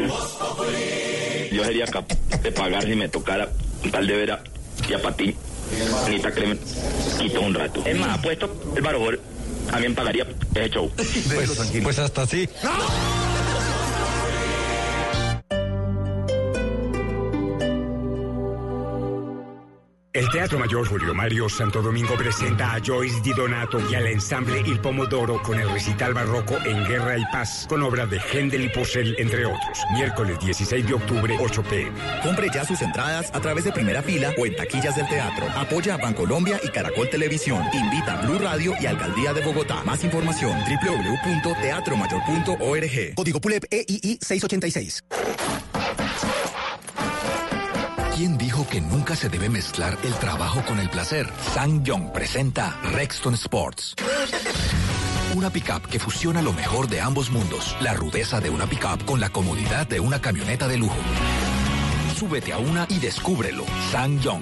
Yo 1.52 1.64
sería 1.64 1.86
capaz 1.86 2.18
de 2.44 2.52
pagar 2.52 2.84
si 2.84 2.96
me 2.96 3.10
tocara 3.10 3.50
un 3.84 3.92
tal 3.92 4.06
de 4.06 4.16
vera 4.16 4.44
y 4.88 4.94
a 4.94 5.12
ti, 5.12 5.36
Anita 6.06 6.32
Clemen, 6.32 6.60
quito 7.20 7.42
un 7.42 7.54
rato. 7.54 7.84
Es 7.86 7.98
más, 7.98 8.20
apuesto 8.20 8.74
el 8.76 8.82
barojor, 8.82 9.20
también 9.70 9.96
pagaría 9.96 10.26
ese 10.54 10.70
show. 10.70 10.92
Pues, 10.96 11.82
pues 11.84 12.00
hasta 12.00 12.22
así. 12.22 12.48
El 20.18 20.28
Teatro 20.30 20.58
Mayor 20.58 20.88
Julio 20.88 21.14
Mario 21.14 21.48
Santo 21.48 21.80
Domingo 21.80 22.16
presenta 22.16 22.74
a 22.74 22.82
Joyce 22.84 23.22
Di 23.22 23.34
Donato 23.34 23.80
y 23.88 23.94
al 23.94 24.08
ensamble 24.08 24.64
Il 24.66 24.80
Pomodoro 24.80 25.40
con 25.44 25.60
el 25.60 25.70
recital 25.70 26.16
barroco 26.16 26.58
En 26.66 26.88
Guerra 26.88 27.20
y 27.20 27.26
Paz, 27.26 27.68
con 27.70 27.84
obras 27.84 28.10
de 28.10 28.20
Händel 28.20 28.64
y 28.64 28.70
Purcell, 28.70 29.14
entre 29.20 29.46
otros. 29.46 29.78
Miércoles 29.94 30.40
16 30.40 30.88
de 30.88 30.96
octubre, 30.96 31.38
8 31.40 31.62
pm. 31.62 31.92
Compre 32.24 32.50
ya 32.52 32.66
sus 32.66 32.82
entradas 32.82 33.30
a 33.32 33.40
través 33.40 33.66
de 33.66 33.72
primera 33.72 34.02
fila 34.02 34.34
o 34.40 34.48
en 34.48 34.56
taquillas 34.56 34.96
del 34.96 35.08
teatro. 35.08 35.46
Apoya 35.56 35.94
a 35.94 35.98
Bancolombia 35.98 36.60
y 36.64 36.70
Caracol 36.70 37.08
Televisión. 37.12 37.64
Invita 37.72 38.18
a 38.18 38.22
Blue 38.26 38.40
Radio 38.40 38.74
y 38.82 38.88
Alcaldía 38.88 39.34
de 39.34 39.42
Bogotá. 39.42 39.84
Más 39.84 40.04
información 40.04 40.58
www.teatromayor.org. 40.68 43.14
Código 43.14 43.40
PULEP 43.40 43.66
EII 43.70 44.18
686. 44.20 45.04
¿Quién 48.18 48.36
dijo 48.36 48.68
que 48.68 48.82
nunca 48.82 49.16
se 49.16 49.30
debe 49.30 49.48
mezclar 49.48 49.96
el 50.04 50.12
trabajo 50.16 50.64
con 50.66 50.80
el 50.80 50.90
placer? 50.90 51.30
Sang 51.54 51.84
Young 51.84 52.12
presenta 52.12 52.76
Rexton 52.82 53.36
Sports. 53.36 53.94
Una 55.36 55.52
pickup 55.52 55.86
que 55.86 56.00
fusiona 56.00 56.42
lo 56.42 56.52
mejor 56.52 56.88
de 56.88 57.00
ambos 57.00 57.30
mundos. 57.30 57.78
La 57.80 57.94
rudeza 57.94 58.40
de 58.40 58.50
una 58.50 58.66
pickup 58.66 59.06
con 59.06 59.20
la 59.20 59.30
comodidad 59.30 59.86
de 59.86 60.00
una 60.00 60.20
camioneta 60.20 60.68
de 60.68 60.78
lujo. 60.78 60.98
Súbete 62.16 62.54
a 62.54 62.58
una 62.58 62.88
y 62.90 62.98
descúbrelo. 62.98 63.66
Sang 63.92 64.20
Young. 64.20 64.42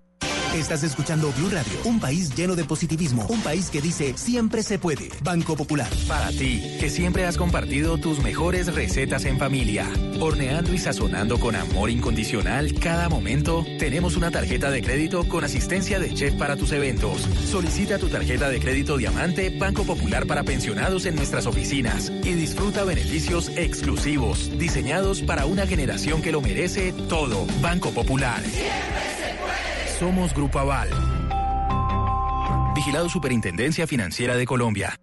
Estás 0.55 0.83
escuchando 0.83 1.31
Blue 1.37 1.49
Radio, 1.49 1.71
un 1.85 2.01
país 2.01 2.35
lleno 2.35 2.57
de 2.57 2.65
positivismo, 2.65 3.25
un 3.29 3.41
país 3.41 3.69
que 3.69 3.81
dice 3.81 4.13
siempre 4.17 4.63
se 4.63 4.77
puede. 4.79 5.07
Banco 5.23 5.55
Popular. 5.55 5.87
Para 6.09 6.27
ti, 6.29 6.75
que 6.77 6.89
siempre 6.89 7.25
has 7.25 7.37
compartido 7.37 7.97
tus 7.97 8.19
mejores 8.19 8.73
recetas 8.75 9.23
en 9.23 9.39
familia, 9.39 9.89
horneando 10.19 10.73
y 10.73 10.77
sazonando 10.77 11.39
con 11.39 11.55
amor 11.55 11.89
incondicional 11.89 12.73
cada 12.73 13.07
momento, 13.07 13.65
tenemos 13.79 14.17
una 14.17 14.29
tarjeta 14.29 14.69
de 14.69 14.81
crédito 14.81 15.25
con 15.29 15.45
asistencia 15.45 15.99
de 15.99 16.13
chef 16.13 16.33
para 16.33 16.57
tus 16.57 16.73
eventos. 16.73 17.21
Solicita 17.49 17.97
tu 17.97 18.09
tarjeta 18.09 18.49
de 18.49 18.59
crédito 18.59 18.97
Diamante 18.97 19.57
Banco 19.57 19.85
Popular 19.85 20.27
para 20.27 20.43
pensionados 20.43 21.05
en 21.05 21.15
nuestras 21.15 21.45
oficinas 21.45 22.11
y 22.25 22.33
disfruta 22.33 22.83
beneficios 22.83 23.49
exclusivos, 23.55 24.51
diseñados 24.57 25.21
para 25.21 25.45
una 25.45 25.65
generación 25.65 26.21
que 26.21 26.33
lo 26.33 26.41
merece 26.41 26.91
todo. 27.07 27.47
Banco 27.61 27.91
Popular. 27.91 28.43
Somos 30.01 30.33
Grupo 30.33 30.57
Aval. 30.57 30.89
Vigilado 32.73 33.07
Superintendencia 33.07 33.85
Financiera 33.85 34.35
de 34.35 34.47
Colombia. 34.47 34.99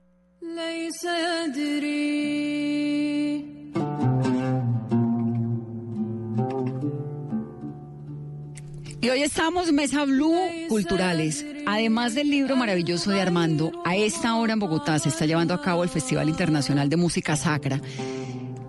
Y 9.01 9.09
hoy 9.09 9.23
estamos 9.23 9.71
Mesa 9.71 10.05
Blue 10.05 10.37
Culturales. 10.69 11.47
Además 11.65 12.17
del 12.17 12.29
libro 12.29 12.57
maravilloso 12.57 13.13
de 13.13 13.21
Armando, 13.21 13.71
a 13.85 13.95
esta 13.95 14.35
hora 14.35 14.55
en 14.55 14.59
Bogotá 14.59 14.99
se 14.99 15.11
está 15.11 15.27
llevando 15.27 15.55
a 15.55 15.63
cabo 15.63 15.85
el 15.85 15.91
Festival 15.91 16.29
Internacional 16.29 16.89
de 16.89 16.97
Música 16.97 17.37
Sacra 17.37 17.81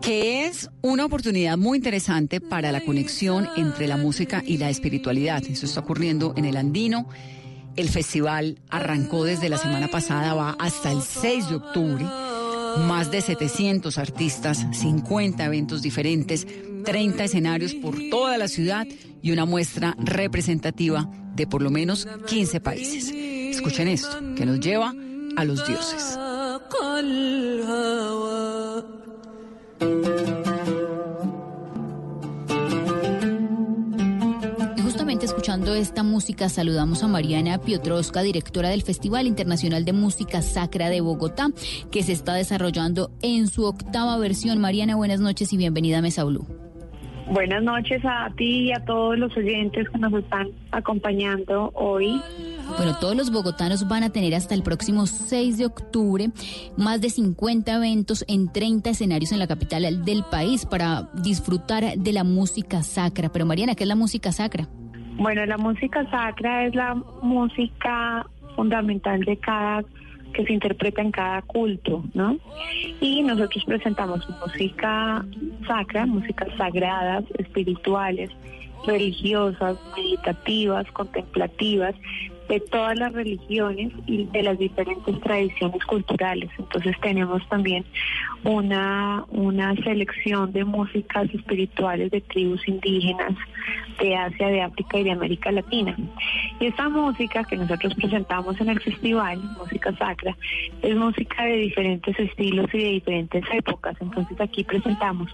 que 0.02 0.45
es 0.45 0.70
una 0.82 1.06
oportunidad 1.06 1.58
muy 1.58 1.78
interesante 1.78 2.39
para 2.41 2.72
la 2.72 2.82
conexión 2.82 3.47
entre 3.58 3.88
la 3.88 3.97
música 3.97 4.43
y 4.45 4.58
la 4.58 4.70
espiritualidad. 4.70 5.43
Eso 5.43 5.66
está 5.66 5.82
ocurriendo 5.82 6.34
en 6.38 6.45
el 6.45 6.58
Andino. 6.58 7.08
El 7.76 7.89
festival 7.89 8.60
arrancó 8.70 9.24
desde 9.24 9.50
la 9.50 9.58
semana 9.58 9.88
pasada, 9.88 10.34
va 10.34 10.56
hasta 10.60 10.91
el 10.91 11.02
6 11.02 11.50
de 11.50 11.56
octubre. 11.56 12.06
Más 12.88 13.12
de 13.12 13.22
700 13.22 13.97
artistas, 13.97 14.66
50 14.72 15.43
eventos 15.43 15.82
diferentes, 15.82 16.47
30 16.86 17.24
escenarios 17.24 17.74
por 17.74 17.95
toda 18.10 18.38
la 18.38 18.47
ciudad 18.47 18.88
y 19.22 19.32
una 19.32 19.45
muestra 19.45 19.95
representativa 20.00 21.10
de 21.36 21.47
por 21.47 21.62
lo 21.62 21.72
menos 21.72 22.08
15 22.28 22.62
países. 22.62 23.12
Escuchen 23.14 23.88
esto, 23.88 24.18
que 24.36 24.45
nos 24.45 24.60
lleva 24.60 24.93
a 25.36 25.45
los 25.45 25.66
dioses. 25.68 26.18
Justamente 34.84 35.25
escuchando 35.25 35.73
esta 35.73 36.03
música 36.03 36.49
saludamos 36.49 37.03
a 37.03 37.07
Mariana 37.07 37.59
Piotrowska, 37.59 38.21
directora 38.21 38.69
del 38.69 38.84
Festival 38.84 39.27
Internacional 39.27 39.86
de 39.86 39.93
Música 39.93 40.41
Sacra 40.41 40.89
de 40.89 41.01
Bogotá, 41.01 41.49
que 41.91 42.03
se 42.03 42.11
está 42.11 42.34
desarrollando 42.34 43.11
en 43.21 43.47
su 43.47 43.63
octava 43.63 44.17
versión. 44.17 44.59
Mariana, 44.59 44.95
buenas 44.95 45.19
noches 45.19 45.53
y 45.53 45.57
bienvenida 45.57 45.99
a 45.99 46.01
Mesa 46.01 46.23
Blue. 46.23 46.68
Buenas 47.32 47.61
noches 47.61 48.03
a 48.05 48.32
ti 48.36 48.69
y 48.69 48.71
a 48.71 48.84
todos 48.86 49.17
los 49.17 49.36
oyentes 49.38 49.88
que 49.89 49.99
nos 49.99 50.11
están 50.13 50.47
acompañando 50.71 51.71
hoy. 51.75 52.19
Bueno, 52.75 52.95
todos 52.99 53.15
los 53.15 53.32
bogotanos 53.32 53.88
van 53.88 54.03
a 54.03 54.09
tener 54.09 54.34
hasta 54.34 54.55
el 54.55 54.63
próximo 54.63 55.05
6 55.05 55.59
de 55.59 55.65
octubre 55.67 56.30
más 56.75 57.01
de 57.01 57.09
50 57.11 57.75
eventos 57.75 58.25
en 58.27 58.51
30 58.51 58.89
escenarios 58.89 59.32
en 59.32 59.39
la 59.39 59.47
capital 59.47 60.03
del 60.03 60.23
país 60.23 60.65
para 60.65 61.09
disfrutar 61.13 61.97
de 61.97 62.13
la 62.13 62.23
música 62.23 62.82
sacra. 62.82 63.30
Pero 63.30 63.45
Mariana, 63.45 63.75
¿qué 63.75 63.84
es 63.84 63.88
la 63.88 63.95
música 63.95 64.32
sacra? 64.32 64.67
Bueno, 65.17 65.45
la 65.45 65.57
música 65.57 66.09
sacra 66.09 66.65
es 66.65 66.73
la 66.73 66.95
música 67.21 68.25
fundamental 68.55 69.19
de 69.21 69.38
cada 69.38 69.84
que 70.34 70.45
se 70.45 70.53
interpreta 70.53 71.01
en 71.01 71.11
cada 71.11 71.41
culto, 71.41 72.03
¿no? 72.13 72.38
Y 72.99 73.21
nosotros 73.23 73.63
presentamos 73.65 74.27
música 74.41 75.25
sacra, 75.67 76.05
músicas 76.05 76.49
sagradas, 76.57 77.25
espirituales, 77.38 78.30
religiosas, 78.86 79.77
meditativas, 79.95 80.89
contemplativas, 80.91 81.95
de 82.49 82.59
todas 82.59 82.97
las 82.97 83.13
religiones 83.13 83.93
y 84.07 84.25
de 84.25 84.41
las 84.41 84.57
diferentes 84.57 85.21
tradiciones 85.21 85.86
culturales. 85.86 86.49
Entonces 86.57 86.95
tenemos 86.99 87.47
también 87.47 87.86
una, 88.44 89.26
una 89.30 89.76
selección 89.76 90.52
de 90.54 90.64
músicas 90.64 91.30
espirituales 91.34 92.12
de 92.12 92.22
tribus 92.22 92.68
indígenas 92.68 93.34
de 94.00 94.16
Asia, 94.16 94.48
de 94.48 94.62
África 94.62 94.98
y 94.98 95.04
de 95.04 95.12
América 95.12 95.52
Latina. 95.52 95.96
Y 96.60 96.68
esta 96.68 96.88
música 96.90 97.44
que 97.44 97.58
nosotros 97.58 97.94
presentamos 97.96 98.60
en 98.62 98.70
el 98.70 98.80
festival, 98.80 99.40
música 99.58 99.96
sacra, 99.98 100.36
es 100.82 100.96
música 100.96 101.44
de 101.44 101.58
diferentes 101.58 102.18
estilos 102.18 102.68
y 102.74 102.78
de 102.78 102.90
diferentes 102.90 103.44
épocas. 103.52 103.98
Entonces 104.00 104.40
aquí 104.40 104.64
presentamos 104.64 105.30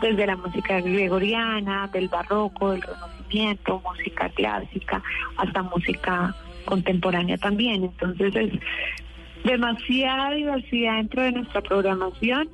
desde 0.00 0.26
la 0.26 0.36
música 0.36 0.80
gregoriana, 0.80 1.88
del 1.88 2.08
barroco, 2.08 2.72
del 2.72 2.82
renacimiento, 2.82 3.82
música 3.84 4.28
clásica, 4.30 5.02
hasta 5.36 5.62
música 5.62 6.34
contemporánea 6.66 7.38
también. 7.38 7.84
Entonces 7.84 8.34
es 8.36 8.52
demasiada 9.44 10.32
diversidad 10.32 10.96
dentro 10.96 11.22
de 11.22 11.32
nuestra 11.32 11.60
programación 11.60 12.48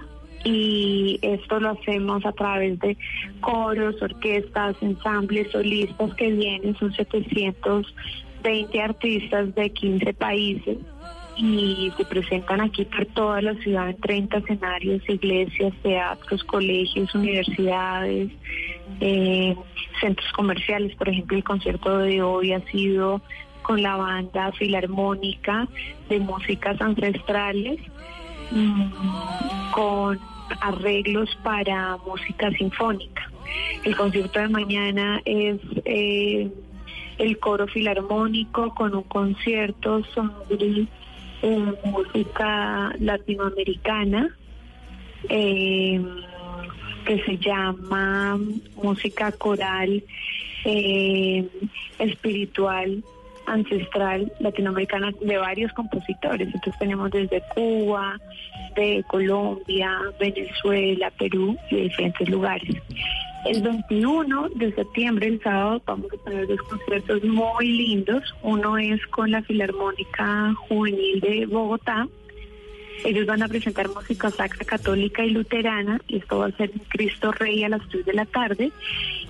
y 0.45 1.19
esto 1.23 1.59
lo 1.59 1.71
hacemos 1.71 2.25
a 2.25 2.33
través 2.33 2.79
de 2.79 2.97
coros, 3.41 4.01
orquestas, 4.01 4.77
ensambles, 4.81 5.51
solistas 5.51 6.15
que 6.15 6.31
vienen, 6.31 6.77
son 6.77 6.93
720 6.93 8.81
artistas 8.81 9.55
de 9.55 9.71
15 9.71 10.15
países 10.15 10.79
y 11.37 11.93
se 11.97 12.05
presentan 12.05 12.61
aquí 12.61 12.85
por 12.85 13.05
toda 13.07 13.43
la 13.43 13.55
ciudad 13.57 13.91
en 13.91 13.97
30 13.97 14.39
escenarios, 14.39 15.09
iglesias, 15.09 15.75
teatros, 15.83 16.43
colegios, 16.45 17.15
universidades, 17.15 18.31
eh, 19.01 19.55
centros 20.01 20.33
comerciales. 20.33 20.95
Por 20.97 21.09
ejemplo, 21.09 21.37
el 21.37 21.45
concierto 21.45 21.99
de 21.99 22.23
hoy 22.23 22.53
ha 22.53 22.61
sido 22.71 23.21
con 23.67 23.83
la 23.83 23.97
banda 23.97 24.53
filarmónica 24.53 25.67
de 26.09 26.21
músicas 26.21 26.81
ancestrales, 26.81 27.81
mm, 28.53 29.73
con 29.73 30.21
arreglos 30.61 31.37
para 31.43 31.97
música 32.07 32.53
sinfónica. 32.53 33.29
El 33.83 33.97
concierto 33.97 34.39
de 34.39 34.49
mañana 34.49 35.21
es 35.25 35.59
eh, 35.85 36.49
el 37.19 37.39
coro 37.41 37.67
filarmónico 37.67 38.73
con 38.73 38.95
un 38.95 39.03
concierto 39.03 40.05
sobre 40.15 40.87
eh, 41.43 41.73
música 41.85 42.95
latinoamericana 43.01 44.31
eh, 45.29 46.01
que 47.05 47.21
se 47.25 47.37
llama 47.39 48.39
música 48.81 49.33
coral 49.33 50.05
espiritual 51.99 53.03
ancestral 53.47 54.33
latinoamericana 54.41 55.11
de 55.21 55.39
varios 55.39 55.73
compositores. 55.73 56.47
Entonces 56.47 56.79
tenemos 56.79 57.11
desde 57.11 57.43
Cuba, 57.55 58.19
de 58.75 59.05
Colombia, 59.09 59.91
Venezuela, 60.21 61.11
Perú 61.19 61.57
y 61.71 61.77
de 61.77 61.83
diferentes 61.83 62.29
lugares. 62.29 62.77
El 63.47 63.63
21 63.63 64.49
de 64.57 64.73
septiembre, 64.73 65.29
el 65.29 65.41
sábado, 65.41 65.81
vamos 65.87 66.07
a 66.13 66.29
tener 66.29 66.49
dos 66.49 66.61
conciertos 66.63 67.23
muy 67.23 67.69
lindos. 67.69 68.35
Uno 68.43 68.77
es 68.77 69.05
con 69.07 69.31
la 69.31 69.41
Filarmónica 69.43 70.53
Juvenil 70.69 71.21
de 71.21 71.47
Bogotá. 71.47 72.09
Ellos 73.05 73.27
van 73.27 73.43
a 73.43 73.49
presentar 73.49 73.89
música 73.89 74.31
sacra 74.31 74.65
católica 74.65 75.25
y 75.25 75.31
luterana 75.31 76.01
y 76.09 76.17
esto 76.17 76.39
va 76.39 76.47
a 76.47 76.53
ser 76.53 76.71
Cristo 76.89 77.31
Rey 77.33 77.63
a 77.65 77.69
las 77.69 77.87
3 77.89 78.07
de 78.07 78.13
la 78.13 78.25
tarde. 78.25 78.73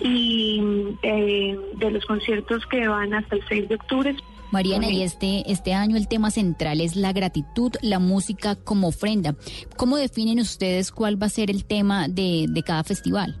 y 0.00 0.62
eh, 1.02 1.58
de 1.76 1.90
los 1.90 2.04
conciertos 2.06 2.64
que 2.66 2.88
van 2.88 3.14
hasta 3.14 3.36
el 3.36 3.42
6 3.48 3.68
de 3.68 3.74
octubre. 3.76 4.16
Mariana, 4.50 4.90
y 4.90 5.02
este, 5.02 5.50
este 5.50 5.74
año 5.74 5.96
el 5.96 6.08
tema 6.08 6.30
central 6.30 6.80
es 6.80 6.96
la 6.96 7.12
gratitud, 7.12 7.72
la 7.82 7.98
música 7.98 8.56
como 8.56 8.88
ofrenda. 8.88 9.36
¿Cómo 9.76 9.96
definen 9.96 10.40
ustedes 10.40 10.90
cuál 10.90 11.20
va 11.20 11.26
a 11.26 11.30
ser 11.30 11.50
el 11.50 11.64
tema 11.64 12.08
de, 12.08 12.46
de 12.48 12.62
cada 12.62 12.82
festival? 12.82 13.36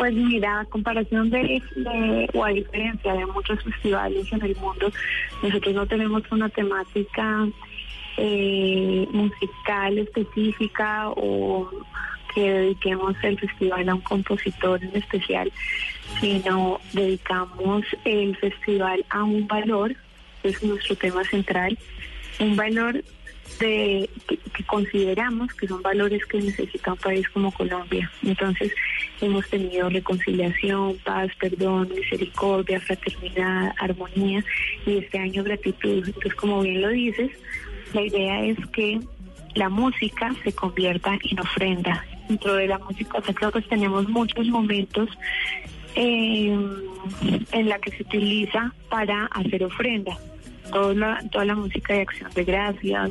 Pues 0.00 0.14
mira, 0.14 0.60
a 0.60 0.64
comparación 0.64 1.28
de, 1.28 1.60
o 2.32 2.42
a 2.42 2.48
diferencia 2.48 3.12
de 3.12 3.26
muchos 3.26 3.62
festivales 3.62 4.32
en 4.32 4.42
el 4.42 4.56
mundo, 4.56 4.90
nosotros 5.42 5.74
no 5.74 5.86
tenemos 5.86 6.22
una 6.30 6.48
temática 6.48 7.46
eh, 8.16 9.06
musical 9.12 9.98
específica 9.98 11.10
o 11.10 11.68
que 12.34 12.50
dediquemos 12.50 13.14
el 13.22 13.38
festival 13.38 13.90
a 13.90 13.94
un 13.96 14.00
compositor 14.00 14.82
en 14.82 14.96
especial, 14.96 15.52
sino 16.18 16.80
dedicamos 16.94 17.84
el 18.06 18.34
festival 18.38 19.04
a 19.10 19.22
un 19.22 19.46
valor, 19.46 19.94
es 20.42 20.62
nuestro 20.62 20.96
tema 20.96 21.24
central, 21.24 21.76
un 22.38 22.56
valor 22.56 23.04
de, 23.58 24.08
que, 24.28 24.38
consideramos 24.64 25.52
que 25.54 25.66
son 25.66 25.82
valores 25.82 26.24
que 26.26 26.38
necesita 26.38 26.92
un 26.92 26.98
país 26.98 27.28
como 27.30 27.52
Colombia. 27.52 28.10
Entonces, 28.22 28.72
hemos 29.20 29.48
tenido 29.48 29.88
reconciliación, 29.88 30.96
paz, 31.04 31.30
perdón, 31.38 31.90
misericordia, 31.94 32.80
fraternidad, 32.80 33.72
armonía 33.78 34.44
y 34.86 34.98
este 34.98 35.18
año 35.18 35.42
gratitud. 35.42 36.04
Entonces, 36.06 36.34
como 36.34 36.62
bien 36.62 36.82
lo 36.82 36.88
dices, 36.88 37.30
la 37.92 38.02
idea 38.02 38.44
es 38.44 38.58
que 38.68 39.00
la 39.54 39.68
música 39.68 40.34
se 40.44 40.52
convierta 40.52 41.18
en 41.30 41.40
ofrenda. 41.40 42.04
Dentro 42.28 42.54
de 42.54 42.68
la 42.68 42.78
música 42.78 43.20
que 43.20 43.62
tenemos 43.62 44.08
muchos 44.08 44.46
momentos 44.46 45.08
eh, 45.96 46.56
en 47.52 47.68
la 47.68 47.78
que 47.80 47.90
se 47.90 48.02
utiliza 48.02 48.72
para 48.88 49.26
hacer 49.26 49.64
ofrenda. 49.64 50.16
Toda 50.72 50.94
la, 50.94 51.24
toda 51.30 51.44
la 51.44 51.54
música 51.54 51.94
de 51.94 52.02
acción 52.02 52.30
de 52.34 52.44
gracias, 52.44 53.10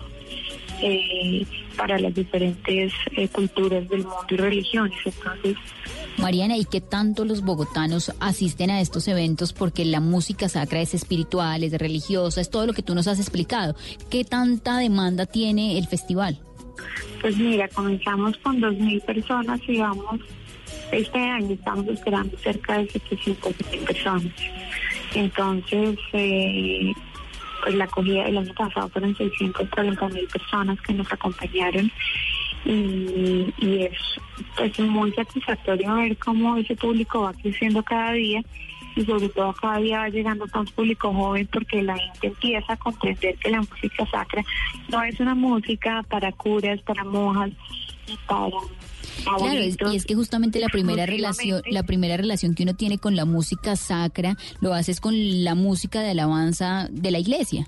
eh, 0.82 1.46
para 1.76 1.98
las 2.00 2.14
diferentes 2.14 2.94
eh, 3.16 3.28
culturas 3.30 3.88
del 3.90 4.04
mundo 4.04 4.26
y 4.30 4.36
religiones. 4.36 4.98
Entonces, 5.06 5.56
Mariana, 6.18 6.58
¿y 6.58 6.66
qué 6.66 6.82
tanto 6.82 7.24
los 7.24 7.42
bogotanos 7.42 8.14
asisten 8.20 8.70
a 8.70 8.82
estos 8.82 9.08
eventos? 9.08 9.54
Porque 9.54 9.86
la 9.86 10.02
música 10.02 10.50
sacra 10.50 10.82
es 10.82 10.94
espiritual, 10.94 11.64
es 11.64 11.74
religiosa, 11.74 12.42
es 12.42 12.50
todo 12.50 12.66
lo 12.66 12.74
que 12.74 12.82
tú 12.82 12.96
nos 12.96 13.08
has 13.08 13.20
explicado. 13.20 13.76
¿Qué 14.10 14.26
tanta 14.26 14.78
demanda 14.78 15.26
tiene 15.26 15.78
el 15.78 15.88
festival? 15.88 16.40
Pues 17.22 17.38
mira, 17.38 17.68
comenzamos 17.70 18.38
con 18.38 18.60
2.000 18.60 19.02
personas 19.04 19.60
y 19.68 19.78
vamos, 19.78 20.22
este 20.92 21.20
año 21.20 21.54
estamos 21.54 21.88
esperando 21.88 22.38
cerca 22.38 22.78
de 22.78 22.90
700 22.90 23.54
mil 23.72 23.80
personas. 23.82 24.34
Entonces, 25.14 25.98
eh, 26.14 26.92
pues 27.62 27.76
la 27.76 27.86
acogida 27.86 28.26
del 28.26 28.38
año 28.38 28.54
pasado 28.54 28.90
fueron 28.90 29.16
640 29.16 30.08
mil 30.10 30.28
personas 30.28 30.80
que 30.82 30.94
nos 30.94 31.12
acompañaron. 31.12 31.92
Y, 32.66 33.54
y 33.58 33.84
es 33.84 33.98
pues 34.58 34.78
muy 34.80 35.12
satisfactorio 35.14 35.96
ver 35.96 36.18
cómo 36.18 36.58
ese 36.58 36.76
público 36.76 37.22
va 37.22 37.34
creciendo 37.34 37.82
cada 37.84 38.12
día 38.14 38.44
y 38.96 39.06
sobre 39.06 39.30
todo 39.30 39.54
cada 39.54 39.78
día 39.78 40.00
va 40.00 40.10
llegando 40.10 40.46
a 40.52 40.60
un 40.60 40.66
público 40.66 41.14
joven 41.14 41.48
porque 41.52 41.82
la 41.82 41.98
gente 41.98 42.28
empieza 42.28 42.74
a 42.74 42.78
comprender 42.78 43.38
que 43.38 43.50
la 43.50 43.62
música 43.62 44.06
sacra 44.08 44.44
no 44.90 45.02
es 45.04 45.20
una 45.20 45.36
música 45.36 46.04
para 46.10 46.32
curas, 46.34 46.82
para 46.82 47.04
monjas 47.04 47.52
y 48.08 48.18
para 48.28 48.58
Claro, 49.24 49.60
es, 49.60 49.78
y 49.92 49.96
es 49.96 50.06
que 50.06 50.16
justamente 50.16 50.60
la 50.60 50.70
primera 50.70 51.06
relación, 51.06 51.62
la 51.70 51.84
primera 51.84 52.18
relación 52.18 52.56
que 52.56 52.64
uno 52.64 52.76
tiene 52.76 52.98
con 52.98 53.16
la 53.16 53.26
música 53.26 53.76
sacra, 53.76 54.36
lo 54.62 54.74
haces 54.74 55.00
con 55.00 55.14
la 55.44 55.56
música 55.56 56.02
de 56.02 56.12
alabanza 56.12 56.88
de 56.92 57.12
la 57.12 57.20
iglesia. 57.20 57.68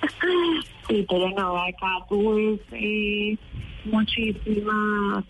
Sí, 0.86 1.06
pero 1.08 1.30
no, 1.30 1.56
acá 1.56 2.04
tú 2.10 2.34
ves 2.34 2.60
eh, 2.72 3.38
muchísima 3.86 5.24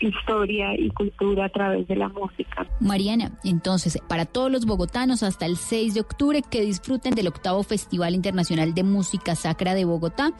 historia 0.00 0.74
y 0.78 0.90
cultura 0.90 1.46
a 1.46 1.48
través 1.48 1.86
de 1.88 1.96
la 1.96 2.08
música. 2.08 2.66
Mariana, 2.80 3.32
entonces, 3.44 3.98
para 4.08 4.24
todos 4.24 4.50
los 4.50 4.66
bogotanos 4.66 5.22
hasta 5.22 5.46
el 5.46 5.56
6 5.56 5.94
de 5.94 6.00
octubre 6.00 6.42
que 6.48 6.62
disfruten 6.62 7.14
del 7.14 7.28
octavo 7.28 7.62
Festival 7.62 8.14
Internacional 8.14 8.74
de 8.74 8.82
Música 8.82 9.34
Sacra 9.34 9.74
de 9.74 9.84
Bogotá, 9.84 10.32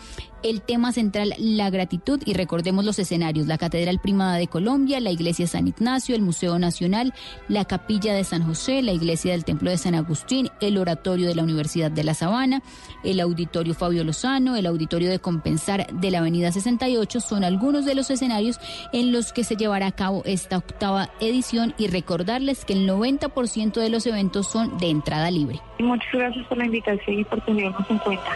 el 0.43 0.63
tema 0.63 0.93
central, 0.93 1.35
la 1.39 1.69
gratitud, 1.71 2.21
y 2.25 2.33
recordemos 2.33 2.85
los 2.85 2.99
escenarios, 2.99 3.47
la 3.47 3.59
Catedral 3.59 4.01
Primada 4.01 4.37
de 4.37 4.47
Colombia, 4.47 5.01
la 5.01 5.11
Iglesia 5.11 5.47
San 5.47 5.69
Ignacio, 5.69 6.15
el 6.15 6.23
Museo 6.23 6.59
Nacional, 6.59 7.13
la 7.49 7.67
Capilla 7.67 8.15
de 8.15 8.25
San 8.25 8.43
José, 8.43 8.83
la 8.83 8.93
Iglesia 8.93 9.33
del 9.33 9.45
Templo 9.45 9.71
de 9.71 9.77
San 9.77 9.95
Agustín, 9.95 10.49
el 10.61 10.79
Oratorio 10.79 11.29
de 11.29 11.35
la 11.35 11.43
Universidad 11.43 11.91
de 11.91 12.05
La 12.05 12.15
Sabana, 12.15 12.63
el 13.05 13.21
Auditorio 13.21 13.75
Fabio 13.75 14.05
Lozano, 14.05 14.57
el 14.57 14.67
Auditorio 14.67 15.11
de 15.11 15.19
Compensar 15.19 15.93
de 15.93 16.11
la 16.11 16.19
Avenida 16.19 16.53
68, 16.53 17.21
son 17.21 17.45
algunos 17.45 17.85
de 17.85 17.95
los 17.95 18.11
escenarios 18.11 18.59
en 18.93 19.13
los 19.13 19.33
que 19.33 19.45
se 19.51 19.57
llevará 19.57 19.89
a 19.89 19.93
cabo 19.93 20.23
esta 20.27 20.59
octava 20.59 21.09
edición 21.19 21.75
y 21.77 21.89
recordarles 21.89 22.65
que 22.65 22.73
el 22.73 22.89
90% 22.89 23.81
de 23.81 23.91
los 23.91 24.07
eventos 24.07 24.47
son 24.47 24.79
de 24.79 24.91
entrada 24.91 25.29
libre. 25.29 25.59
Muchas 25.81 26.13
gracias 26.13 26.47
por 26.47 26.57
la 26.57 26.67
invitación 26.67 27.19
y 27.19 27.25
por 27.25 27.45
tenernos 27.45 27.91
en 27.91 27.99
cuenta. 27.99 28.31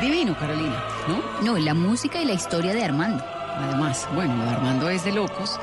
Divino, 0.00 0.36
Carolina, 0.38 0.84
¿no? 1.08 1.44
No, 1.44 1.58
la 1.58 1.74
música 1.74 2.22
y 2.22 2.26
la 2.26 2.34
historia 2.34 2.72
de 2.74 2.84
Armando. 2.84 3.24
Además, 3.56 4.08
bueno, 4.14 4.34
Armando 4.48 4.88
es 4.88 5.04
de 5.04 5.10
locos. 5.10 5.58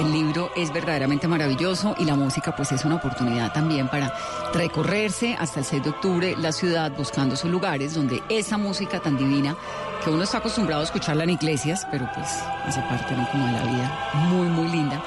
El 0.00 0.12
libro 0.12 0.50
es 0.56 0.72
verdaderamente 0.72 1.28
maravilloso 1.28 1.94
y 1.98 2.06
la 2.06 2.14
música 2.14 2.56
pues 2.56 2.72
es 2.72 2.86
una 2.86 2.94
oportunidad 2.94 3.52
también 3.52 3.86
para 3.86 4.14
recorrerse 4.54 5.36
hasta 5.38 5.60
el 5.60 5.66
6 5.66 5.84
de 5.84 5.90
octubre 5.90 6.36
la 6.38 6.52
ciudad 6.52 6.90
buscando 6.96 7.36
sus 7.36 7.50
lugares 7.50 7.92
donde 7.92 8.22
esa 8.30 8.56
música 8.56 9.00
tan 9.00 9.18
divina 9.18 9.54
que 10.02 10.08
uno 10.08 10.22
está 10.22 10.38
acostumbrado 10.38 10.80
a 10.80 10.84
escucharla 10.84 11.24
en 11.24 11.30
iglesias, 11.30 11.86
pero 11.90 12.08
pues 12.14 12.28
hace 12.64 12.80
parte 12.80 13.14
como 13.30 13.44
de 13.44 13.52
la 13.52 13.62
vida 13.64 14.10
muy 14.30 14.48
muy 14.48 14.68
linda, 14.68 15.04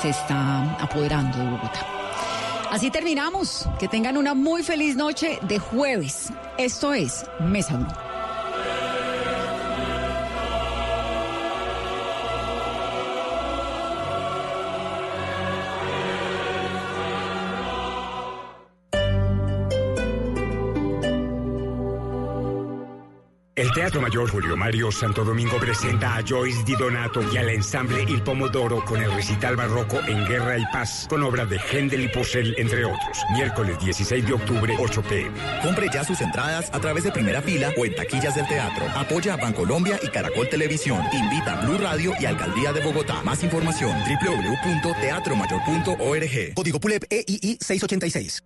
se 0.00 0.08
está 0.08 0.74
apoderando 0.80 1.36
de 1.36 1.44
Bogotá. 1.44 1.86
Así 2.70 2.90
terminamos. 2.90 3.68
Que 3.78 3.88
tengan 3.88 4.16
una 4.16 4.32
muy 4.32 4.62
feliz 4.62 4.96
noche 4.96 5.38
de 5.42 5.58
jueves. 5.58 6.32
Esto 6.56 6.94
es 6.94 7.26
Mesa 7.40 7.74
1. 7.74 8.13
Teatro 23.74 24.00
Mayor 24.00 24.30
Julio 24.30 24.56
Mario 24.56 24.90
Santo 24.92 25.24
Domingo 25.24 25.58
presenta 25.58 26.14
a 26.14 26.22
Joyce 26.22 26.62
Di 26.62 26.76
Donato 26.76 27.20
y 27.32 27.36
al 27.36 27.48
ensamble 27.48 28.04
Il 28.04 28.22
Pomodoro 28.22 28.84
con 28.84 29.02
el 29.02 29.12
recital 29.12 29.56
barroco 29.56 29.98
en 30.06 30.24
Guerra 30.28 30.56
y 30.56 30.64
Paz 30.66 31.08
con 31.08 31.24
obras 31.24 31.50
de 31.50 31.58
Händel 31.58 32.02
y 32.02 32.08
Purcell, 32.08 32.54
entre 32.56 32.84
otros. 32.84 33.18
Miércoles 33.32 33.76
16 33.80 34.26
de 34.26 34.32
octubre, 34.32 34.76
8 34.78 35.02
pm. 35.02 35.32
Compre 35.60 35.88
ya 35.92 36.04
sus 36.04 36.20
entradas 36.20 36.70
a 36.72 36.78
través 36.78 37.02
de 37.02 37.10
primera 37.10 37.42
fila 37.42 37.72
o 37.76 37.84
en 37.84 37.96
taquillas 37.96 38.36
del 38.36 38.46
teatro. 38.46 38.86
Apoya 38.94 39.34
a 39.34 39.38
Bancolombia 39.38 39.98
y 40.04 40.08
Caracol 40.08 40.48
Televisión. 40.48 41.02
Invita 41.12 41.58
a 41.58 41.62
Blue 41.66 41.78
Radio 41.78 42.12
y 42.20 42.26
Alcaldía 42.26 42.72
de 42.72 42.80
Bogotá. 42.80 43.24
Más 43.24 43.42
información 43.42 43.92
www.teatromayor.org. 44.22 46.54
Código 46.54 46.78
PULEP 46.78 47.06
E 47.10 47.24
EII 47.26 47.58
686. 47.60 48.44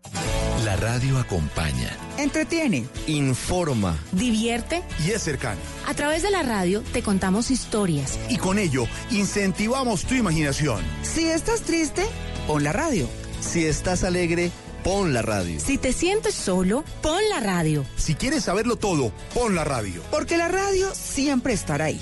La 0.69 0.77
radio 0.77 1.16
acompaña. 1.16 1.97
Entretiene. 2.19 2.87
Informa. 3.07 3.97
Divierte. 4.12 4.83
Y 5.03 5.12
es 5.12 5.23
cercano. 5.23 5.59
A 5.87 5.95
través 5.95 6.23
de 6.23 6.31
la 6.31 6.43
radio 6.43 6.83
te 6.93 7.03
contamos 7.03 7.51
historias. 7.51 8.19
Y 8.29 8.37
con 8.37 8.59
ello 8.59 8.87
incentivamos 9.11 10.05
tu 10.05 10.14
imaginación. 10.14 10.83
Si 11.01 11.25
estás 11.25 11.62
triste, 11.62 12.05
pon 12.47 12.64
la 12.64 12.75
radio. 12.75 13.09
Si 13.41 13.64
estás 13.64 14.05
alegre, 14.05 14.51
pon 14.85 15.14
la 15.14 15.23
radio. 15.23 15.59
Si 15.59 15.79
te 15.79 15.95
sientes 15.95 16.35
solo, 16.35 16.85
pon 17.01 17.23
la 17.31 17.41
radio. 17.41 17.87
Si 17.97 18.14
quieres 18.14 18.45
saberlo 18.45 18.77
todo, 18.77 19.11
pon 19.33 19.55
la 19.55 19.64
radio. 19.64 20.03
Porque 20.11 20.37
la 20.37 20.49
radio 20.49 20.95
siempre 20.95 21.55
estará 21.55 21.87
ahí, 21.87 22.01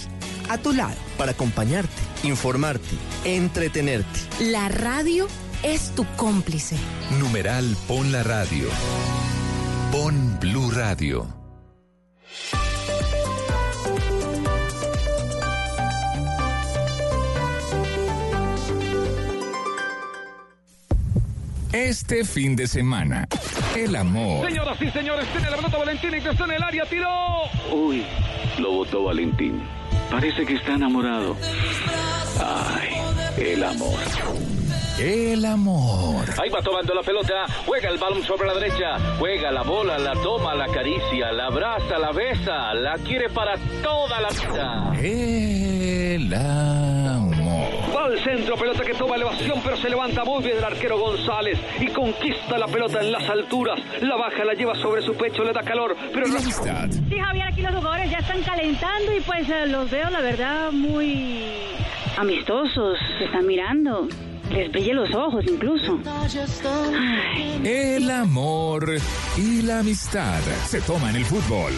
a 0.49 0.59
tu 0.59 0.73
lado. 0.73 0.97
Para 1.17 1.31
acompañarte, 1.31 2.03
informarte, 2.25 2.97
entretenerte. 3.25 4.19
La 4.41 4.69
radio 4.69 5.29
es 5.67 5.91
tu 5.97 6.07
cómplice. 6.17 6.77
Numeral 7.19 7.77
Pon 7.89 8.13
la 8.13 8.23
Radio. 8.23 8.69
Pon 9.91 10.39
Blue 10.41 10.71
Radio. 10.71 11.27
Este 21.73 22.25
fin 22.25 22.55
de 22.57 22.67
semana, 22.69 23.29
el 23.77 23.97
amor. 23.97 24.49
Señoras 24.49 24.81
y 24.81 24.91
señores, 24.91 25.27
tiene 25.33 25.51
la 25.51 25.57
pelota 25.57 25.77
Valentín, 25.77 26.11
y 26.15 26.17
está 26.17 26.45
en 26.45 26.53
el 26.53 26.63
área, 26.63 26.85
tiró. 26.89 27.09
Uy, 27.73 28.07
lo 28.59 28.73
votó 28.73 29.05
Valentín. 29.05 29.61
Parece 30.11 30.47
que 30.47 30.55
está 30.55 30.75
enamorado. 30.75 31.37
Ay, 32.41 32.91
el 33.37 33.65
amor. 33.65 34.56
El 34.99 35.45
amor. 35.45 36.25
Ahí 36.41 36.49
va 36.49 36.63
tomando 36.63 36.95
la 36.95 37.03
pelota, 37.03 37.45
juega 37.67 37.91
el 37.91 37.99
balón 37.99 38.23
sobre 38.23 38.47
la 38.47 38.55
derecha, 38.55 38.99
juega 39.19 39.51
la 39.51 39.63
bola, 39.63 39.99
la 39.99 40.15
toma, 40.15 40.55
la 40.55 40.65
acaricia, 40.65 41.33
la 41.33 41.47
abraza, 41.49 41.99
la 41.99 42.13
besa, 42.13 42.73
la 42.73 42.95
quiere 42.95 43.29
para 43.29 43.59
toda 43.83 44.21
la 44.23 44.29
vida. 44.31 44.93
El 45.03 46.33
amor. 46.33 47.69
Va 47.95 48.07
al 48.07 48.25
centro, 48.25 48.57
pelota 48.57 48.85
que 48.85 48.95
toma 48.95 49.17
elevación, 49.17 49.61
pero 49.63 49.77
se 49.77 49.91
levanta 49.91 50.25
muy 50.25 50.43
bien 50.43 50.57
el 50.57 50.65
arquero 50.65 50.99
González 50.99 51.59
y 51.79 51.89
conquista 51.89 52.57
la 52.57 52.67
pelota 52.67 53.01
en 53.03 53.13
las 53.13 53.29
alturas. 53.29 53.79
La 54.01 54.17
baja, 54.17 54.47
la 54.47 54.55
lleva 54.55 54.75
sobre 54.77 55.03
su 55.03 55.15
pecho, 55.15 55.45
le 55.45 55.53
da 55.53 55.63
calor, 55.63 55.95
pero 56.15 56.27
la 56.27 56.39
amistad. 56.39 56.89
Sí, 56.89 57.19
Javier, 57.19 57.49
aquí 57.49 57.61
los 57.61 57.75
jugadores 57.75 58.11
ya 58.11 58.19
están 58.19 58.43
calentando 58.43 59.15
y 59.15 59.21
pues 59.21 59.47
eh, 59.51 59.67
los 59.67 59.91
veo, 59.91 60.09
la 60.09 60.23
verdad, 60.23 60.73
muy 60.73 61.45
amistosos. 62.17 62.99
Se 63.19 63.25
están 63.27 63.47
mirando. 63.47 64.09
Les 64.51 64.71
brille 64.71 64.95
los 64.95 65.13
ojos 65.15 65.45
incluso. 65.47 65.99
El 67.65 68.11
amor 68.11 68.97
y 69.37 69.63
la 69.63 69.81
amistad 69.81 70.41
se 70.67 70.81
toma 70.81 71.11
en 71.11 71.17
el 71.17 71.25
fútbol. 71.25 71.73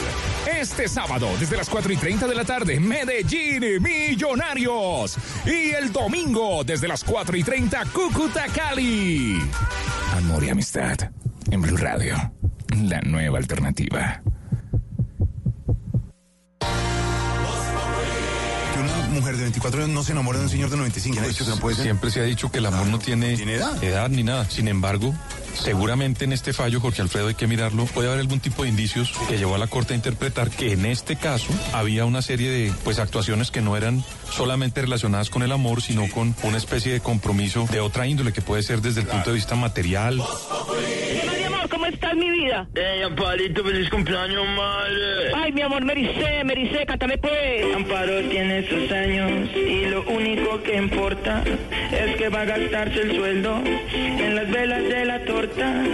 Este 0.46 0.88
sábado, 0.88 1.28
desde 1.40 1.56
las 1.56 1.68
4 1.68 1.92
y 1.92 1.96
30 1.96 2.26
de 2.26 2.34
la 2.34 2.44
tarde, 2.44 2.78
Medellín 2.78 3.82
Millonarios. 3.82 5.16
Y 5.46 5.70
el 5.70 5.92
domingo, 5.92 6.62
desde 6.64 6.88
las 6.88 7.04
4 7.04 7.36
y 7.36 7.42
30, 7.42 7.84
Cúcuta 7.86 8.46
Cali. 8.54 9.38
Amor 10.16 10.44
y 10.44 10.50
amistad 10.50 11.10
en 11.50 11.62
Blue 11.62 11.76
Radio, 11.76 12.16
la 12.82 13.00
nueva 13.00 13.38
alternativa. 13.38 14.22
Mujer 19.29 19.37
de 19.37 19.43
24 19.43 19.85
años 19.85 19.95
no 19.95 20.03
se 20.03 20.12
enamora 20.12 20.39
de 20.39 20.45
un 20.45 20.51
señor 20.51 20.70
de 20.70 20.76
95. 20.79 21.12
¿Quién 21.12 21.24
ha 21.24 21.29
dicho 21.29 21.45
que 21.45 21.51
no 21.51 21.57
puede 21.59 21.76
ser? 21.76 21.85
Siempre 21.85 22.11
se 22.11 22.20
ha 22.20 22.24
dicho 22.24 22.51
que 22.51 22.59
el 22.59 22.66
amor 22.66 22.87
no 22.87 22.99
tiene, 22.99 23.35
edad? 23.35 24.09
ni 24.09 24.22
nada. 24.22 24.49
Sin 24.49 24.68
embargo, 24.68 25.14
seguramente 25.55 26.24
en 26.24 26.33
este 26.33 26.55
fallo, 26.55 26.81
Jorge 26.81 27.03
Alfredo, 27.03 27.29
hay 27.29 27.35
que 27.35 27.47
mirarlo. 27.47 27.85
Puede 27.87 28.09
haber 28.09 28.20
algún 28.20 28.41
tipo 28.41 28.62
de 28.62 28.70
indicios 28.70 29.12
que 29.29 29.37
llevó 29.37 29.55
a 29.55 29.59
la 29.59 29.66
Corte 29.66 29.93
a 29.93 29.97
interpretar 29.97 30.51
que 30.51 30.72
en 30.72 30.87
este 30.87 31.16
caso 31.16 31.49
había 31.74 32.07
una 32.07 32.22
serie 32.22 32.51
de 32.51 32.72
pues 32.85 32.99
actuaciones 32.99 33.51
que 33.51 33.61
no 33.61 33.76
eran 33.76 34.03
solamente 34.31 34.81
relacionadas 34.81 35.29
con 35.29 35.43
el 35.43 35.53
amor, 35.53 35.83
sino 35.83 36.09
con 36.09 36.35
una 36.43 36.57
especie 36.57 36.93
de 36.93 37.01
compromiso 37.01 37.66
de 37.70 37.81
otra 37.81 38.07
índole 38.07 38.33
que 38.33 38.41
puede 38.41 38.62
ser 38.62 38.81
desde 38.81 39.03
el 39.03 39.07
punto 39.07 39.31
de 39.31 39.37
vista 39.37 39.57
material. 39.57 40.22
¿Cómo 41.79 41.87
estás, 41.87 42.16
mi 42.16 42.29
vida? 42.29 42.68
Ey, 42.74 43.03
Amparito, 43.03 43.62
feliz 43.62 43.89
cumpleaños, 43.89 44.45
madre. 44.57 45.33
Ay, 45.33 45.53
mi 45.53 45.62
amor, 45.62 45.85
Mericé, 45.85 46.43
Mericé, 46.43 46.85
cántame 46.85 47.16
pues. 47.18 47.76
Amparo 47.76 48.20
tiene 48.29 48.68
sus 48.68 48.91
años 48.91 49.49
y 49.55 49.87
lo 49.87 50.03
único 50.11 50.61
que 50.64 50.76
importa 50.76 51.45
es 51.93 52.16
que 52.16 52.29
va 52.31 52.41
a 52.41 52.45
gastarse 52.47 53.01
el 53.01 53.16
sueldo 53.16 53.62
en 53.95 54.35
las 54.35 54.51
velas 54.51 54.83
de 54.83 55.05
la 55.05 55.24
torta. 55.24 55.85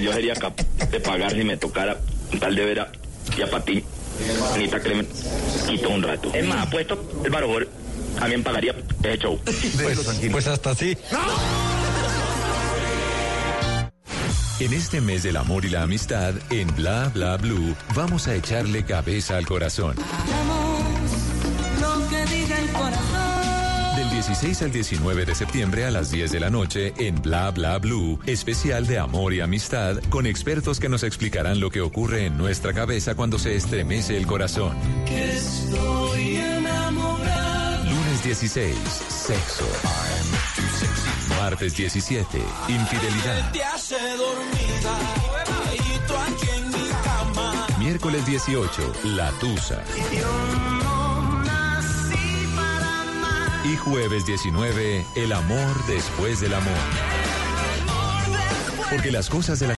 Yo 0.00 0.12
sería 0.12 0.34
capaz 0.34 0.64
de 0.88 1.00
pagar 1.00 1.32
si 1.32 1.42
me 1.42 1.56
tocara 1.56 1.96
tal 2.38 2.54
de 2.54 2.64
vera 2.64 2.92
y 3.36 3.42
a 3.42 3.50
patín. 3.50 3.82
Anita 4.54 4.78
Clemen, 4.78 5.08
quito 5.68 5.88
un 5.90 6.02
rato. 6.02 6.30
Es 6.32 6.46
más, 6.46 6.68
apuesto 6.68 7.10
el 7.24 7.30
barojor. 7.30 7.68
También 8.20 8.42
pagaría 8.42 8.74
ese 9.02 9.18
show. 9.18 9.40
Pues 10.30 10.46
hasta 10.46 10.70
así. 10.70 10.96
En 14.60 14.72
este 14.72 15.00
mes 15.00 15.22
del 15.22 15.36
amor 15.36 15.64
y 15.64 15.68
la 15.68 15.84
amistad, 15.84 16.34
en 16.50 16.66
Bla 16.74 17.12
Bla 17.14 17.36
Blue, 17.36 17.76
vamos 17.94 18.26
a 18.26 18.34
echarle 18.34 18.84
cabeza 18.84 19.36
al 19.36 19.46
corazón. 19.46 19.94
Lo 21.80 22.08
que 22.08 22.24
diga 22.26 22.58
el 22.58 22.68
corazón. 22.72 23.96
Del 23.96 24.10
16 24.10 24.62
al 24.62 24.72
19 24.72 25.26
de 25.26 25.34
septiembre 25.36 25.84
a 25.84 25.92
las 25.92 26.10
10 26.10 26.32
de 26.32 26.40
la 26.40 26.50
noche 26.50 26.92
en 26.98 27.22
Bla 27.22 27.52
Bla 27.52 27.78
Blue, 27.78 28.18
especial 28.26 28.88
de 28.88 28.98
amor 28.98 29.32
y 29.32 29.40
amistad 29.40 29.98
con 30.10 30.26
expertos 30.26 30.80
que 30.80 30.88
nos 30.88 31.04
explicarán 31.04 31.60
lo 31.60 31.70
que 31.70 31.80
ocurre 31.80 32.26
en 32.26 32.36
nuestra 32.36 32.72
cabeza 32.72 33.14
cuando 33.14 33.38
se 33.38 33.54
estremece 33.54 34.16
el 34.16 34.26
corazón. 34.26 34.76
Que 35.06 35.36
estoy 35.36 36.36
enamorado. 36.36 37.84
Lunes 37.84 38.24
16, 38.24 38.74
sexo. 38.74 39.66
Martes 41.40 41.76
17, 41.76 42.38
infidelidad. 42.68 43.52
Miércoles 47.78 48.26
18, 48.26 48.92
la 49.04 49.30
tusa. 49.38 49.82
Y 53.64 53.76
jueves 53.76 54.26
19, 54.26 55.06
el 55.14 55.32
amor 55.32 55.86
después 55.86 56.40
del 56.40 56.54
amor. 56.54 56.74
Porque 58.90 59.12
las 59.12 59.28
cosas 59.28 59.58
de 59.60 59.66
la 59.66 59.66